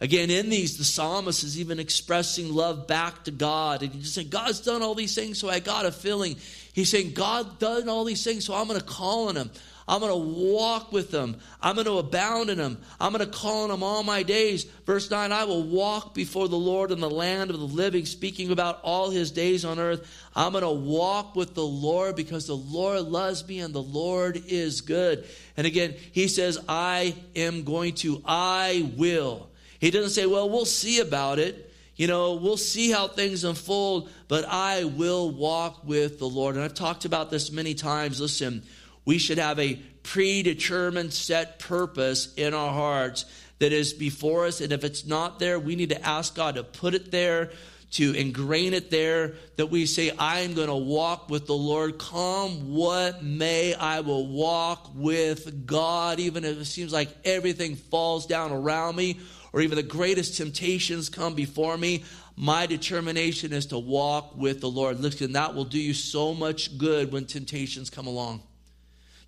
again, 0.00 0.30
in 0.30 0.48
these, 0.48 0.78
the 0.78 0.84
psalmist 0.84 1.44
is 1.44 1.60
even 1.60 1.78
expressing 1.78 2.52
love 2.52 2.86
back 2.86 3.24
to 3.24 3.30
God. 3.30 3.82
And 3.82 3.92
he's 3.92 4.04
just 4.04 4.14
saying, 4.14 4.28
God's 4.28 4.60
done 4.60 4.82
all 4.82 4.94
these 4.94 5.14
things, 5.14 5.38
so 5.38 5.50
I 5.50 5.60
got 5.60 5.84
a 5.84 5.92
feeling. 5.92 6.36
He's 6.72 6.90
saying, 6.90 7.12
God 7.12 7.58
done 7.58 7.88
all 7.90 8.04
these 8.04 8.24
things, 8.24 8.46
so 8.46 8.54
I'm 8.54 8.66
going 8.66 8.80
to 8.80 8.86
call 8.86 9.28
on 9.28 9.36
Him. 9.36 9.50
I'm 9.86 10.00
going 10.00 10.12
to 10.12 10.40
walk 10.40 10.92
with 10.92 11.10
them. 11.10 11.36
I'm 11.60 11.74
going 11.74 11.86
to 11.86 11.98
abound 11.98 12.48
in 12.48 12.56
them. 12.56 12.78
I'm 12.98 13.12
going 13.12 13.24
to 13.24 13.30
call 13.30 13.64
on 13.64 13.68
them 13.68 13.82
all 13.82 14.02
my 14.02 14.22
days. 14.22 14.64
Verse 14.86 15.10
9 15.10 15.30
I 15.30 15.44
will 15.44 15.62
walk 15.62 16.14
before 16.14 16.48
the 16.48 16.56
Lord 16.56 16.90
in 16.90 17.00
the 17.00 17.10
land 17.10 17.50
of 17.50 17.58
the 17.58 17.66
living, 17.66 18.06
speaking 18.06 18.50
about 18.50 18.80
all 18.82 19.10
his 19.10 19.30
days 19.30 19.64
on 19.64 19.78
earth. 19.78 20.08
I'm 20.34 20.52
going 20.52 20.64
to 20.64 20.70
walk 20.70 21.36
with 21.36 21.54
the 21.54 21.66
Lord 21.66 22.16
because 22.16 22.46
the 22.46 22.56
Lord 22.56 23.02
loves 23.02 23.46
me 23.46 23.60
and 23.60 23.74
the 23.74 23.82
Lord 23.82 24.42
is 24.46 24.80
good. 24.80 25.26
And 25.56 25.66
again, 25.66 25.94
he 26.12 26.28
says, 26.28 26.58
I 26.68 27.14
am 27.36 27.64
going 27.64 27.94
to, 27.96 28.22
I 28.24 28.90
will. 28.96 29.48
He 29.80 29.90
doesn't 29.90 30.10
say, 30.10 30.24
well, 30.24 30.48
we'll 30.48 30.64
see 30.64 31.00
about 31.00 31.38
it. 31.38 31.72
You 31.96 32.08
know, 32.08 32.34
we'll 32.34 32.56
see 32.56 32.90
how 32.90 33.06
things 33.06 33.44
unfold, 33.44 34.10
but 34.26 34.44
I 34.48 34.84
will 34.84 35.30
walk 35.30 35.86
with 35.86 36.18
the 36.18 36.28
Lord. 36.28 36.56
And 36.56 36.64
I've 36.64 36.74
talked 36.74 37.04
about 37.04 37.30
this 37.30 37.52
many 37.52 37.74
times. 37.74 38.20
Listen, 38.20 38.64
we 39.04 39.18
should 39.18 39.38
have 39.38 39.58
a 39.58 39.74
predetermined 40.02 41.12
set 41.12 41.58
purpose 41.58 42.32
in 42.34 42.54
our 42.54 42.72
hearts 42.72 43.24
that 43.58 43.72
is 43.72 43.92
before 43.92 44.46
us. 44.46 44.60
And 44.60 44.72
if 44.72 44.84
it's 44.84 45.06
not 45.06 45.38
there, 45.38 45.58
we 45.58 45.76
need 45.76 45.90
to 45.90 46.06
ask 46.06 46.34
God 46.34 46.56
to 46.56 46.64
put 46.64 46.94
it 46.94 47.10
there, 47.10 47.50
to 47.92 48.12
ingrain 48.12 48.74
it 48.74 48.90
there, 48.90 49.34
that 49.56 49.66
we 49.66 49.86
say, 49.86 50.10
I 50.10 50.40
am 50.40 50.54
going 50.54 50.68
to 50.68 50.74
walk 50.74 51.30
with 51.30 51.46
the 51.46 51.54
Lord. 51.54 51.98
Come 51.98 52.74
what 52.74 53.22
may, 53.22 53.74
I 53.74 54.00
will 54.00 54.26
walk 54.26 54.90
with 54.94 55.66
God, 55.66 56.18
even 56.18 56.44
if 56.44 56.58
it 56.58 56.64
seems 56.64 56.92
like 56.92 57.08
everything 57.24 57.76
falls 57.76 58.26
down 58.26 58.52
around 58.52 58.96
me 58.96 59.20
or 59.52 59.60
even 59.60 59.76
the 59.76 59.82
greatest 59.82 60.36
temptations 60.36 61.08
come 61.08 61.34
before 61.34 61.78
me. 61.78 62.04
My 62.36 62.66
determination 62.66 63.52
is 63.52 63.66
to 63.66 63.78
walk 63.78 64.36
with 64.36 64.60
the 64.60 64.68
Lord. 64.68 64.98
Listen, 64.98 65.32
that 65.32 65.54
will 65.54 65.64
do 65.64 65.78
you 65.78 65.94
so 65.94 66.34
much 66.34 66.76
good 66.76 67.12
when 67.12 67.26
temptations 67.26 67.88
come 67.88 68.08
along. 68.08 68.42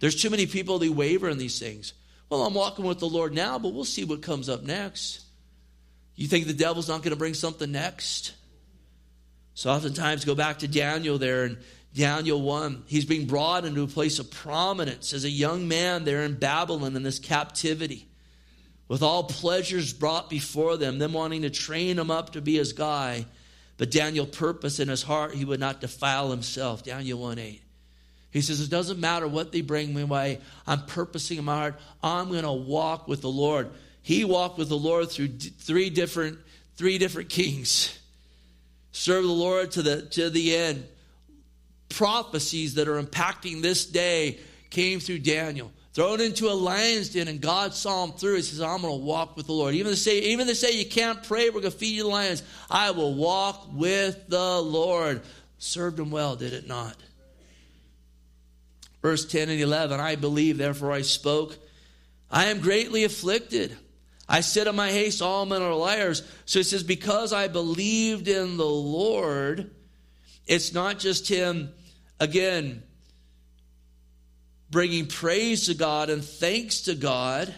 There's 0.01 0.21
too 0.21 0.31
many 0.31 0.47
people 0.47 0.79
that 0.79 0.93
waver 0.93 1.29
in 1.29 1.39
these 1.39 1.59
things. 1.59 1.93
Well, 2.29 2.43
I'm 2.45 2.55
walking 2.55 2.85
with 2.85 2.99
the 2.99 3.09
Lord 3.09 3.33
now, 3.33 3.59
but 3.59 3.73
we'll 3.73 3.85
see 3.85 4.05
what 4.05 4.23
comes 4.23 4.49
up 4.49 4.63
next. 4.63 5.25
You 6.17 6.27
think 6.27 6.47
the 6.47 6.55
devil's 6.55 6.89
not 6.89 7.03
going 7.03 7.11
to 7.13 7.19
bring 7.19 7.35
something 7.35 7.71
next? 7.71 8.35
So 9.55 9.71
oftentimes 9.71 10.25
go 10.25 10.35
back 10.35 10.59
to 10.59 10.69
Daniel 10.69 11.19
there 11.19 11.45
and 11.45 11.59
Daniel 11.95 12.43
1. 12.43 12.85
He's 12.87 13.05
being 13.05 13.27
brought 13.27 13.65
into 13.65 13.83
a 13.83 13.87
place 13.87 14.19
of 14.19 14.31
prominence 14.31 15.13
as 15.13 15.25
a 15.25 15.31
young 15.31 15.69
man 15.69 16.05
there 16.05 16.23
in 16.23 16.35
Babylon 16.35 16.97
in 16.97 17.03
this 17.03 17.19
captivity. 17.19 18.09
With 18.89 19.03
all 19.03 19.25
pleasures 19.25 19.93
brought 19.93 20.31
before 20.31 20.77
them, 20.77 20.99
them 20.99 21.13
wanting 21.13 21.43
to 21.43 21.51
train 21.51 21.99
him 21.99 22.11
up 22.11 22.33
to 22.33 22.41
be 22.41 22.57
his 22.57 22.73
guy. 22.73 23.27
But 23.79 23.91
Daniel 23.91 24.27
purpose 24.27 24.79
in 24.79 24.89
his 24.89 25.03
heart 25.03 25.35
he 25.35 25.45
would 25.45 25.61
not 25.61 25.81
defile 25.81 26.31
himself. 26.31 26.83
Daniel 26.83 27.19
1 27.21 27.39
8. 27.39 27.63
He 28.37 28.43
says, 28.43 28.61
It 28.61 28.71
doesn't 28.71 29.01
matter 29.01 29.27
what 29.27 29.51
they 29.51 29.63
bring 29.63 29.95
me 29.95 30.03
away. 30.03 30.41
I'm 30.67 30.85
purposing 30.85 31.39
in 31.39 31.45
my 31.47 31.57
heart. 31.57 31.81
I'm 32.03 32.29
going 32.29 32.43
to 32.43 32.53
walk 32.53 33.09
with 33.09 33.23
the 33.23 33.31
Lord. 33.31 33.71
He 34.03 34.25
walked 34.25 34.59
with 34.59 34.69
the 34.69 34.77
Lord 34.77 35.11
through 35.11 35.29
three 35.29 35.89
different, 35.89 36.39
three 36.77 36.99
different 36.99 37.31
kings. 37.31 37.99
Serve 38.93 39.25
the 39.25 39.33
Lord 39.33 39.71
to 39.73 39.83
the, 39.83 40.03
to 40.03 40.29
the 40.29 40.55
end. 40.55 40.87
Prophecies 41.89 42.75
that 42.75 42.89
are 42.89 43.03
impacting 43.03 43.63
this 43.63 43.87
day 43.87 44.39
came 44.69 45.01
through 45.01 45.21
Daniel. 45.21 45.73
Thrown 45.95 46.21
into 46.21 46.49
a 46.49 46.53
lion's 46.53 47.09
den, 47.09 47.29
and 47.29 47.41
God 47.41 47.73
saw 47.73 48.05
him 48.05 48.13
through. 48.13 48.37
He 48.37 48.43
says, 48.43 48.61
I'm 48.61 48.83
going 48.83 48.93
to 48.93 49.05
walk 49.05 49.35
with 49.35 49.47
the 49.47 49.53
Lord. 49.53 49.75
Even 49.75 49.93
to 49.93 49.97
say, 49.97 50.19
even 50.19 50.47
to 50.47 50.55
say 50.55 50.73
you 50.73 50.85
can't 50.85 51.23
pray, 51.23 51.47
we're 51.49 51.63
going 51.63 51.73
to 51.73 51.79
feed 51.79 51.97
you 51.97 52.03
the 52.03 52.11
lions. 52.11 52.43
I 52.71 52.91
will 52.91 53.15
walk 53.15 53.69
with 53.73 54.29
the 54.29 54.61
Lord. 54.61 55.23
Served 55.57 55.99
him 55.99 56.11
well, 56.11 56.37
did 56.37 56.53
it 56.53 56.67
not? 56.67 56.97
Verse 59.07 59.25
10 59.25 59.51
and 59.51 59.61
11 59.61 60.01
I 60.01 60.17
believe, 60.17 60.59
therefore 60.59 60.91
I 60.91 61.03
spoke. 61.03 61.57
I 62.29 62.47
am 62.47 62.59
greatly 62.59 63.05
afflicted. 63.05 63.77
I 64.29 64.41
said 64.41 64.67
in 64.67 64.75
my 64.75 64.91
haste, 64.91 65.23
all 65.23 65.47
men 65.47 65.63
are 65.63 65.77
liars. 65.77 66.25
So 66.45 66.59
it 66.59 66.65
says, 66.65 66.83
because 66.83 67.33
I 67.33 67.47
believed 67.47 68.27
in 68.27 68.57
the 68.57 68.67
Lord, 68.67 69.71
it's 70.49 70.75
not 70.75 70.99
just 70.99 71.29
him, 71.29 71.73
again, 72.19 72.83
bringing 74.73 75.07
praise 75.07 75.67
to 75.67 75.75
God 75.75 76.11
and 76.11 76.25
thanks 76.25 76.81
to 76.81 76.97
God. 76.97 77.55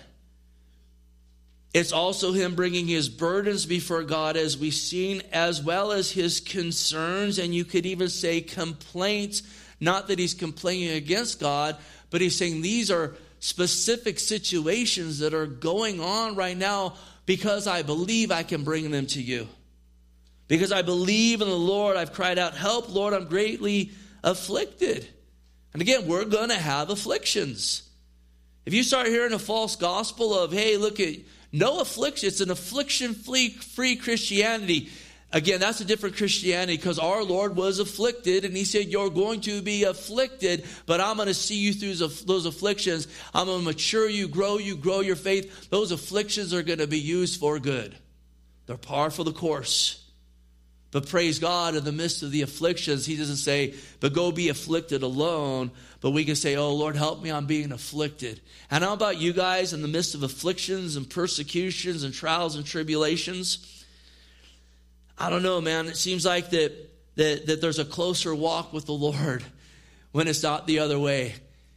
It's 1.72 1.92
also 1.92 2.32
him 2.34 2.57
bringing 2.57 2.88
his 2.88 3.09
burdens 3.09 3.64
before 3.64 4.03
God, 4.03 4.36
as 4.36 4.59
we've 4.59 4.74
seen, 4.74 5.22
as 5.32 5.62
well 5.62 5.92
as 5.92 6.11
his 6.11 6.40
concerns, 6.40 7.38
and 7.38 7.55
you 7.55 7.64
could 7.64 7.86
even 7.86 8.11
say 8.11 8.42
complaints 8.42 9.42
not 9.81 10.09
that 10.09 10.18
he's 10.18 10.35
complaining 10.35 10.91
against 10.91 11.41
God, 11.41 11.76
but 12.11 12.20
he's 12.20 12.37
saying 12.37 12.62
these 12.62 12.91
are 12.91 13.14
specific 13.41 14.18
situations 14.18 15.20
that 15.20 15.35
are 15.35 15.47
going 15.47 16.01
on 16.01 16.35
right 16.35 16.57
now 16.57 16.95
because 17.26 17.66
I 17.66 17.83
believe 17.83 18.33
I 18.33 18.43
can 18.43 18.64
bring 18.64 18.91
them 18.91 19.07
to 19.09 19.22
you. 19.22 19.47
Because 20.49 20.72
I 20.72 20.83
believe 20.83 21.43
in 21.43 21.49
the 21.49 21.55
Lord, 21.55 21.97
I've 21.97 22.14
cried 22.14 22.39
out, 22.39 22.57
Help, 22.57 22.93
Lord, 22.93 23.12
I'm 23.12 23.26
greatly 23.26 23.93
afflicted. 24.24 25.07
And 25.72 25.83
again, 25.83 26.09
we're 26.09 26.24
going 26.24 26.49
to 26.49 26.57
have 26.57 26.91
afflictions. 26.91 27.83
If 28.64 28.74
you 28.74 28.83
start 28.83 29.07
hearing 29.07 29.33
a 29.33 29.39
false 29.39 29.76
gospel 29.76 30.39
of, 30.39 30.53
hey, 30.53 30.76
look 30.76 31.01
at 31.01 31.16
no 31.53 31.81
affliction, 31.81 32.29
it's 32.29 32.41
an 32.41 32.51
affliction 32.51 33.14
free 33.14 33.97
Christianity. 33.97 34.89
Again, 35.31 35.61
that's 35.61 35.81
a 35.83 35.85
different 35.85 36.16
Christianity 36.16 36.76
because 36.76 36.99
our 36.99 37.22
Lord 37.22 37.55
was 37.55 37.81
afflicted 37.81 38.47
and 38.47 38.57
he 38.57 38.64
said, 38.64 38.87
You're 38.87 39.11
going 39.11 39.43
to 39.43 39.61
be 39.61 39.85
afflicted, 39.85 40.64
but 40.87 41.03
I'm 41.03 41.16
going 41.16 41.29
to 41.29 41.35
see 41.35 41.59
you 41.59 41.74
through 41.74 42.07
those 42.24 42.47
afflictions. 42.47 43.09
I'm 43.35 43.47
going 43.47 43.59
to 43.59 43.64
mature 43.64 44.09
you, 44.09 44.26
grow 44.26 44.57
you, 44.57 44.74
grow 44.74 45.01
your 45.01 45.16
faith. 45.16 45.68
Those 45.68 45.93
afflictions 45.93 46.55
are 46.55 46.62
going 46.62 46.79
to 46.79 46.87
be 46.87 46.99
used 46.99 47.39
for 47.39 47.59
good. 47.59 47.95
They're 48.66 48.79
par 48.79 49.11
for 49.11 49.22
the 49.22 49.33
course. 49.33 50.03
But 50.91 51.11
praise 51.11 51.39
God, 51.39 51.76
in 51.76 51.85
the 51.85 51.93
midst 51.93 52.22
of 52.22 52.31
the 52.31 52.41
afflictions, 52.41 53.05
he 53.05 53.16
doesn't 53.16 53.37
say, 53.37 53.74
But 54.01 54.14
go 54.14 54.33
be 54.33 54.49
afflicted 54.49 55.03
alone. 55.03 55.72
But 56.01 56.12
we 56.12 56.24
can 56.24 56.37
say, 56.37 56.57
Oh, 56.57 56.72
Lord, 56.74 56.97
help 56.97 57.22
me, 57.22 57.31
I'm 57.31 57.45
being 57.45 57.72
afflicted. 57.72 58.41
And 58.70 58.83
how 58.83 58.95
about 58.95 59.18
you 59.18 59.35
guys 59.35 59.74
in 59.74 59.83
the 59.83 59.89
midst 59.89 60.14
of 60.14 60.22
afflictions 60.22 60.97
and 60.97 61.09
persecutions 61.09 62.03
and 62.03 62.14
trials 62.14 62.57
and 62.57 62.64
tribulations? 62.64 63.78
I 65.21 65.31
don't 65.31 65.43
know, 65.43 65.61
man. 65.61 65.89
It 65.89 65.97
seems 65.97 66.25
like 66.25 66.51
that, 66.51 66.73
that, 67.16 67.47
that 67.47 67.61
there's 67.61 67.81
a 67.81 67.85
closer 67.85 68.33
walk 68.35 68.73
with 68.73 68.87
the 68.87 68.93
Lord 68.93 69.45
when 70.12 70.29
it's 70.29 70.43
not 70.43 70.66
the 70.66 70.79
other 70.79 70.99
way. 70.99 71.35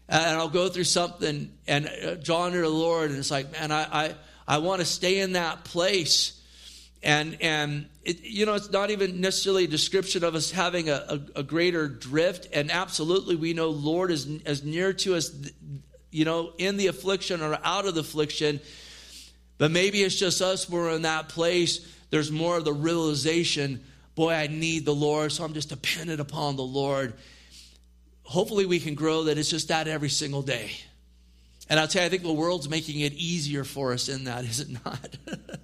And 0.08 0.38
I'll 0.38 0.50
go 0.50 0.70
through 0.70 0.84
something 0.84 1.52
and 1.68 1.88
uh, 1.88 2.16
draw 2.16 2.48
near 2.50 2.62
the 2.62 2.70
Lord, 2.70 3.10
and 3.10 3.20
it's 3.20 3.32
like, 3.32 3.52
man, 3.54 3.72
I, 3.72 3.84
I, 3.84 4.16
I 4.48 4.58
want 4.60 4.82
to 4.82 4.86
stay 4.86 5.20
in 5.20 5.34
that 5.34 5.64
place. 5.64 6.40
And, 7.02 7.38
and 7.42 7.88
it, 8.04 8.22
you 8.22 8.46
know, 8.46 8.54
it's 8.54 8.70
not 8.70 8.92
even 8.92 9.22
necessarily 9.22 9.64
a 9.64 9.68
description 9.68 10.24
of 10.24 10.36
us 10.36 10.52
having 10.52 10.90
a, 10.90 11.22
a, 11.36 11.40
a 11.40 11.44
greater 11.44 11.88
drift. 11.88 12.48
And 12.54 12.70
absolutely, 12.70 13.36
we 13.36 13.54
know 13.54 13.70
Lord 13.70 14.12
is 14.12 14.28
as 14.46 14.64
near 14.64 14.94
to 14.94 15.16
us, 15.16 15.34
you 16.12 16.26
know, 16.26 16.54
in 16.60 16.78
the 16.78 16.88
affliction 16.88 17.42
or 17.42 17.58
out 17.64 17.86
of 17.86 17.96
the 17.96 18.02
affliction. 18.02 18.60
But 19.58 19.72
maybe 19.72 20.04
it's 20.04 20.16
just 20.16 20.42
us, 20.42 20.70
we're 20.70 20.92
in 20.92 21.04
that 21.04 21.30
place 21.30 21.88
there's 22.12 22.32
more 22.32 22.58
of 22.58 22.66
the 22.66 22.74
realization 22.74 23.82
boy, 24.16 24.34
I 24.34 24.48
need 24.48 24.86
the 24.86 24.94
Lord, 24.94 25.32
so 25.32 25.44
I'm 25.44 25.54
just 25.54 25.70
dependent 25.70 26.20
upon 26.20 26.56
the 26.56 26.64
Lord. 26.64 27.14
hopefully 28.24 28.66
we 28.66 28.80
can 28.80 28.96
grow 28.96 29.24
that 29.24 29.38
it's 29.38 29.50
just 29.50 29.70
that 29.70 29.88
every 29.88 30.10
single 30.10 30.42
day. 30.42 30.72
And 31.70 31.80
I'll 31.80 31.88
tell 31.88 32.04
you, 32.04 32.06
I 32.06 32.10
think 32.10 32.24
the 32.24 32.32
world's 32.32 32.70
making 32.70 33.02
it 33.02 33.14
easier 33.14 33.64
for 33.64 33.94
us 33.94 34.10
in 34.10 34.26
that, 34.26 34.46
is 34.52 34.60
it 34.60 34.70
not? 34.86 35.18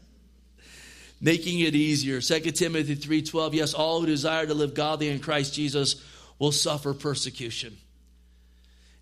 making 1.22 1.60
it 1.62 1.76
easier. 1.76 2.20
2 2.20 2.40
Timothy 2.52 2.96
3:12, 2.96 3.54
yes, 3.54 3.74
all 3.74 4.02
who 4.02 4.06
desire 4.06 4.46
to 4.46 4.54
live 4.54 4.74
godly 4.74 5.10
in 5.10 5.20
Christ 5.20 5.54
Jesus 5.54 6.04
will 6.40 6.52
suffer 6.52 6.94
persecution. 6.94 7.78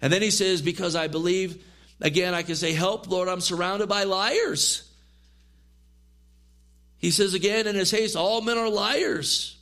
And 0.02 0.12
then 0.12 0.22
he 0.22 0.32
says, 0.32 0.62
because 0.62 0.96
I 0.96 1.08
believe, 1.08 1.64
again, 2.02 2.34
I 2.34 2.44
can 2.44 2.56
say, 2.56 2.74
help, 2.74 3.10
Lord, 3.10 3.28
I'm 3.28 3.42
surrounded 3.42 3.88
by 3.88 4.04
liars. 4.04 4.90
He 7.06 7.12
says 7.12 7.36
again 7.36 7.68
in 7.68 7.76
his 7.76 7.92
haste, 7.92 8.16
all 8.16 8.42
men 8.42 8.58
are 8.58 8.68
liars. 8.68 9.58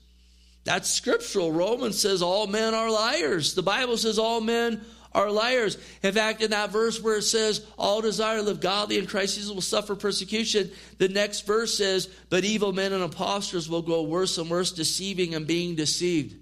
That's 0.63 0.89
scriptural. 0.89 1.51
Romans 1.51 1.99
says 1.99 2.21
all 2.21 2.47
men 2.47 2.73
are 2.73 2.89
liars. 2.89 3.53
The 3.53 3.61
Bible 3.61 3.97
says 3.97 4.17
all 4.17 4.39
men 4.39 4.85
are 5.11 5.29
liars. 5.29 5.77
In 6.03 6.13
fact, 6.13 6.41
in 6.41 6.51
that 6.51 6.69
verse 6.69 7.03
where 7.03 7.17
it 7.17 7.23
says, 7.23 7.65
All 7.77 7.99
desire 7.99 8.37
to 8.37 8.43
live 8.43 8.61
godly 8.61 8.97
in 8.97 9.07
Christ 9.07 9.35
Jesus 9.35 9.51
will 9.51 9.59
suffer 9.59 9.93
persecution, 9.93 10.71
the 10.99 11.09
next 11.09 11.41
verse 11.41 11.77
says, 11.77 12.07
But 12.29 12.45
evil 12.45 12.71
men 12.71 12.93
and 12.93 13.03
impostors 13.03 13.67
will 13.69 13.81
grow 13.81 14.03
worse 14.03 14.37
and 14.37 14.49
worse, 14.49 14.71
deceiving 14.71 15.35
and 15.35 15.45
being 15.45 15.75
deceived. 15.75 16.37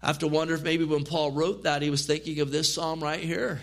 I 0.00 0.06
have 0.06 0.20
to 0.20 0.28
wonder 0.28 0.54
if 0.54 0.62
maybe 0.62 0.84
when 0.84 1.04
Paul 1.04 1.32
wrote 1.32 1.64
that, 1.64 1.82
he 1.82 1.90
was 1.90 2.06
thinking 2.06 2.40
of 2.40 2.50
this 2.50 2.74
psalm 2.74 3.02
right 3.02 3.20
here. 3.20 3.60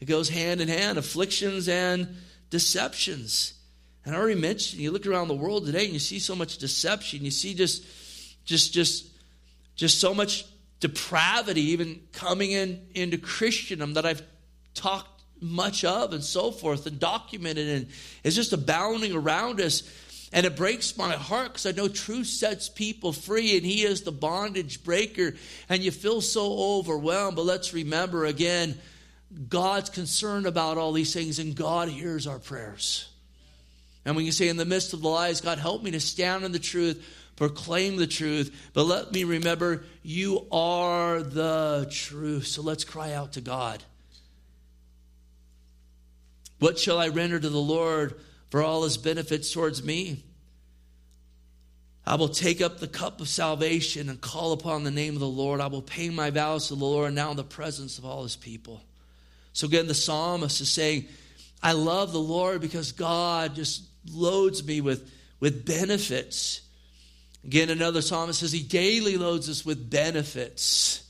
It 0.00 0.06
goes 0.06 0.30
hand 0.30 0.62
in 0.62 0.68
hand 0.68 0.96
afflictions 0.96 1.68
and 1.68 2.16
deceptions. 2.48 3.58
And 4.04 4.14
I 4.14 4.18
already 4.18 4.40
mentioned, 4.40 4.82
you 4.82 4.90
look 4.90 5.06
around 5.06 5.28
the 5.28 5.34
world 5.34 5.66
today 5.66 5.84
and 5.84 5.92
you 5.92 6.00
see 6.00 6.18
so 6.18 6.34
much 6.34 6.58
deception. 6.58 7.24
You 7.24 7.30
see 7.30 7.54
just, 7.54 7.84
just, 8.44 8.72
just, 8.72 9.06
just 9.76 10.00
so 10.00 10.12
much 10.12 10.44
depravity 10.80 11.62
even 11.70 12.00
coming 12.12 12.50
in 12.50 12.84
into 12.94 13.16
Christendom 13.16 13.94
that 13.94 14.04
I've 14.04 14.22
talked 14.74 15.22
much 15.40 15.84
of 15.84 16.12
and 16.12 16.22
so 16.22 16.50
forth 16.50 16.86
and 16.86 16.98
documented 16.98 17.68
and 17.68 17.88
it's 18.22 18.36
just 18.36 18.52
abounding 18.52 19.12
around 19.12 19.60
us. 19.60 19.82
And 20.34 20.46
it 20.46 20.56
breaks 20.56 20.96
my 20.96 21.12
heart 21.12 21.48
because 21.48 21.66
I 21.66 21.72
know 21.72 21.88
truth 21.88 22.26
sets 22.26 22.68
people 22.68 23.12
free 23.12 23.56
and 23.56 23.66
He 23.66 23.82
is 23.82 24.02
the 24.02 24.12
bondage 24.12 24.82
breaker. 24.82 25.34
And 25.68 25.82
you 25.82 25.90
feel 25.90 26.22
so 26.22 26.78
overwhelmed. 26.78 27.36
But 27.36 27.44
let's 27.44 27.74
remember 27.74 28.24
again, 28.24 28.78
God's 29.48 29.90
concerned 29.90 30.46
about 30.46 30.78
all 30.78 30.92
these 30.92 31.12
things 31.12 31.38
and 31.38 31.54
God 31.54 31.88
hears 31.88 32.26
our 32.26 32.38
prayers. 32.38 33.11
And 34.04 34.16
we 34.16 34.24
can 34.24 34.32
say, 34.32 34.48
in 34.48 34.56
the 34.56 34.64
midst 34.64 34.92
of 34.92 35.02
the 35.02 35.08
lies, 35.08 35.40
God, 35.40 35.58
help 35.58 35.82
me 35.82 35.92
to 35.92 36.00
stand 36.00 36.44
in 36.44 36.52
the 36.52 36.58
truth, 36.58 37.04
proclaim 37.36 37.96
the 37.96 38.06
truth. 38.06 38.70
But 38.74 38.84
let 38.84 39.12
me 39.12 39.24
remember, 39.24 39.84
you 40.02 40.46
are 40.50 41.22
the 41.22 41.88
truth. 41.90 42.46
So 42.46 42.62
let's 42.62 42.84
cry 42.84 43.12
out 43.12 43.32
to 43.32 43.40
God. 43.40 43.82
What 46.58 46.78
shall 46.78 46.98
I 46.98 47.08
render 47.08 47.38
to 47.38 47.48
the 47.48 47.58
Lord 47.58 48.18
for 48.50 48.62
all 48.62 48.84
his 48.84 48.96
benefits 48.96 49.52
towards 49.52 49.82
me? 49.82 50.24
I 52.04 52.16
will 52.16 52.28
take 52.28 52.60
up 52.60 52.78
the 52.78 52.88
cup 52.88 53.20
of 53.20 53.28
salvation 53.28 54.08
and 54.08 54.20
call 54.20 54.52
upon 54.52 54.82
the 54.82 54.90
name 54.90 55.14
of 55.14 55.20
the 55.20 55.28
Lord. 55.28 55.60
I 55.60 55.68
will 55.68 55.82
pay 55.82 56.10
my 56.10 56.30
vows 56.30 56.68
to 56.68 56.74
the 56.74 56.84
Lord 56.84 57.14
now 57.14 57.30
in 57.30 57.36
the 57.36 57.44
presence 57.44 57.98
of 57.98 58.04
all 58.04 58.24
his 58.24 58.34
people. 58.34 58.82
So 59.52 59.66
again, 59.68 59.86
the 59.86 59.94
psalmist 59.94 60.60
is 60.60 60.68
saying, 60.68 61.06
I 61.62 61.72
love 61.72 62.12
the 62.12 62.18
Lord 62.18 62.60
because 62.60 62.90
God 62.90 63.54
just 63.54 63.84
loads 64.10 64.64
me 64.64 64.80
with, 64.80 65.10
with 65.40 65.66
benefits. 65.66 66.62
Again, 67.44 67.70
another 67.70 68.02
psalmist 68.02 68.40
says 68.40 68.52
he 68.52 68.62
daily 68.62 69.16
loads 69.16 69.48
us 69.48 69.64
with 69.64 69.90
benefits. 69.90 71.04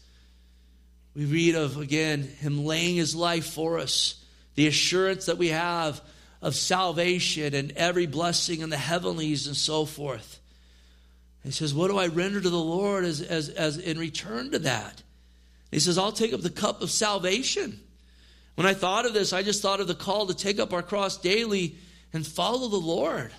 We 1.14 1.26
read 1.26 1.54
of, 1.54 1.76
again, 1.76 2.22
him 2.22 2.64
laying 2.64 2.96
his 2.96 3.14
life 3.14 3.46
for 3.46 3.78
us, 3.78 4.24
the 4.54 4.66
assurance 4.66 5.26
that 5.26 5.38
we 5.38 5.48
have 5.48 6.00
of 6.40 6.54
salvation 6.56 7.54
and 7.54 7.72
every 7.72 8.06
blessing 8.06 8.60
in 8.60 8.70
the 8.70 8.76
heavenlies 8.76 9.46
and 9.46 9.56
so 9.56 9.84
forth. 9.84 10.40
He 11.44 11.50
says, 11.50 11.74
What 11.74 11.90
do 11.90 11.98
I 11.98 12.06
render 12.06 12.40
to 12.40 12.50
the 12.50 12.56
Lord 12.56 13.04
as, 13.04 13.20
as, 13.20 13.48
as 13.48 13.78
in 13.78 13.98
return 13.98 14.52
to 14.52 14.58
that? 14.60 15.02
He 15.70 15.80
says, 15.80 15.98
I'll 15.98 16.12
take 16.12 16.32
up 16.32 16.40
the 16.40 16.50
cup 16.50 16.82
of 16.82 16.90
salvation. 16.90 17.80
When 18.54 18.66
I 18.66 18.74
thought 18.74 19.06
of 19.06 19.14
this, 19.14 19.32
I 19.32 19.42
just 19.42 19.62
thought 19.62 19.80
of 19.80 19.88
the 19.88 19.94
call 19.94 20.26
to 20.26 20.34
take 20.34 20.58
up 20.58 20.72
our 20.72 20.82
cross 20.82 21.16
daily 21.16 21.76
and 22.12 22.26
follow 22.26 22.68
the 22.68 22.76
Lord. 22.76 23.32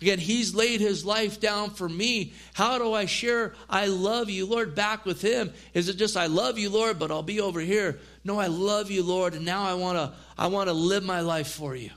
Again, 0.00 0.18
He's 0.18 0.54
laid 0.54 0.80
His 0.80 1.04
life 1.04 1.40
down 1.40 1.70
for 1.70 1.88
me. 1.88 2.34
How 2.52 2.78
do 2.78 2.92
I 2.92 3.06
share 3.06 3.54
I 3.70 3.86
love 3.86 4.28
you, 4.28 4.46
Lord, 4.46 4.74
back 4.74 5.04
with 5.04 5.22
Him? 5.22 5.52
Is 5.72 5.88
it 5.88 5.96
just 5.96 6.16
I 6.16 6.26
love 6.26 6.58
you, 6.58 6.68
Lord, 6.70 6.98
but 6.98 7.10
I'll 7.10 7.22
be 7.22 7.40
over 7.40 7.60
here? 7.60 7.98
No, 8.24 8.38
I 8.38 8.48
love 8.48 8.90
you, 8.90 9.02
Lord, 9.02 9.34
and 9.34 9.44
now 9.44 9.64
I 9.64 9.74
want 9.74 9.96
to 9.96 10.12
I 10.36 10.48
want 10.48 10.68
to 10.68 10.74
live 10.74 11.04
my 11.04 11.20
life 11.20 11.48
for 11.48 11.74
you. 11.74 11.90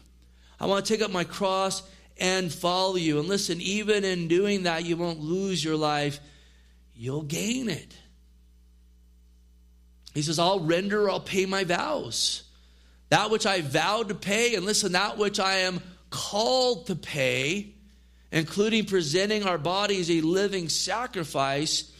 I 0.59 0.65
want 0.67 0.85
to 0.85 0.93
take 0.93 1.03
up 1.03 1.11
my 1.11 1.23
cross 1.23 1.83
and 2.19 2.51
follow 2.51 2.95
you. 2.95 3.19
And 3.19 3.27
listen, 3.27 3.61
even 3.61 4.03
in 4.03 4.27
doing 4.27 4.63
that, 4.63 4.85
you 4.85 4.97
won't 4.97 5.19
lose 5.19 5.63
your 5.63 5.75
life, 5.75 6.19
you'll 6.95 7.23
gain 7.23 7.69
it. 7.69 7.95
He 10.13 10.23
says, 10.23 10.39
I'll 10.39 10.61
render, 10.61 11.09
I'll 11.09 11.19
pay 11.19 11.45
my 11.45 11.63
vows. 11.63 12.43
That 13.09 13.29
which 13.29 13.45
I 13.45 13.61
vowed 13.61 14.09
to 14.09 14.15
pay, 14.15 14.55
and 14.55 14.65
listen, 14.65 14.93
that 14.93 15.17
which 15.17 15.39
I 15.39 15.57
am 15.57 15.79
called 16.09 16.87
to 16.87 16.95
pay, 16.95 17.73
including 18.31 18.85
presenting 18.85 19.43
our 19.43 19.57
bodies 19.57 20.09
a 20.09 20.21
living 20.21 20.69
sacrifice, 20.69 21.91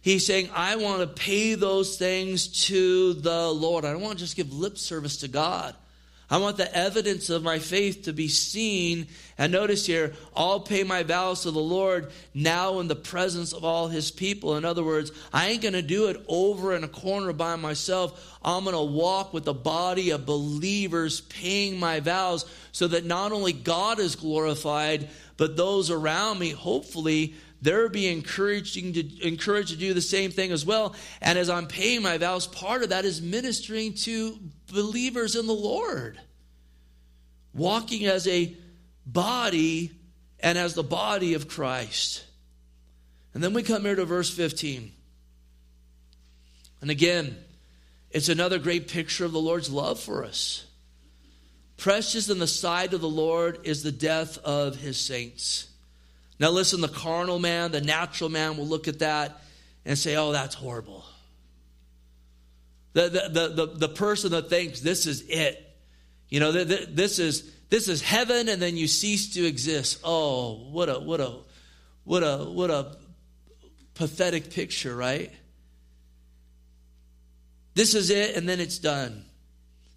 he's 0.00 0.26
saying, 0.26 0.50
I 0.54 0.76
want 0.76 1.00
to 1.00 1.06
pay 1.06 1.54
those 1.54 1.96
things 1.96 2.66
to 2.68 3.14
the 3.14 3.48
Lord. 3.50 3.84
I 3.84 3.92
don't 3.92 4.02
want 4.02 4.18
to 4.18 4.24
just 4.24 4.36
give 4.36 4.52
lip 4.52 4.78
service 4.78 5.18
to 5.18 5.28
God. 5.28 5.74
I 6.32 6.38
want 6.38 6.56
the 6.56 6.74
evidence 6.74 7.28
of 7.28 7.42
my 7.42 7.58
faith 7.58 8.04
to 8.04 8.14
be 8.14 8.26
seen. 8.26 9.06
And 9.36 9.52
notice 9.52 9.84
here, 9.84 10.14
I'll 10.34 10.60
pay 10.60 10.82
my 10.82 11.02
vows 11.02 11.42
to 11.42 11.50
the 11.50 11.60
Lord 11.60 12.10
now 12.32 12.80
in 12.80 12.88
the 12.88 12.96
presence 12.96 13.52
of 13.52 13.66
all 13.66 13.88
his 13.88 14.10
people. 14.10 14.56
In 14.56 14.64
other 14.64 14.82
words, 14.82 15.12
I 15.30 15.48
ain't 15.48 15.60
going 15.60 15.74
to 15.74 15.82
do 15.82 16.06
it 16.06 16.24
over 16.28 16.74
in 16.74 16.84
a 16.84 16.88
corner 16.88 17.34
by 17.34 17.56
myself. 17.56 18.38
I'm 18.42 18.64
going 18.64 18.74
to 18.74 18.82
walk 18.82 19.34
with 19.34 19.46
a 19.46 19.52
body 19.52 20.08
of 20.08 20.24
believers 20.24 21.20
paying 21.20 21.78
my 21.78 22.00
vows 22.00 22.46
so 22.72 22.88
that 22.88 23.04
not 23.04 23.32
only 23.32 23.52
God 23.52 23.98
is 24.00 24.16
glorified, 24.16 25.10
but 25.36 25.58
those 25.58 25.90
around 25.90 26.38
me, 26.38 26.52
hopefully, 26.52 27.34
they're 27.62 27.88
being 27.88 28.18
encouraging 28.18 28.92
to, 28.94 29.26
encouraged 29.26 29.70
to 29.70 29.76
do 29.76 29.94
the 29.94 30.00
same 30.00 30.32
thing 30.32 30.50
as 30.50 30.66
well. 30.66 30.96
And 31.20 31.38
as 31.38 31.48
I'm 31.48 31.68
paying 31.68 32.02
my 32.02 32.18
vows, 32.18 32.48
part 32.48 32.82
of 32.82 32.88
that 32.88 33.04
is 33.04 33.22
ministering 33.22 33.94
to 33.94 34.38
believers 34.70 35.36
in 35.36 35.46
the 35.46 35.54
Lord, 35.54 36.20
walking 37.54 38.04
as 38.04 38.26
a 38.26 38.54
body 39.06 39.92
and 40.40 40.58
as 40.58 40.74
the 40.74 40.82
body 40.82 41.34
of 41.34 41.48
Christ. 41.48 42.24
And 43.32 43.42
then 43.42 43.54
we 43.54 43.62
come 43.62 43.82
here 43.82 43.94
to 43.94 44.04
verse 44.04 44.28
15. 44.28 44.92
And 46.80 46.90
again, 46.90 47.36
it's 48.10 48.28
another 48.28 48.58
great 48.58 48.88
picture 48.88 49.24
of 49.24 49.32
the 49.32 49.40
Lord's 49.40 49.70
love 49.70 50.00
for 50.00 50.24
us. 50.24 50.66
Precious 51.76 52.28
in 52.28 52.40
the 52.40 52.48
sight 52.48 52.92
of 52.92 53.00
the 53.00 53.08
Lord 53.08 53.60
is 53.62 53.84
the 53.84 53.92
death 53.92 54.38
of 54.38 54.76
his 54.76 54.98
saints. 54.98 55.68
Now, 56.42 56.50
listen, 56.50 56.80
the 56.80 56.88
carnal 56.88 57.38
man, 57.38 57.70
the 57.70 57.80
natural 57.80 58.28
man 58.28 58.56
will 58.56 58.66
look 58.66 58.88
at 58.88 58.98
that 58.98 59.40
and 59.84 59.96
say, 59.96 60.16
oh, 60.16 60.32
that's 60.32 60.56
horrible. 60.56 61.04
The, 62.94 63.02
the, 63.02 63.28
the, 63.28 63.48
the, 63.48 63.66
the 63.86 63.88
person 63.88 64.32
that 64.32 64.50
thinks 64.50 64.80
this 64.80 65.06
is 65.06 65.22
it, 65.28 65.64
you 66.28 66.40
know, 66.40 66.50
this 66.50 67.20
is, 67.20 67.48
this 67.70 67.86
is 67.86 68.02
heaven 68.02 68.48
and 68.48 68.60
then 68.60 68.76
you 68.76 68.88
cease 68.88 69.34
to 69.34 69.46
exist. 69.46 70.00
Oh, 70.02 70.68
what 70.72 70.88
a, 70.88 70.98
what 70.98 71.20
a, 71.20 71.32
what 72.02 72.24
a, 72.24 72.38
what 72.38 72.72
a 72.72 72.96
pathetic 73.94 74.50
picture, 74.50 74.96
right? 74.96 75.30
This 77.74 77.94
is 77.94 78.10
it 78.10 78.34
and 78.34 78.48
then 78.48 78.58
it's 78.58 78.78
done. 78.78 79.24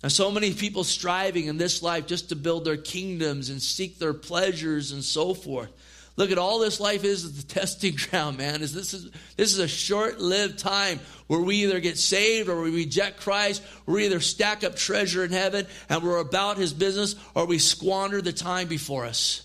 And 0.04 0.12
so 0.12 0.30
many 0.30 0.54
people 0.54 0.84
striving 0.84 1.48
in 1.48 1.58
this 1.58 1.82
life 1.82 2.06
just 2.06 2.30
to 2.30 2.36
build 2.36 2.66
their 2.66 2.78
kingdoms 2.78 3.50
and 3.50 3.60
seek 3.60 3.98
their 3.98 4.14
pleasures 4.14 4.92
and 4.92 5.04
so 5.04 5.34
forth. 5.34 5.72
Look 6.18 6.32
at 6.32 6.38
all 6.38 6.60
this 6.60 6.80
life 6.80 7.04
is 7.04 7.42
the 7.42 7.44
testing 7.44 7.96
ground, 8.10 8.38
man. 8.38 8.62
Is 8.62 8.74
this 8.74 8.94
is 8.94 9.12
this 9.36 9.52
is 9.52 9.60
a 9.60 9.68
short-lived 9.68 10.58
time 10.60 11.00
where 11.28 11.42
we 11.42 11.64
either 11.64 11.80
get 11.80 11.98
saved 11.98 12.50
or 12.50 12.62
we 12.62 12.72
reject 12.72 13.20
Christ, 13.20 13.62
we 13.86 14.06
either 14.06 14.20
stack 14.20 14.64
up 14.64 14.76
treasure 14.76 15.24
in 15.24 15.32
heaven 15.32 15.68
and 15.90 16.04
we're 16.04 16.20
about 16.20 16.58
his 16.58 16.74
business, 16.74 17.16
or 17.34 17.46
we 17.46 17.60
squander 17.60 18.22
the 18.22 18.34
time 18.34 18.68
before 18.68 19.06
us. 19.06 19.42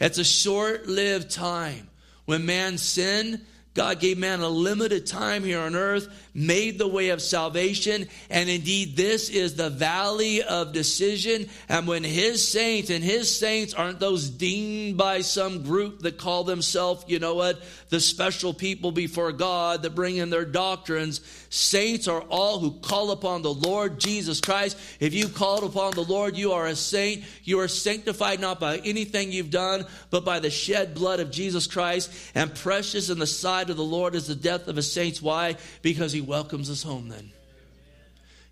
It's 0.00 0.18
a 0.18 0.24
short-lived 0.24 1.30
time. 1.30 1.88
When 2.26 2.46
man 2.46 2.78
sinned, 2.78 3.40
God 3.74 3.98
gave 3.98 4.18
man 4.18 4.40
a 4.40 4.48
limited 4.48 5.04
time 5.04 5.42
here 5.42 5.58
on 5.58 5.74
earth, 5.74 6.08
made 6.32 6.78
the 6.78 6.86
way 6.86 7.08
of 7.08 7.20
salvation, 7.20 8.06
and 8.30 8.48
indeed 8.48 8.96
this 8.96 9.28
is 9.28 9.56
the 9.56 9.68
valley 9.70 10.42
of 10.44 10.72
decision. 10.72 11.48
And 11.68 11.88
when 11.88 12.04
his 12.04 12.46
saints, 12.46 12.90
and 12.90 13.02
his 13.02 13.36
saints 13.36 13.74
aren't 13.74 13.98
those 13.98 14.30
deemed 14.30 14.96
by 14.96 15.22
some 15.22 15.64
group 15.64 16.00
that 16.02 16.18
call 16.18 16.44
themselves, 16.44 17.04
you 17.08 17.18
know 17.18 17.34
what, 17.34 17.60
the 17.88 18.00
special 18.00 18.54
people 18.54 18.92
before 18.92 19.32
God 19.32 19.82
that 19.82 19.94
bring 19.94 20.16
in 20.16 20.30
their 20.30 20.44
doctrines. 20.44 21.20
Saints 21.50 22.06
are 22.06 22.22
all 22.22 22.60
who 22.60 22.72
call 22.80 23.10
upon 23.10 23.42
the 23.42 23.54
Lord 23.54 23.98
Jesus 23.98 24.40
Christ. 24.40 24.76
If 25.00 25.14
you 25.14 25.28
called 25.28 25.64
upon 25.64 25.94
the 25.94 26.04
Lord, 26.04 26.36
you 26.36 26.52
are 26.52 26.66
a 26.66 26.76
saint. 26.76 27.24
You 27.42 27.60
are 27.60 27.68
sanctified 27.68 28.40
not 28.40 28.60
by 28.60 28.78
anything 28.78 29.32
you've 29.32 29.50
done, 29.50 29.86
but 30.10 30.24
by 30.24 30.38
the 30.38 30.50
shed 30.50 30.94
blood 30.94 31.20
of 31.20 31.30
Jesus 31.30 31.66
Christ. 31.66 32.12
And 32.34 32.54
precious 32.54 33.10
in 33.10 33.18
the 33.18 33.26
sight 33.26 33.63
of 33.70 33.76
the 33.76 33.84
Lord 33.84 34.14
is 34.14 34.26
the 34.26 34.34
death 34.34 34.68
of 34.68 34.76
his 34.76 34.92
saints. 34.92 35.20
Why? 35.22 35.56
Because 35.82 36.12
he 36.12 36.20
welcomes 36.20 36.70
us 36.70 36.82
home 36.82 37.08
then. 37.08 37.30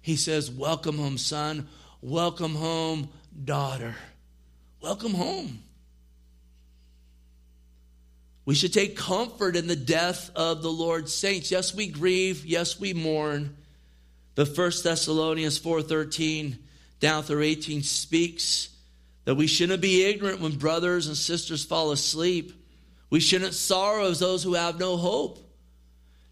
He 0.00 0.16
says, 0.16 0.50
Welcome 0.50 0.98
home, 0.98 1.18
son. 1.18 1.68
Welcome 2.00 2.54
home, 2.54 3.08
daughter. 3.44 3.94
Welcome 4.80 5.14
home. 5.14 5.62
We 8.44 8.56
should 8.56 8.72
take 8.72 8.96
comfort 8.96 9.54
in 9.54 9.68
the 9.68 9.76
death 9.76 10.30
of 10.34 10.62
the 10.62 10.70
Lord's 10.70 11.14
saints. 11.14 11.52
Yes, 11.52 11.74
we 11.74 11.86
grieve. 11.86 12.44
Yes, 12.44 12.80
we 12.80 12.92
mourn. 12.92 13.56
But 14.34 14.56
First 14.56 14.82
Thessalonians 14.82 15.60
4.13 15.60 16.58
down 16.98 17.22
through 17.22 17.42
18 17.42 17.82
speaks 17.82 18.70
that 19.24 19.36
we 19.36 19.46
shouldn't 19.46 19.80
be 19.80 20.04
ignorant 20.04 20.40
when 20.40 20.56
brothers 20.56 21.06
and 21.06 21.16
sisters 21.16 21.64
fall 21.64 21.92
asleep. 21.92 22.52
We 23.12 23.20
shouldn't 23.20 23.52
sorrow 23.52 24.06
as 24.06 24.20
those 24.20 24.42
who 24.42 24.54
have 24.54 24.78
no 24.78 24.96
hope. 24.96 25.38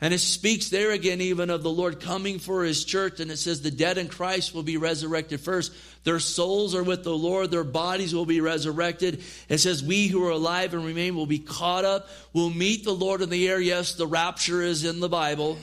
And 0.01 0.15
it 0.15 0.19
speaks 0.19 0.71
there 0.71 0.93
again, 0.93 1.21
even 1.21 1.51
of 1.51 1.63
the 1.63 1.69
Lord 1.69 2.01
coming 2.01 2.39
for 2.39 2.65
his 2.65 2.87
church. 2.87 3.21
And 3.21 3.31
it 3.31 3.37
says, 3.37 3.61
the 3.61 3.71
dead 3.71 3.99
in 3.99 4.09
Christ 4.09 4.55
will 4.55 4.63
be 4.63 4.79
resurrected 4.79 5.41
first. 5.41 5.75
Their 6.05 6.19
souls 6.19 6.75
are 6.75 6.83
with 6.83 7.05
the 7.05 7.15
Lord, 7.15 7.51
their 7.51 7.65
bodies 7.65 8.15
will 8.15 8.25
be 8.25 8.41
resurrected. 8.41 9.23
It 9.51 9.59
says, 9.59 9.85
we 9.85 10.07
who 10.07 10.25
are 10.27 10.31
alive 10.31 10.73
and 10.73 10.83
remain 10.83 11.17
will 11.17 11.27
be 11.27 11.39
caught 11.39 11.85
up, 11.85 12.09
will 12.33 12.49
meet 12.49 12.85
the 12.85 12.95
Lord 12.95 13.21
in 13.21 13.29
the 13.29 13.47
air. 13.47 13.61
Yes, 13.61 13.97
the 13.97 14.07
rapture 14.07 14.63
is 14.63 14.87
in 14.87 15.01
the 15.01 15.09
Bible. 15.11 15.59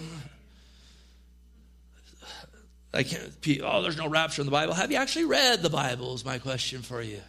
I 2.93 3.01
can't, 3.01 3.33
oh, 3.63 3.81
there's 3.81 3.97
no 3.97 4.07
rapture 4.07 4.43
in 4.43 4.45
the 4.45 4.51
Bible. 4.51 4.75
Have 4.75 4.91
you 4.91 4.97
actually 4.97 5.25
read 5.25 5.63
the 5.63 5.71
Bible? 5.71 6.13
Is 6.13 6.23
my 6.23 6.37
question 6.37 6.83
for 6.83 7.01
you. 7.01 7.21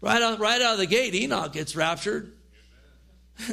Right 0.00 0.22
out, 0.22 0.38
right 0.38 0.60
out 0.60 0.74
of 0.74 0.78
the 0.78 0.86
gate, 0.86 1.14
Enoch 1.14 1.52
gets 1.52 1.74
raptured. 1.74 2.32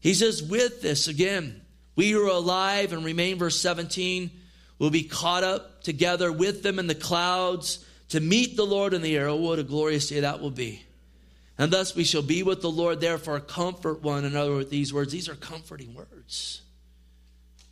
He 0.00 0.14
says, 0.14 0.42
with 0.42 0.80
this, 0.80 1.08
again, 1.08 1.60
we 1.96 2.10
who 2.10 2.24
are 2.24 2.30
alive 2.30 2.92
and 2.92 3.04
remain, 3.04 3.38
verse 3.38 3.60
17, 3.60 4.30
will 4.78 4.90
be 4.90 5.02
caught 5.02 5.42
up 5.42 5.82
together 5.82 6.30
with 6.30 6.62
them 6.62 6.78
in 6.78 6.86
the 6.86 6.94
clouds 6.94 7.84
to 8.10 8.20
meet 8.20 8.56
the 8.56 8.66
Lord 8.66 8.94
in 8.94 9.02
the 9.02 9.16
air. 9.16 9.28
Oh, 9.28 9.36
what 9.36 9.58
a 9.58 9.64
glorious 9.64 10.08
day 10.08 10.20
that 10.20 10.40
will 10.40 10.52
be. 10.52 10.84
And 11.58 11.72
thus 11.72 11.96
we 11.96 12.04
shall 12.04 12.22
be 12.22 12.44
with 12.44 12.62
the 12.62 12.70
Lord, 12.70 13.00
therefore 13.00 13.40
comfort 13.40 14.02
one 14.02 14.24
another 14.24 14.54
with 14.54 14.70
these 14.70 14.94
words. 14.94 15.10
These 15.10 15.28
are 15.28 15.34
comforting 15.34 15.92
words. 15.94 16.62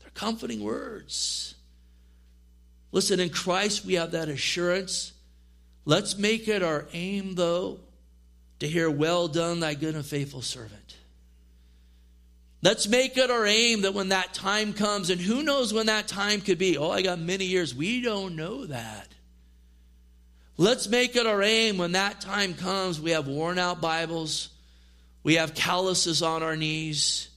They're 0.00 0.10
comforting 0.10 0.64
words. 0.64 1.54
Listen, 2.90 3.20
in 3.20 3.30
Christ 3.30 3.84
we 3.84 3.94
have 3.94 4.10
that 4.10 4.28
assurance. 4.28 5.12
Let's 5.86 6.18
make 6.18 6.48
it 6.48 6.62
our 6.64 6.86
aim, 6.92 7.36
though, 7.36 7.78
to 8.58 8.68
hear, 8.68 8.90
Well 8.90 9.28
done, 9.28 9.60
thy 9.60 9.74
good 9.74 9.94
and 9.94 10.04
faithful 10.04 10.42
servant. 10.42 10.96
Let's 12.60 12.88
make 12.88 13.16
it 13.16 13.30
our 13.30 13.46
aim 13.46 13.82
that 13.82 13.94
when 13.94 14.08
that 14.08 14.34
time 14.34 14.72
comes, 14.72 15.10
and 15.10 15.20
who 15.20 15.42
knows 15.42 15.72
when 15.72 15.86
that 15.86 16.08
time 16.08 16.40
could 16.40 16.58
be? 16.58 16.76
Oh, 16.76 16.90
I 16.90 17.02
got 17.02 17.20
many 17.20 17.44
years. 17.44 17.74
We 17.74 18.02
don't 18.02 18.34
know 18.34 18.66
that. 18.66 19.08
Let's 20.56 20.88
make 20.88 21.16
it 21.16 21.26
our 21.26 21.42
aim 21.42 21.78
when 21.78 21.92
that 21.92 22.20
time 22.20 22.54
comes. 22.54 23.00
We 23.00 23.10
have 23.12 23.28
worn 23.28 23.58
out 23.58 23.80
Bibles, 23.80 24.48
we 25.22 25.34
have 25.34 25.54
calluses 25.54 26.22
on 26.22 26.42
our 26.42 26.56
knees, 26.56 27.28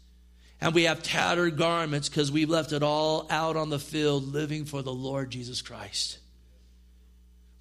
and 0.61 0.73
we 0.73 0.83
have 0.83 1.03
tattered 1.03 1.57
garments 1.57 2.09
because 2.09 2.31
we've 2.31 2.49
left 2.49 2.71
it 2.71 2.81
all 2.81 3.27
out 3.29 3.57
on 3.57 3.69
the 3.69 3.79
field 3.79 4.31
living 4.31 4.65
for 4.65 4.81
the 4.81 4.93
Lord 4.93 5.29
Jesus 5.29 5.61
Christ. 5.61 6.18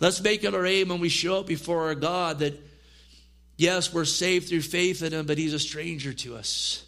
Let's 0.00 0.20
make 0.20 0.44
it 0.44 0.54
our 0.54 0.66
aim 0.66 0.88
when 0.88 1.00
we 1.00 1.08
show 1.08 1.40
up 1.40 1.46
before 1.46 1.86
our 1.86 1.94
God 1.94 2.38
that, 2.40 2.54
yes, 3.56 3.92
we're 3.92 4.04
saved 4.04 4.48
through 4.48 4.62
faith 4.62 5.02
in 5.02 5.12
Him, 5.12 5.26
but 5.26 5.38
He's 5.38 5.54
a 5.54 5.58
stranger 5.58 6.12
to 6.12 6.36
us. 6.36 6.84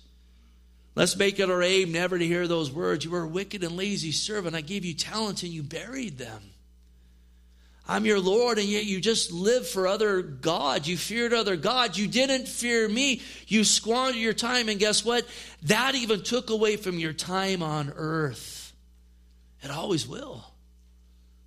Let's 0.95 1.17
make 1.17 1.39
it 1.39 1.51
our 1.51 1.63
aim 1.63 1.93
never 1.93 2.19
to 2.19 2.27
hear 2.27 2.47
those 2.47 2.71
words. 2.71 3.05
You 3.05 3.11
were 3.11 3.23
a 3.23 3.29
wicked 3.29 3.65
and 3.65 3.77
lazy 3.77 4.13
servant. 4.13 4.57
I 4.57 4.61
gave 4.61 4.85
you 4.85 4.95
talents 4.95 5.43
and 5.43 5.53
you 5.53 5.63
buried 5.63 6.19
them. 6.19 6.43
I'm 7.89 8.07
your 8.07 8.21
Lord, 8.21 8.59
and 8.59 8.69
yet 8.69 8.85
you 8.85 9.01
just 9.01 9.33
live 9.33 9.67
for 9.67 9.89
other 9.89 10.23
gods. 10.23 10.89
You 10.89 10.97
feared 10.97 11.33
other 11.33 11.57
gods. 11.57 11.99
You 11.99 12.07
didn't 12.07 12.47
fear 12.47 12.89
me. 12.89 13.21
You 13.49 13.65
squandered 13.65 14.21
your 14.21 14.33
time, 14.33 14.69
and 14.69 14.79
guess 14.79 15.05
what? 15.05 15.27
That 15.63 15.97
even 15.97 16.23
took 16.23 16.51
away 16.51 16.77
from 16.77 17.01
your 17.01 17.13
time 17.13 17.65
on 17.65 17.93
earth. 17.97 18.73
It 19.63 19.73
always 19.73 20.07
will. 20.07 20.45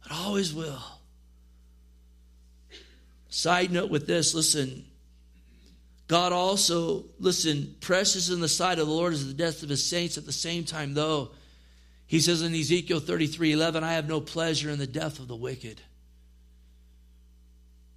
It 0.05 0.11
always 0.11 0.53
will. 0.53 0.83
Side 3.33 3.71
note 3.71 3.89
with 3.89 4.05
this 4.05 4.35
listen, 4.35 4.85
God 6.07 6.31
also, 6.31 7.05
listen, 7.17 7.75
precious 7.81 8.29
in 8.29 8.41
the 8.41 8.47
sight 8.47 8.77
of 8.77 8.85
the 8.85 8.93
Lord 8.93 9.11
is 9.11 9.25
the 9.25 9.33
death 9.33 9.63
of 9.63 9.69
his 9.69 9.83
saints. 9.83 10.19
At 10.19 10.27
the 10.27 10.31
same 10.31 10.65
time, 10.65 10.93
though, 10.93 11.31
he 12.05 12.19
says 12.19 12.43
in 12.43 12.53
Ezekiel 12.53 12.99
33 12.99 13.53
11, 13.53 13.83
I 13.83 13.93
have 13.93 14.07
no 14.07 14.21
pleasure 14.21 14.69
in 14.69 14.77
the 14.77 14.85
death 14.85 15.17
of 15.17 15.27
the 15.27 15.35
wicked. 15.35 15.81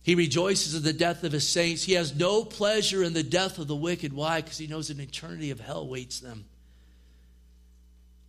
He 0.01 0.15
rejoices 0.15 0.75
in 0.75 0.83
the 0.83 0.95
death 0.95 1.23
of 1.23 1.33
his 1.33 1.47
saints. 1.47 1.85
He 1.85 1.93
has 1.93 2.17
no 2.17 2.43
pleasure 2.43 3.03
in 3.03 3.13
the 3.13 3.23
death 3.23 3.59
of 3.59 3.69
the 3.69 3.77
wicked. 3.77 4.15
Why? 4.15 4.41
Because 4.41 4.57
he 4.57 4.67
knows 4.67 4.89
an 4.89 5.01
eternity 5.01 5.51
of 5.51 5.61
hell 5.61 5.87
waits 5.87 6.19
them. 6.21 6.47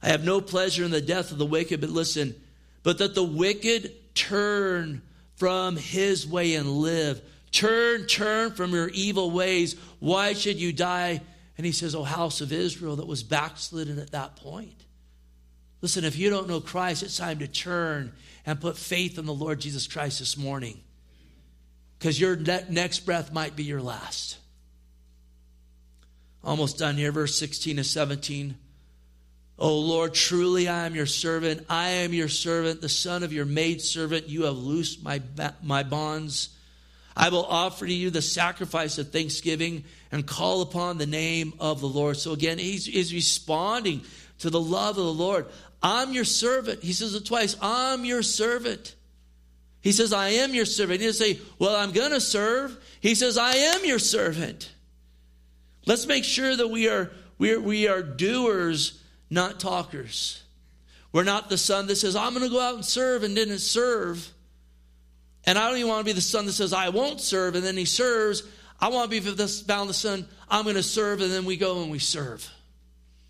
I 0.03 0.09
have 0.09 0.25
no 0.25 0.41
pleasure 0.41 0.83
in 0.83 0.91
the 0.91 0.99
death 0.99 1.31
of 1.31 1.37
the 1.37 1.45
wicked, 1.45 1.79
but 1.79 1.89
listen, 1.89 2.35
but 2.83 2.97
that 2.97 3.15
the 3.15 3.23
wicked 3.23 4.13
turn 4.13 5.03
from 5.37 5.77
his 5.77 6.27
way 6.27 6.55
and 6.55 6.69
live. 6.69 7.21
Turn, 7.51 8.05
turn 8.07 8.51
from 8.51 8.71
your 8.71 8.89
evil 8.89 9.31
ways. 9.31 9.75
Why 9.99 10.33
should 10.33 10.57
you 10.57 10.73
die? 10.73 11.21
And 11.57 11.65
he 11.65 11.71
says, 11.71 11.95
Oh, 11.95 12.03
house 12.03 12.41
of 12.41 12.51
Israel 12.51 12.97
that 12.97 13.07
was 13.07 13.23
backslidden 13.23 13.97
at 13.99 14.11
that 14.11 14.35
point. 14.35 14.83
Listen, 15.81 16.03
if 16.03 16.17
you 16.17 16.29
don't 16.29 16.47
know 16.47 16.59
Christ, 16.59 17.03
it's 17.03 17.17
time 17.17 17.39
to 17.39 17.47
turn 17.47 18.13
and 18.45 18.59
put 18.59 18.77
faith 18.77 19.17
in 19.17 19.25
the 19.25 19.33
Lord 19.33 19.59
Jesus 19.59 19.87
Christ 19.87 20.19
this 20.19 20.35
morning. 20.35 20.81
Because 21.97 22.19
your 22.19 22.35
next 22.35 23.01
breath 23.01 23.31
might 23.31 23.55
be 23.55 23.63
your 23.63 23.81
last. 23.81 24.37
Almost 26.43 26.77
done 26.77 26.95
here, 26.95 27.11
verse 27.11 27.37
16 27.37 27.77
to 27.77 27.83
17. 27.83 28.55
Oh 29.59 29.79
Lord, 29.79 30.13
truly 30.13 30.67
I 30.67 30.85
am 30.85 30.93
your 30.93 31.07
servant. 31.07 31.65
I 31.69 31.89
am 31.89 32.13
your 32.13 32.29
servant, 32.29 32.81
the 32.81 32.89
son 32.89 33.23
of 33.23 33.33
your 33.33 33.45
maidservant. 33.45 34.29
You 34.29 34.43
have 34.43 34.57
loosed 34.57 35.03
my, 35.03 35.21
my 35.63 35.83
bonds. 35.83 36.49
I 37.15 37.29
will 37.29 37.45
offer 37.45 37.87
to 37.87 37.93
you 37.93 38.11
the 38.11 38.21
sacrifice 38.21 38.99
of 38.99 39.11
thanksgiving 39.11 39.83
and 40.11 40.27
call 40.27 40.61
upon 40.61 40.99
the 40.99 41.07
name 41.07 41.53
of 41.59 41.81
the 41.81 41.87
Lord. 41.87 42.17
So 42.17 42.33
again, 42.33 42.59
he's, 42.59 42.85
he's 42.85 43.11
responding 43.11 44.01
to 44.39 44.51
the 44.51 44.61
love 44.61 44.99
of 44.99 45.05
the 45.05 45.13
Lord. 45.13 45.47
I'm 45.81 46.13
your 46.13 46.25
servant. 46.25 46.83
He 46.83 46.93
says 46.93 47.15
it 47.15 47.25
twice. 47.25 47.55
I'm 47.59 48.05
your 48.05 48.21
servant. 48.21 48.95
He 49.81 49.91
says, 49.91 50.13
I 50.13 50.29
am 50.29 50.53
your 50.53 50.65
servant. 50.65 51.01
He 51.01 51.07
doesn't 51.07 51.25
say, 51.25 51.39
Well, 51.57 51.75
I'm 51.75 51.91
going 51.91 52.11
to 52.11 52.21
serve. 52.21 52.77
He 52.99 53.15
says, 53.15 53.37
I 53.37 53.53
am 53.53 53.85
your 53.85 53.99
servant. 53.99 54.71
Let's 55.85 56.05
make 56.05 56.23
sure 56.23 56.55
that 56.55 56.67
we 56.67 56.89
are, 56.89 57.11
we 57.37 57.53
are, 57.53 57.59
we 57.59 57.87
are 57.87 58.03
doers, 58.03 59.01
not 59.29 59.59
talkers. 59.59 60.41
We're 61.11 61.23
not 61.23 61.49
the 61.49 61.57
son 61.57 61.87
that 61.87 61.95
says, 61.95 62.15
I'm 62.15 62.33
going 62.33 62.45
to 62.45 62.51
go 62.51 62.59
out 62.59 62.75
and 62.75 62.85
serve 62.85 63.23
and 63.23 63.35
didn't 63.35 63.59
serve. 63.59 64.31
And 65.45 65.57
I 65.57 65.67
don't 65.67 65.77
even 65.77 65.89
want 65.89 66.01
to 66.01 66.05
be 66.05 66.13
the 66.13 66.21
son 66.21 66.45
that 66.45 66.53
says, 66.53 66.73
I 66.73 66.89
won't 66.89 67.21
serve, 67.21 67.55
and 67.55 67.63
then 67.63 67.77
he 67.77 67.85
serves. 67.85 68.43
I 68.79 68.89
want 68.89 69.09
to 69.09 69.21
be 69.21 69.31
the 69.31 69.47
son, 69.47 70.27
I'm 70.49 70.63
going 70.63 70.75
to 70.75 70.83
serve, 70.83 71.21
and 71.21 71.31
then 71.31 71.45
we 71.45 71.57
go 71.57 71.81
and 71.81 71.89
we 71.89 71.99
serve. 71.99 72.47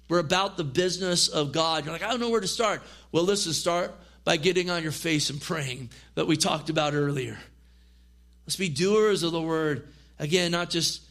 We're 0.09 0.19
about 0.19 0.57
the 0.57 0.63
business 0.63 1.27
of 1.27 1.51
God. 1.51 1.85
You're 1.85 1.93
like, 1.93 2.03
I 2.03 2.09
don't 2.09 2.19
know 2.19 2.29
where 2.29 2.41
to 2.41 2.47
start. 2.47 2.81
Well, 3.11 3.23
listen, 3.23 3.53
start 3.53 3.93
by 4.23 4.37
getting 4.37 4.69
on 4.69 4.83
your 4.83 4.91
face 4.91 5.29
and 5.29 5.41
praying 5.41 5.89
that 6.15 6.27
we 6.27 6.37
talked 6.37 6.69
about 6.69 6.93
earlier. 6.93 7.37
Let's 8.45 8.55
be 8.55 8.69
doers 8.69 9.23
of 9.23 9.31
the 9.31 9.41
word. 9.41 9.87
Again, 10.19 10.51
not 10.51 10.69
just, 10.69 11.01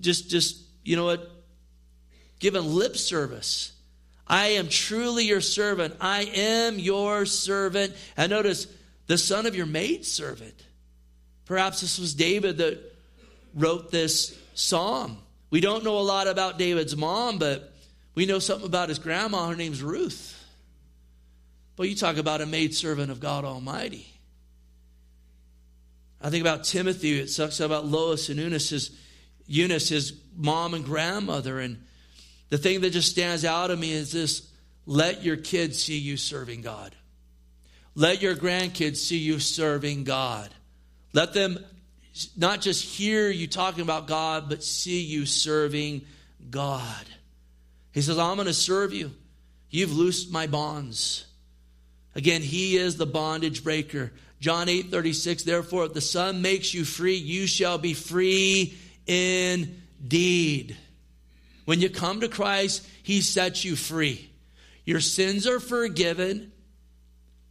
just, 0.00 0.28
just, 0.30 0.58
you 0.82 0.96
know 0.96 1.04
what, 1.04 1.30
giving 2.38 2.64
lip 2.64 2.96
service. 2.96 3.72
I 4.28 4.48
am 4.48 4.68
truly 4.68 5.24
your 5.24 5.40
servant. 5.40 5.96
I 6.00 6.22
am 6.22 6.78
your 6.78 7.24
servant. 7.24 7.94
And 8.16 8.30
notice, 8.30 8.66
the 9.06 9.18
son 9.18 9.46
of 9.46 9.56
your 9.56 9.66
maidservant. 9.66 10.64
Perhaps 11.46 11.80
this 11.80 11.98
was 11.98 12.14
David 12.14 12.58
that 12.58 12.78
wrote 13.54 13.90
this 13.90 14.38
psalm. 14.54 15.18
We 15.50 15.60
don't 15.60 15.82
know 15.82 15.98
a 15.98 16.00
lot 16.00 16.28
about 16.28 16.58
David's 16.58 16.94
mom, 16.94 17.38
but 17.38 17.72
we 18.14 18.26
know 18.26 18.38
something 18.38 18.66
about 18.66 18.90
his 18.90 18.98
grandma. 18.98 19.48
Her 19.48 19.56
name's 19.56 19.82
Ruth. 19.82 20.34
But 21.76 21.88
you 21.88 21.94
talk 21.94 22.18
about 22.18 22.42
a 22.42 22.46
maidservant 22.46 23.10
of 23.10 23.20
God 23.20 23.44
Almighty. 23.44 24.06
I 26.20 26.28
think 26.28 26.42
about 26.42 26.64
Timothy. 26.64 27.18
It 27.18 27.34
talks 27.34 27.60
about 27.60 27.86
Lois 27.86 28.28
and 28.28 28.38
Eunice, 28.38 28.70
his, 28.70 28.90
Eunice, 29.46 29.88
his 29.88 30.20
mom 30.36 30.74
and 30.74 30.84
grandmother. 30.84 31.60
And 31.60 31.82
the 32.50 32.58
thing 32.58 32.80
that 32.80 32.90
just 32.90 33.10
stands 33.10 33.44
out 33.44 33.68
to 33.68 33.76
me 33.76 33.92
is 33.92 34.12
this 34.12 34.48
let 34.86 35.22
your 35.22 35.36
kids 35.36 35.82
see 35.82 35.98
you 35.98 36.16
serving 36.16 36.62
God. 36.62 36.94
Let 37.94 38.22
your 38.22 38.34
grandkids 38.34 38.96
see 38.96 39.18
you 39.18 39.38
serving 39.38 40.04
God. 40.04 40.48
Let 41.12 41.34
them 41.34 41.58
not 42.36 42.60
just 42.60 42.84
hear 42.84 43.28
you 43.28 43.46
talking 43.46 43.82
about 43.82 44.06
God, 44.06 44.48
but 44.48 44.64
see 44.64 45.02
you 45.02 45.26
serving 45.26 46.02
God. 46.50 47.06
He 47.92 48.02
says, 48.02 48.18
I'm 48.18 48.36
going 48.36 48.46
to 48.46 48.54
serve 48.54 48.92
you. 48.92 49.12
You've 49.70 49.94
loosed 49.94 50.32
my 50.32 50.46
bonds. 50.46 51.26
Again, 52.14 52.42
he 52.42 52.76
is 52.76 52.96
the 52.96 53.06
bondage 53.06 53.62
breaker. 53.62 54.12
John 54.40 54.68
8 54.68 54.90
36, 54.90 55.42
therefore, 55.42 55.86
if 55.86 55.94
the 55.94 56.00
Son 56.00 56.42
makes 56.42 56.72
you 56.72 56.84
free, 56.84 57.16
you 57.16 57.46
shall 57.46 57.76
be 57.76 57.94
free 57.94 58.78
indeed. 59.06 60.76
When 61.68 61.82
you 61.82 61.90
come 61.90 62.22
to 62.22 62.28
Christ, 62.28 62.88
he 63.02 63.20
sets 63.20 63.62
you 63.62 63.76
free. 63.76 64.30
Your 64.86 65.00
sins 65.00 65.46
are 65.46 65.60
forgiven. 65.60 66.50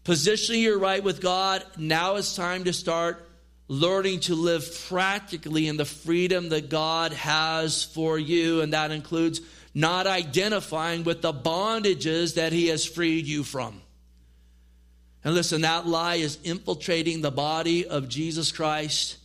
Positioning 0.05 0.63
you're 0.63 0.79
right 0.79 1.03
with 1.03 1.21
God. 1.21 1.63
Now 1.77 2.15
it's 2.15 2.35
time 2.35 2.63
to 2.63 2.73
start 2.73 3.23
learning 3.67 4.21
to 4.21 4.33
live 4.33 4.67
practically 4.89 5.67
in 5.67 5.77
the 5.77 5.85
freedom 5.85 6.49
that 6.49 6.71
God 6.71 7.13
has 7.13 7.83
for 7.83 8.17
you. 8.17 8.61
And 8.61 8.73
that 8.73 8.89
includes 8.89 9.39
not 9.75 10.07
identifying 10.07 11.03
with 11.03 11.21
the 11.21 11.31
bondages 11.31 12.33
that 12.37 12.51
He 12.51 12.69
has 12.69 12.87
freed 12.87 13.27
you 13.27 13.43
from. 13.43 13.83
And 15.23 15.35
listen, 15.35 15.61
that 15.61 15.85
lie 15.85 16.15
is 16.15 16.39
infiltrating 16.43 17.21
the 17.21 17.29
body 17.29 17.85
of 17.85 18.09
Jesus 18.09 18.51
Christ 18.51 19.17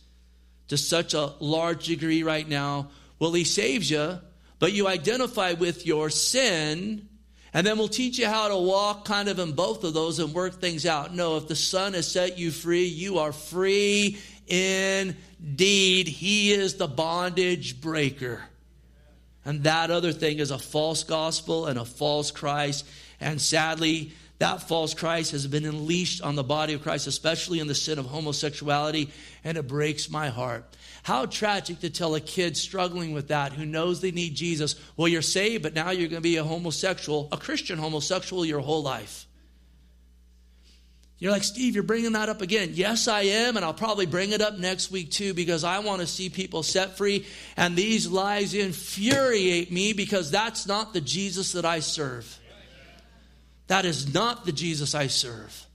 to 0.67 0.77
such 0.77 1.15
a 1.15 1.33
large 1.39 1.87
degree 1.87 2.21
right 2.21 2.47
now. 2.47 2.91
Well, 3.17 3.33
He 3.33 3.43
saves 3.43 3.89
you, 3.89 4.19
but 4.63 4.71
you 4.71 4.87
identify 4.87 5.51
with 5.51 5.85
your 5.85 6.09
sin 6.09 7.05
and 7.53 7.67
then 7.67 7.77
we'll 7.77 7.89
teach 7.89 8.17
you 8.17 8.27
how 8.27 8.47
to 8.47 8.55
walk 8.55 9.03
kind 9.03 9.27
of 9.27 9.37
in 9.37 9.51
both 9.51 9.83
of 9.83 9.93
those 9.93 10.19
and 10.19 10.33
work 10.33 10.61
things 10.61 10.85
out. 10.85 11.13
No, 11.13 11.35
if 11.35 11.49
the 11.49 11.55
Son 11.57 11.95
has 11.95 12.09
set 12.09 12.37
you 12.39 12.49
free, 12.49 12.85
you 12.85 13.19
are 13.19 13.33
free 13.33 14.17
indeed. 14.47 16.07
He 16.07 16.53
is 16.53 16.75
the 16.75 16.87
bondage 16.87 17.81
breaker. 17.81 18.41
And 19.43 19.65
that 19.65 19.91
other 19.91 20.13
thing 20.13 20.39
is 20.39 20.49
a 20.49 20.57
false 20.57 21.03
gospel 21.03 21.65
and 21.65 21.77
a 21.77 21.83
false 21.83 22.31
Christ. 22.31 22.85
And 23.19 23.41
sadly, 23.41 24.13
that 24.39 24.61
false 24.69 24.93
Christ 24.93 25.33
has 25.33 25.45
been 25.45 25.65
unleashed 25.65 26.21
on 26.21 26.35
the 26.35 26.43
body 26.43 26.71
of 26.71 26.83
Christ, 26.83 27.07
especially 27.07 27.59
in 27.59 27.67
the 27.67 27.75
sin 27.75 27.99
of 27.99 28.05
homosexuality, 28.05 29.11
and 29.43 29.57
it 29.57 29.67
breaks 29.67 30.09
my 30.09 30.29
heart. 30.29 30.63
How 31.03 31.25
tragic 31.25 31.81
to 31.81 31.89
tell 31.89 32.15
a 32.15 32.21
kid 32.21 32.55
struggling 32.55 33.13
with 33.13 33.27
that 33.27 33.51
who 33.51 33.65
knows 33.65 33.99
they 33.99 34.11
need 34.11 34.35
Jesus, 34.35 34.75
well, 34.95 35.09
you're 35.09 35.21
saved, 35.21 35.61
but 35.61 35.73
now 35.73 35.91
you're 35.91 36.07
going 36.07 36.21
to 36.21 36.21
be 36.21 36.37
a 36.37 36.43
homosexual, 36.43 37.27
a 37.31 37.37
Christian 37.37 37.77
homosexual 37.77 38.45
your 38.45 38.61
whole 38.61 38.81
life. 38.81 39.27
You're 41.19 41.31
like, 41.31 41.43
Steve, 41.43 41.75
you're 41.75 41.83
bringing 41.83 42.13
that 42.13 42.29
up 42.29 42.41
again. 42.41 42.71
Yes, 42.73 43.07
I 43.07 43.21
am, 43.21 43.55
and 43.55 43.65
I'll 43.65 43.73
probably 43.73 44.05
bring 44.05 44.31
it 44.31 44.41
up 44.41 44.57
next 44.57 44.91
week 44.91 45.11
too 45.11 45.33
because 45.33 45.63
I 45.63 45.79
want 45.79 46.01
to 46.01 46.07
see 46.07 46.29
people 46.29 46.63
set 46.63 46.97
free. 46.97 47.25
And 47.55 47.75
these 47.75 48.07
lies 48.07 48.53
infuriate 48.53 49.71
me 49.71 49.93
because 49.93 50.31
that's 50.31 50.67
not 50.67 50.93
the 50.93 51.01
Jesus 51.01 51.53
that 51.53 51.63
I 51.65 51.79
serve. 51.79 52.39
That 53.67 53.85
is 53.85 54.13
not 54.13 54.45
the 54.45 54.51
Jesus 54.51 54.95
I 54.95 55.07
serve. 55.07 55.65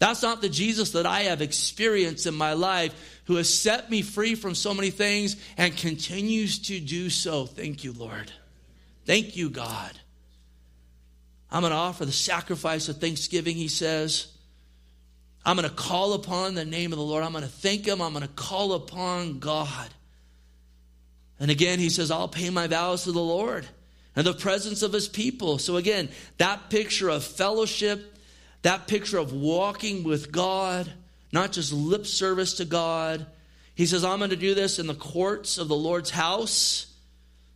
That's 0.00 0.22
not 0.22 0.42
the 0.42 0.48
Jesus 0.48 0.90
that 0.90 1.06
I 1.06 1.22
have 1.22 1.40
experienced 1.40 2.26
in 2.26 2.34
my 2.34 2.54
life 2.54 3.13
who 3.26 3.36
has 3.36 3.52
set 3.52 3.90
me 3.90 4.02
free 4.02 4.34
from 4.34 4.54
so 4.54 4.74
many 4.74 4.90
things 4.90 5.36
and 5.56 5.76
continues 5.76 6.58
to 6.58 6.80
do 6.80 7.10
so. 7.10 7.46
Thank 7.46 7.84
you, 7.84 7.92
Lord. 7.92 8.30
Thank 9.06 9.36
you, 9.36 9.50
God. 9.50 9.92
I'm 11.50 11.60
going 11.60 11.70
to 11.70 11.76
offer 11.76 12.04
the 12.04 12.12
sacrifice 12.12 12.88
of 12.88 12.98
thanksgiving, 12.98 13.56
he 13.56 13.68
says. 13.68 14.28
I'm 15.46 15.56
going 15.56 15.68
to 15.68 15.74
call 15.74 16.14
upon 16.14 16.54
the 16.54 16.64
name 16.64 16.92
of 16.92 16.98
the 16.98 17.04
Lord. 17.04 17.22
I'm 17.22 17.32
going 17.32 17.44
to 17.44 17.50
thank 17.50 17.86
him. 17.86 18.00
I'm 18.00 18.12
going 18.12 18.26
to 18.26 18.32
call 18.34 18.72
upon 18.72 19.38
God. 19.38 19.88
And 21.38 21.50
again, 21.50 21.78
he 21.78 21.90
says, 21.90 22.10
I'll 22.10 22.28
pay 22.28 22.50
my 22.50 22.66
vows 22.66 23.04
to 23.04 23.12
the 23.12 23.20
Lord 23.20 23.66
and 24.16 24.26
the 24.26 24.34
presence 24.34 24.82
of 24.82 24.92
his 24.92 25.08
people. 25.08 25.58
So 25.58 25.76
again, 25.76 26.08
that 26.38 26.70
picture 26.70 27.08
of 27.08 27.24
fellowship, 27.24 28.16
that 28.62 28.86
picture 28.86 29.18
of 29.18 29.32
walking 29.32 30.04
with 30.04 30.32
God, 30.32 30.90
not 31.34 31.52
just 31.52 31.72
lip 31.72 32.06
service 32.06 32.54
to 32.54 32.64
God. 32.64 33.26
He 33.74 33.86
says, 33.86 34.04
I'm 34.04 34.18
going 34.18 34.30
to 34.30 34.36
do 34.36 34.54
this 34.54 34.78
in 34.78 34.86
the 34.86 34.94
courts 34.94 35.58
of 35.58 35.68
the 35.68 35.76
Lord's 35.76 36.10
house. 36.10 36.86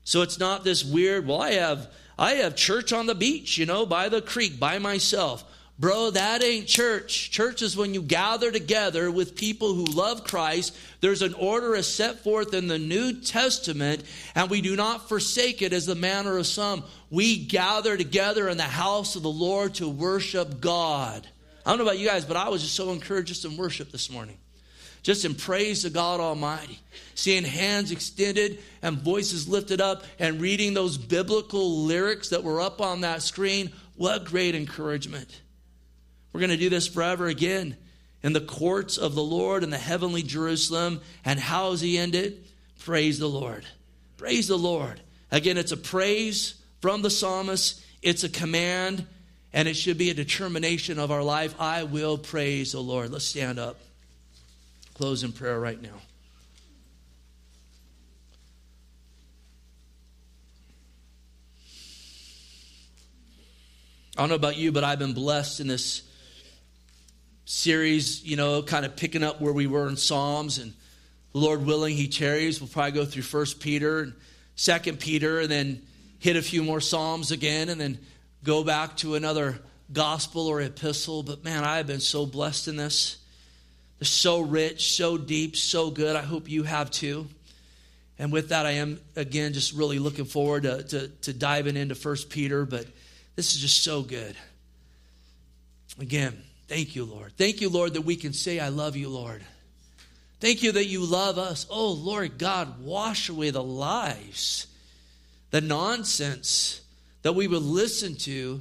So 0.03 0.23
it's 0.23 0.39
not 0.39 0.65
this 0.65 0.85
weird, 0.85 1.27
well, 1.27 1.41
I 1.41 1.53
have 1.53 1.89
I 2.19 2.33
have 2.33 2.57
church 2.57 2.93
on 2.93 3.07
the 3.07 3.15
beach, 3.15 3.57
you 3.57 3.67
know, 3.67 3.87
by 3.87 4.09
the 4.09 4.21
creek, 4.21 4.59
by 4.59 4.81
myself. 4.81 5.45
Bro, 5.79 6.11
that 6.13 6.43
ain't 6.43 6.67
church. 6.67 7.31
Church 7.31 7.63
is 7.63 7.77
when 7.77 7.95
you 7.95 8.03
gather 8.03 8.51
together 8.51 9.13
with 9.13 9.37
people 9.37 9.75
who 9.75 9.85
love 9.85 10.25
Christ. 10.25 10.77
There's 11.01 11.23
an 11.23 11.35
order 11.35 11.77
as 11.77 11.87
set 11.87 12.19
forth 12.25 12.53
in 12.53 12.67
the 12.67 12.81
New 12.81 13.21
Testament, 13.21 14.03
and 14.35 14.51
we 14.51 14.61
do 14.61 14.75
not 14.75 15.09
forsake 15.09 15.63
it 15.63 15.73
as 15.73 15.87
the 15.87 15.95
manner 15.95 16.37
of 16.37 16.49
some. 16.49 16.83
We 17.11 17.37
gather 17.45 17.97
together 17.97 18.49
in 18.49 18.57
the 18.57 18.65
house 18.65 19.15
of 19.15 19.23
the 19.23 19.31
Lord 19.31 19.75
to 19.75 19.89
worship 19.89 20.61
God. 20.61 21.29
I 21.69 21.73
don't 21.73 21.81
know 21.81 21.85
about 21.85 21.99
you 21.99 22.07
guys, 22.07 22.25
but 22.25 22.39
I 22.39 22.49
was 22.49 22.63
just 22.63 22.75
so 22.75 22.93
encouraged 22.93 23.29
just 23.29 23.45
in 23.45 23.59
worship 23.59 23.93
this 23.93 24.11
morning. 24.11 24.39
Just 25.03 25.27
in 25.27 25.35
praise 25.35 25.83
to 25.83 25.91
God 25.91 26.19
Almighty. 26.19 26.81
Seeing 27.15 27.45
hands 27.45 27.93
extended 27.93 28.61
and 28.81 28.97
voices 28.97 29.47
lifted 29.47 29.79
up 29.79 30.05
and 30.19 30.41
reading 30.41 30.73
those 30.73 30.97
biblical 30.97 31.85
lyrics 31.85 32.31
that 32.31 32.43
were 32.43 32.63
up 32.63 32.81
on 32.81 33.03
that 33.03 33.21
screen. 33.21 33.71
What 33.97 34.25
great 34.25 34.55
encouragement. 34.55 35.43
We're 36.33 36.41
going 36.41 36.49
to 36.49 36.57
do 36.57 36.71
this 36.71 36.89
forever 36.89 37.27
again 37.27 37.77
in 38.23 38.33
the 38.33 38.41
courts 38.41 38.97
of 38.97 39.15
the 39.15 39.23
Lord 39.23 39.63
in 39.63 39.69
the 39.69 39.77
heavenly 39.77 40.23
Jerusalem. 40.23 41.03
And 41.23 41.39
how 41.39 41.69
does 41.73 41.83
he 41.83 41.99
end 41.99 42.15
it? 42.15 42.47
Praise 42.79 43.19
the 43.19 43.29
Lord. 43.29 43.67
Praise 44.17 44.49
the 44.49 44.57
Lord. 44.57 45.03
Again, 45.31 45.59
it's 45.59 45.73
a 45.73 45.77
praise 45.77 46.55
from 46.81 47.03
the 47.03 47.11
psalmist, 47.11 47.85
it's 48.01 48.25
a 48.25 48.31
command, 48.31 49.07
and 49.53 49.67
it 49.69 49.75
should 49.75 49.99
be 49.99 50.11
a 50.11 50.15
determination 50.15 50.99
of 50.99 51.11
our 51.11 51.23
life. 51.23 51.55
I 51.59 51.85
will 51.85 52.19
praise 52.19 52.73
the 52.73 52.81
Lord. 52.81 53.11
Let's 53.11 53.25
stand 53.25 53.59
up. 53.59 53.79
Close 54.95 55.23
in 55.23 55.33
prayer 55.33 55.59
right 55.59 55.81
now. 55.81 56.01
I 64.17 64.23
don't 64.23 64.31
know 64.31 64.35
about 64.35 64.57
you, 64.57 64.73
but 64.73 64.83
I've 64.83 64.99
been 64.99 65.15
blessed 65.15 65.61
in 65.61 65.69
this 65.69 66.03
series, 67.45 68.25
you 68.25 68.37
know, 68.37 68.63
kind 68.63 68.85
of 68.85 68.97
picking 68.97 69.23
up 69.23 69.41
where 69.41 69.53
we 69.53 69.69
were 69.69 69.89
in 69.89 69.97
Psalms 69.97 70.59
and 70.59 70.75
Lord 71.33 71.65
willing, 71.65 71.97
he 71.97 72.09
tarries. 72.09 72.61
We'll 72.61 72.69
probably 72.69 72.93
go 72.93 73.05
through 73.05 73.23
First 73.23 73.61
Peter 73.61 74.01
and 74.01 74.15
Second 74.57 74.99
Peter, 74.99 75.39
and 75.39 75.49
then 75.49 75.83
hit 76.19 76.35
a 76.35 76.43
few 76.43 76.65
more 76.65 76.81
Psalms 76.81 77.31
again, 77.31 77.69
and 77.69 77.81
then 77.81 77.99
go 78.45 78.65
back 78.65 78.97
to 78.99 79.15
another 79.15 79.59
gospel 79.93 80.47
or 80.47 80.61
epistle. 80.61 81.23
But 81.23 81.45
man, 81.45 81.65
I 81.65 81.79
have 81.79 81.87
been 81.87 82.01
so 82.01 82.27
blessed 82.27 82.69
in 82.69 82.77
this. 82.77 83.19
They're 83.99 84.07
so 84.07 84.41
rich, 84.41 84.93
so 84.93 85.19
deep, 85.19 85.57
so 85.57 85.91
good. 85.91 86.15
I 86.17 86.23
hope 86.23 86.49
you 86.49 86.63
have 86.63 86.91
too. 86.91 87.27
And 88.19 88.33
with 88.33 88.49
that, 88.51 88.67
I 88.67 88.73
am 88.73 89.01
again 89.17 89.53
just 89.53 89.73
really 89.73 89.99
looking 89.99 90.25
forward 90.25 90.65
to, 90.65 90.83
to, 90.83 91.09
to 91.09 91.33
diving 91.33 91.77
into 91.77 91.95
First 91.95 92.31
Peter. 92.31 92.65
But 92.65 92.87
this 93.37 93.55
is 93.55 93.61
just 93.61 93.83
so 93.83 94.03
good. 94.03 94.37
Again, 96.01 96.43
Thank 96.69 96.95
you, 96.95 97.07
Lord. 97.07 97.33
Thank 97.39 97.63
you, 97.63 97.71
Lord, 97.71 97.95
that 97.95 98.03
we 98.03 98.15
can 98.15 98.35
say, 98.35 98.61
I 98.61 98.69
love 98.69 98.95
you, 98.95 99.09
Lord. 99.09 99.43
Thank 100.39 100.63
you 100.63 100.73
that 100.73 100.85
you 100.85 101.05
love 101.05 101.39
us. 101.39 101.67
Oh, 101.71 101.93
Lord 101.93 102.37
God, 102.37 102.81
wash 102.83 103.31
away 103.31 103.51
the 103.51 103.63
lies, 103.63 104.67
the 105.51 105.63
nonsense 105.63 106.83
that 107.23 107.35
we 107.35 107.47
would 107.47 107.63
listen 107.63 108.17
to 108.17 108.61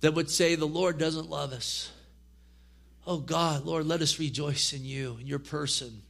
that 0.00 0.14
would 0.14 0.30
say 0.30 0.54
the 0.54 0.66
Lord 0.66 0.98
doesn't 0.98 1.30
love 1.30 1.52
us. 1.52 1.90
Oh, 3.06 3.18
God, 3.18 3.64
Lord, 3.64 3.86
let 3.86 4.02
us 4.02 4.18
rejoice 4.18 4.72
in 4.72 4.84
you, 4.84 5.16
in 5.20 5.26
your 5.26 5.38
person. 5.38 6.02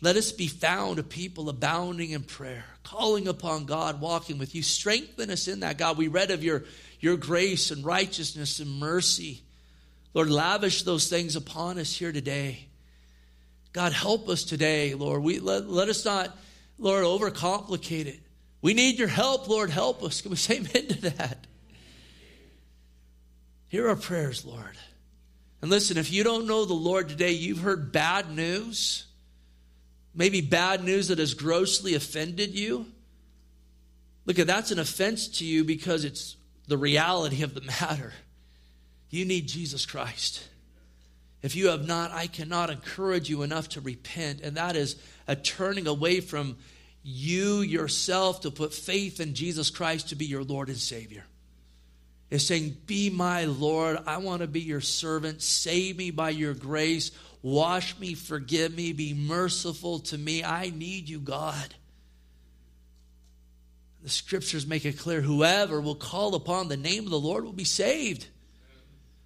Let 0.00 0.16
us 0.16 0.32
be 0.32 0.46
found 0.46 0.98
a 0.98 1.02
people 1.02 1.48
abounding 1.48 2.10
in 2.10 2.22
prayer, 2.22 2.64
calling 2.82 3.28
upon 3.28 3.64
God, 3.64 4.00
walking 4.00 4.38
with 4.38 4.54
you. 4.54 4.62
Strengthen 4.62 5.30
us 5.30 5.48
in 5.48 5.60
that, 5.60 5.78
God. 5.78 5.96
We 5.96 6.08
read 6.08 6.30
of 6.30 6.44
your, 6.44 6.64
your 7.00 7.16
grace 7.16 7.70
and 7.70 7.84
righteousness 7.84 8.60
and 8.60 8.78
mercy. 8.78 9.42
Lord, 10.12 10.30
lavish 10.30 10.82
those 10.82 11.08
things 11.08 11.36
upon 11.36 11.78
us 11.78 11.94
here 11.94 12.12
today. 12.12 12.66
God, 13.72 13.92
help 13.92 14.28
us 14.28 14.44
today, 14.44 14.94
Lord. 14.94 15.22
We, 15.22 15.38
let, 15.38 15.68
let 15.68 15.88
us 15.88 16.04
not, 16.04 16.36
Lord, 16.78 17.04
overcomplicate 17.04 18.06
it. 18.06 18.20
We 18.66 18.74
need 18.74 18.98
your 18.98 19.06
help, 19.06 19.46
Lord. 19.46 19.70
Help 19.70 20.02
us. 20.02 20.20
Can 20.22 20.32
we 20.32 20.36
say 20.36 20.56
amen 20.56 20.88
to 20.88 21.10
that? 21.10 21.46
Hear 23.68 23.88
our 23.88 23.94
prayers, 23.94 24.44
Lord. 24.44 24.76
And 25.62 25.70
listen, 25.70 25.96
if 25.96 26.12
you 26.12 26.24
don't 26.24 26.48
know 26.48 26.64
the 26.64 26.74
Lord 26.74 27.08
today, 27.08 27.30
you've 27.30 27.60
heard 27.60 27.92
bad 27.92 28.28
news, 28.34 29.04
maybe 30.16 30.40
bad 30.40 30.82
news 30.82 31.06
that 31.06 31.20
has 31.20 31.32
grossly 31.32 31.94
offended 31.94 32.58
you. 32.58 32.86
Look 34.24 34.40
at 34.40 34.48
that's 34.48 34.72
an 34.72 34.80
offense 34.80 35.28
to 35.38 35.44
you 35.44 35.62
because 35.62 36.04
it's 36.04 36.34
the 36.66 36.76
reality 36.76 37.44
of 37.44 37.54
the 37.54 37.60
matter. 37.60 38.14
You 39.10 39.26
need 39.26 39.46
Jesus 39.46 39.86
Christ. 39.86 40.42
If 41.40 41.54
you 41.54 41.68
have 41.68 41.86
not, 41.86 42.10
I 42.10 42.26
cannot 42.26 42.70
encourage 42.70 43.30
you 43.30 43.42
enough 43.42 43.68
to 43.68 43.80
repent, 43.80 44.40
and 44.40 44.56
that 44.56 44.74
is 44.74 44.96
a 45.28 45.36
turning 45.36 45.86
away 45.86 46.18
from 46.18 46.56
you 47.08 47.60
yourself 47.60 48.40
to 48.40 48.50
put 48.50 48.74
faith 48.74 49.20
in 49.20 49.34
Jesus 49.34 49.70
Christ 49.70 50.08
to 50.08 50.16
be 50.16 50.26
your 50.26 50.42
Lord 50.42 50.68
and 50.68 50.76
Savior. 50.76 51.24
It's 52.30 52.44
saying, 52.44 52.76
Be 52.86 53.10
my 53.10 53.44
Lord. 53.44 53.98
I 54.06 54.16
want 54.16 54.42
to 54.42 54.48
be 54.48 54.60
your 54.60 54.80
servant. 54.80 55.40
Save 55.40 55.96
me 55.96 56.10
by 56.10 56.30
your 56.30 56.52
grace. 56.52 57.12
Wash 57.42 57.96
me, 58.00 58.14
forgive 58.14 58.74
me, 58.74 58.92
be 58.92 59.14
merciful 59.14 60.00
to 60.00 60.18
me. 60.18 60.42
I 60.42 60.72
need 60.74 61.08
you, 61.08 61.20
God. 61.20 61.76
The 64.02 64.10
scriptures 64.10 64.66
make 64.66 64.84
it 64.84 64.98
clear 64.98 65.20
whoever 65.20 65.80
will 65.80 65.94
call 65.94 66.34
upon 66.34 66.66
the 66.66 66.76
name 66.76 67.04
of 67.04 67.10
the 67.10 67.20
Lord 67.20 67.44
will 67.44 67.52
be 67.52 67.62
saved. 67.62 68.26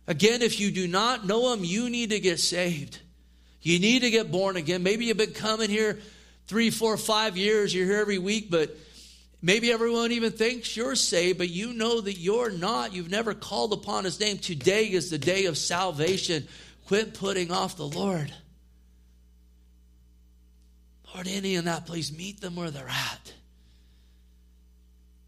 Again, 0.07 0.43
if 0.43 0.61
you 0.61 0.70
do 0.70 0.87
not 0.87 1.26
know 1.26 1.51
him, 1.55 1.64
you 1.64 1.89
need 1.89 2.11
to 2.11 2.20
get 2.20 2.41
saved. 2.41 2.99
You 3.62 3.78
need 3.78 4.03
to 4.03 4.11
get 4.11 4.31
born 4.31 4.59
again. 4.59 4.83
Maybe 4.83 5.07
you've 5.07 5.16
been 5.16 5.33
coming 5.33 5.70
here 5.70 5.99
three, 6.51 6.71
four, 6.71 6.97
five 6.97 7.37
years. 7.37 7.73
You're 7.73 7.87
here 7.87 8.01
every 8.01 8.19
week, 8.19 8.51
but 8.51 8.77
maybe 9.41 9.71
everyone 9.71 10.11
even 10.11 10.33
thinks 10.33 10.77
you're 10.77 10.97
saved, 10.97 11.39
but 11.39 11.49
you 11.49 11.73
know 11.73 12.01
that 12.01 12.19
you're 12.19 12.51
not. 12.51 12.93
You've 12.93 13.09
never 13.09 13.35
called 13.35 13.73
upon 13.73 14.03
his 14.03 14.19
name. 14.19 14.37
Today 14.37 14.87
is 14.87 15.11
the 15.11 15.17
day 15.19 15.45
of 15.45 15.57
salvation. 15.57 16.49
Quit 16.89 17.15
putting 17.15 17.53
off 17.53 17.77
the 17.77 17.87
Lord. 17.87 18.33
Lord, 21.15 21.29
any 21.29 21.55
in 21.55 21.67
that 21.67 21.87
place, 21.87 22.11
meet 22.11 22.41
them 22.41 22.57
where 22.57 22.73
they're 22.73 22.89
at. 22.89 23.33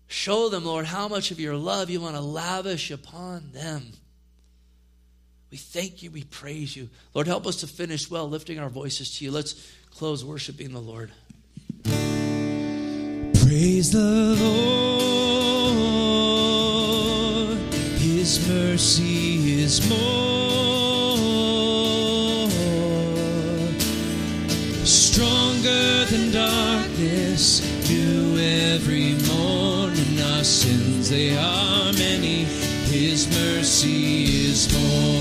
Show 0.09 0.49
them, 0.49 0.65
Lord, 0.65 0.87
how 0.87 1.07
much 1.07 1.31
of 1.31 1.39
your 1.39 1.55
love 1.55 1.89
you 1.89 2.01
want 2.01 2.17
to 2.17 2.21
lavish 2.21 2.91
upon 2.91 3.53
them. 3.53 3.93
We 5.53 5.57
thank 5.57 6.03
you. 6.03 6.11
We 6.11 6.25
praise 6.25 6.75
you. 6.75 6.89
Lord, 7.15 7.29
help 7.29 7.47
us 7.47 7.61
to 7.61 7.69
finish 7.69 8.11
well, 8.11 8.29
lifting 8.29 8.59
our 8.59 8.69
voices 8.69 9.19
to 9.19 9.25
you. 9.25 9.31
Let's 9.31 9.71
close 9.97 10.25
worshiping 10.25 10.73
the 10.73 10.81
Lord. 10.81 11.13
Praise 13.45 13.93
the 13.93 14.37
Lord. 14.41 14.79
His 17.99 18.49
mercy 18.49 19.61
is 19.63 19.89
more. 19.89 19.99
Stronger 24.85 26.05
than 26.07 26.33
darkness, 26.33 27.63
new 27.89 28.39
every 28.39 29.15
morning. 29.29 30.21
Our 30.21 30.45
sins, 30.45 31.11
they 31.11 31.37
are 31.37 31.93
many. 31.93 32.45
His 32.91 33.29
mercy 33.29 34.47
is 34.47 34.73
more. 34.73 35.12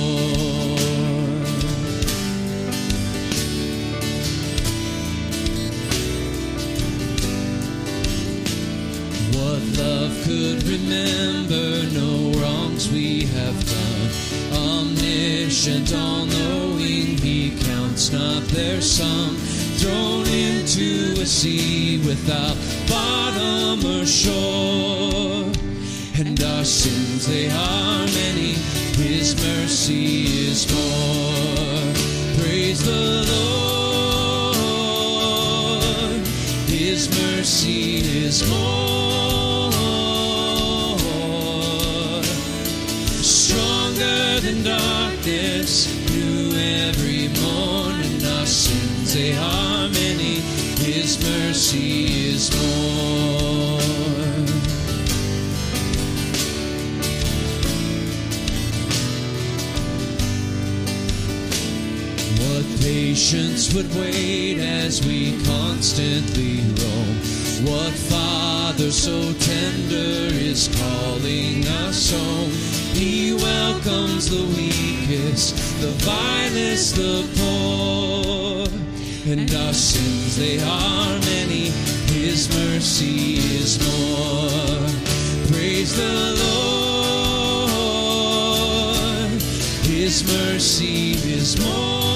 Remember, 10.92 11.88
no 11.94 12.32
wrongs 12.40 12.92
we 12.92 13.24
have 13.26 13.66
done. 13.66 14.10
Omniscient, 14.54 15.94
all 15.94 16.26
knowing, 16.26 17.18
He 17.18 17.52
counts 17.66 18.12
not 18.12 18.44
their 18.56 18.82
sum. 18.82 19.38
Thrown 19.80 20.28
into 20.28 21.14
a 21.22 21.26
sea 21.26 22.00
without 22.06 22.58
bottom 22.88 23.86
or 23.86 24.06
shore. 24.06 25.52
And 26.20 26.44
our 26.44 26.66
sins, 26.66 27.26
they 27.26 27.50
are 27.50 28.06
many, 28.06 28.54
His 29.08 29.36
mercy 29.36 30.26
is 30.48 30.68
more. 30.72 31.94
Praise 32.40 32.84
the 32.84 33.26
Lord, 35.74 36.28
His 36.68 37.10
mercy 37.10 38.02
is 38.26 38.44
more. 38.50 38.81
Patience 63.32 63.74
would 63.74 63.88
wait 63.96 64.60
as 64.60 65.06
we 65.08 65.42
constantly 65.46 66.60
roam? 66.60 67.16
What 67.64 67.94
father 67.94 68.92
so 68.92 69.32
tender 69.40 70.34
is 70.36 70.68
calling 70.76 71.66
us 71.88 72.12
home? 72.12 72.52
He 72.94 73.34
welcomes 73.34 74.30
the 74.30 74.44
weakest, 74.58 75.56
the 75.80 75.92
vilest, 76.04 76.96
the 76.96 77.26
poor. 77.38 78.68
And 79.32 79.50
our 79.54 79.74
sins, 79.74 80.36
they 80.36 80.60
are 80.60 81.20
many, 81.20 81.72
His 82.12 82.50
mercy 82.54 83.38
is 83.38 83.80
more. 83.80 84.90
Praise 85.54 85.96
the 85.96 86.36
Lord, 88.04 89.42
His 89.88 90.22
mercy 90.28 91.12
is 91.32 91.58
more. 91.62 92.11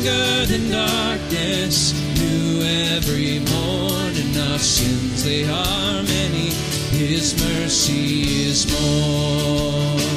Stronger 0.00 0.46
than 0.46 0.70
darkness, 0.70 1.92
new 2.18 2.62
every 2.62 3.38
morning. 3.40 4.34
Our 4.50 4.58
sins, 4.58 5.24
they 5.24 5.44
are 5.44 6.02
many, 6.02 6.52
His 6.96 7.38
mercy 7.38 8.46
is 8.46 8.66
more. 8.72 10.09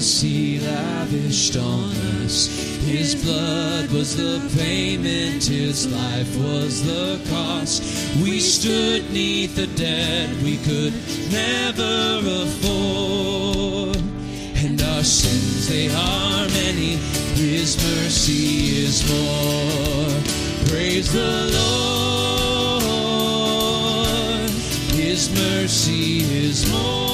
Kindness 0.00 0.22
he 0.22 0.58
lavished 0.60 1.56
on 1.56 1.92
us. 2.24 2.48
His 2.86 3.14
blood 3.22 3.90
was 3.90 4.16
the 4.16 4.40
payment, 4.56 5.44
his 5.44 5.86
life 5.92 6.36
was 6.38 6.82
the 6.82 7.20
cost. 7.28 7.82
We 8.22 8.40
stood 8.40 9.12
neath 9.12 9.56
the 9.56 9.66
debt 9.66 10.30
we 10.42 10.56
could 10.58 10.94
never 11.30 12.20
afford. 12.44 13.98
And 14.64 14.80
our 14.80 15.04
sins, 15.04 15.68
they 15.68 15.88
are 15.88 16.48
many, 16.48 16.96
his 17.36 17.76
mercy 17.76 18.84
is 18.84 19.02
more. 19.06 20.20
Praise 20.68 21.12
the 21.12 21.50
Lord, 23.20 24.50
his 24.94 25.30
mercy 25.34 26.22
is 26.46 26.64
more. 26.72 27.09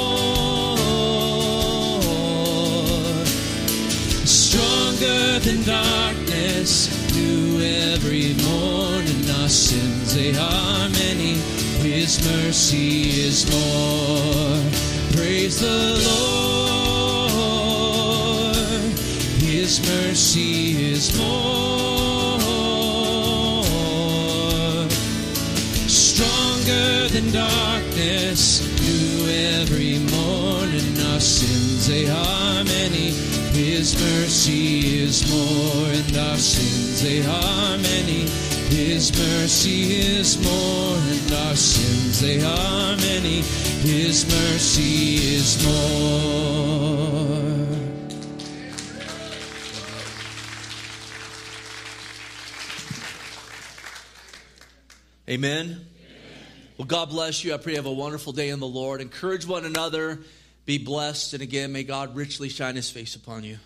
Than 5.46 5.62
darkness, 5.62 6.88
new 7.14 7.60
every 7.62 8.34
morning. 8.42 9.30
Our 9.38 9.48
sins, 9.48 10.12
they 10.12 10.36
are 10.36 10.88
many. 10.88 11.34
His 11.86 12.18
mercy 12.26 13.10
is 13.10 13.46
more. 13.48 14.60
Praise 15.12 15.60
the 15.60 16.02
Lord. 16.08 16.56
His 19.38 19.80
mercy 19.86 20.90
is 20.90 21.16
more. 21.16 22.40
Stronger 25.86 27.08
than 27.14 27.30
darkness. 27.30 28.62
New 28.82 29.28
every 29.60 29.98
morning, 30.10 30.98
our 31.12 31.20
sins 31.20 31.86
they 31.86 32.08
are. 32.10 32.45
His 33.56 33.98
mercy 33.98 35.00
is 35.00 35.32
more, 35.32 35.86
and 35.88 36.16
our 36.18 36.36
sins 36.36 37.00
they 37.02 37.24
are 37.24 37.78
many. 37.78 38.28
His 38.68 39.10
mercy 39.16 39.96
is 39.96 40.36
more, 40.44 40.98
and 40.98 41.32
our 41.32 41.56
sins 41.56 42.20
they 42.20 42.42
are 42.42 42.96
many. 42.98 43.40
His 43.80 44.26
mercy 44.28 45.14
is 45.36 45.64
more. 45.64 45.96
Amen. 55.30 55.86
Well, 56.76 56.84
God 56.84 57.08
bless 57.08 57.42
you. 57.42 57.54
I 57.54 57.56
pray 57.56 57.72
you 57.72 57.78
have 57.78 57.86
a 57.86 57.90
wonderful 57.90 58.34
day 58.34 58.50
in 58.50 58.60
the 58.60 58.66
Lord. 58.66 59.00
Encourage 59.00 59.46
one 59.46 59.64
another. 59.64 60.18
Be 60.66 60.78
blessed. 60.78 61.32
And 61.32 61.42
again, 61.42 61.72
may 61.72 61.84
God 61.84 62.14
richly 62.14 62.48
shine 62.48 62.76
his 62.76 62.90
face 62.90 63.14
upon 63.14 63.44
you. 63.44 63.58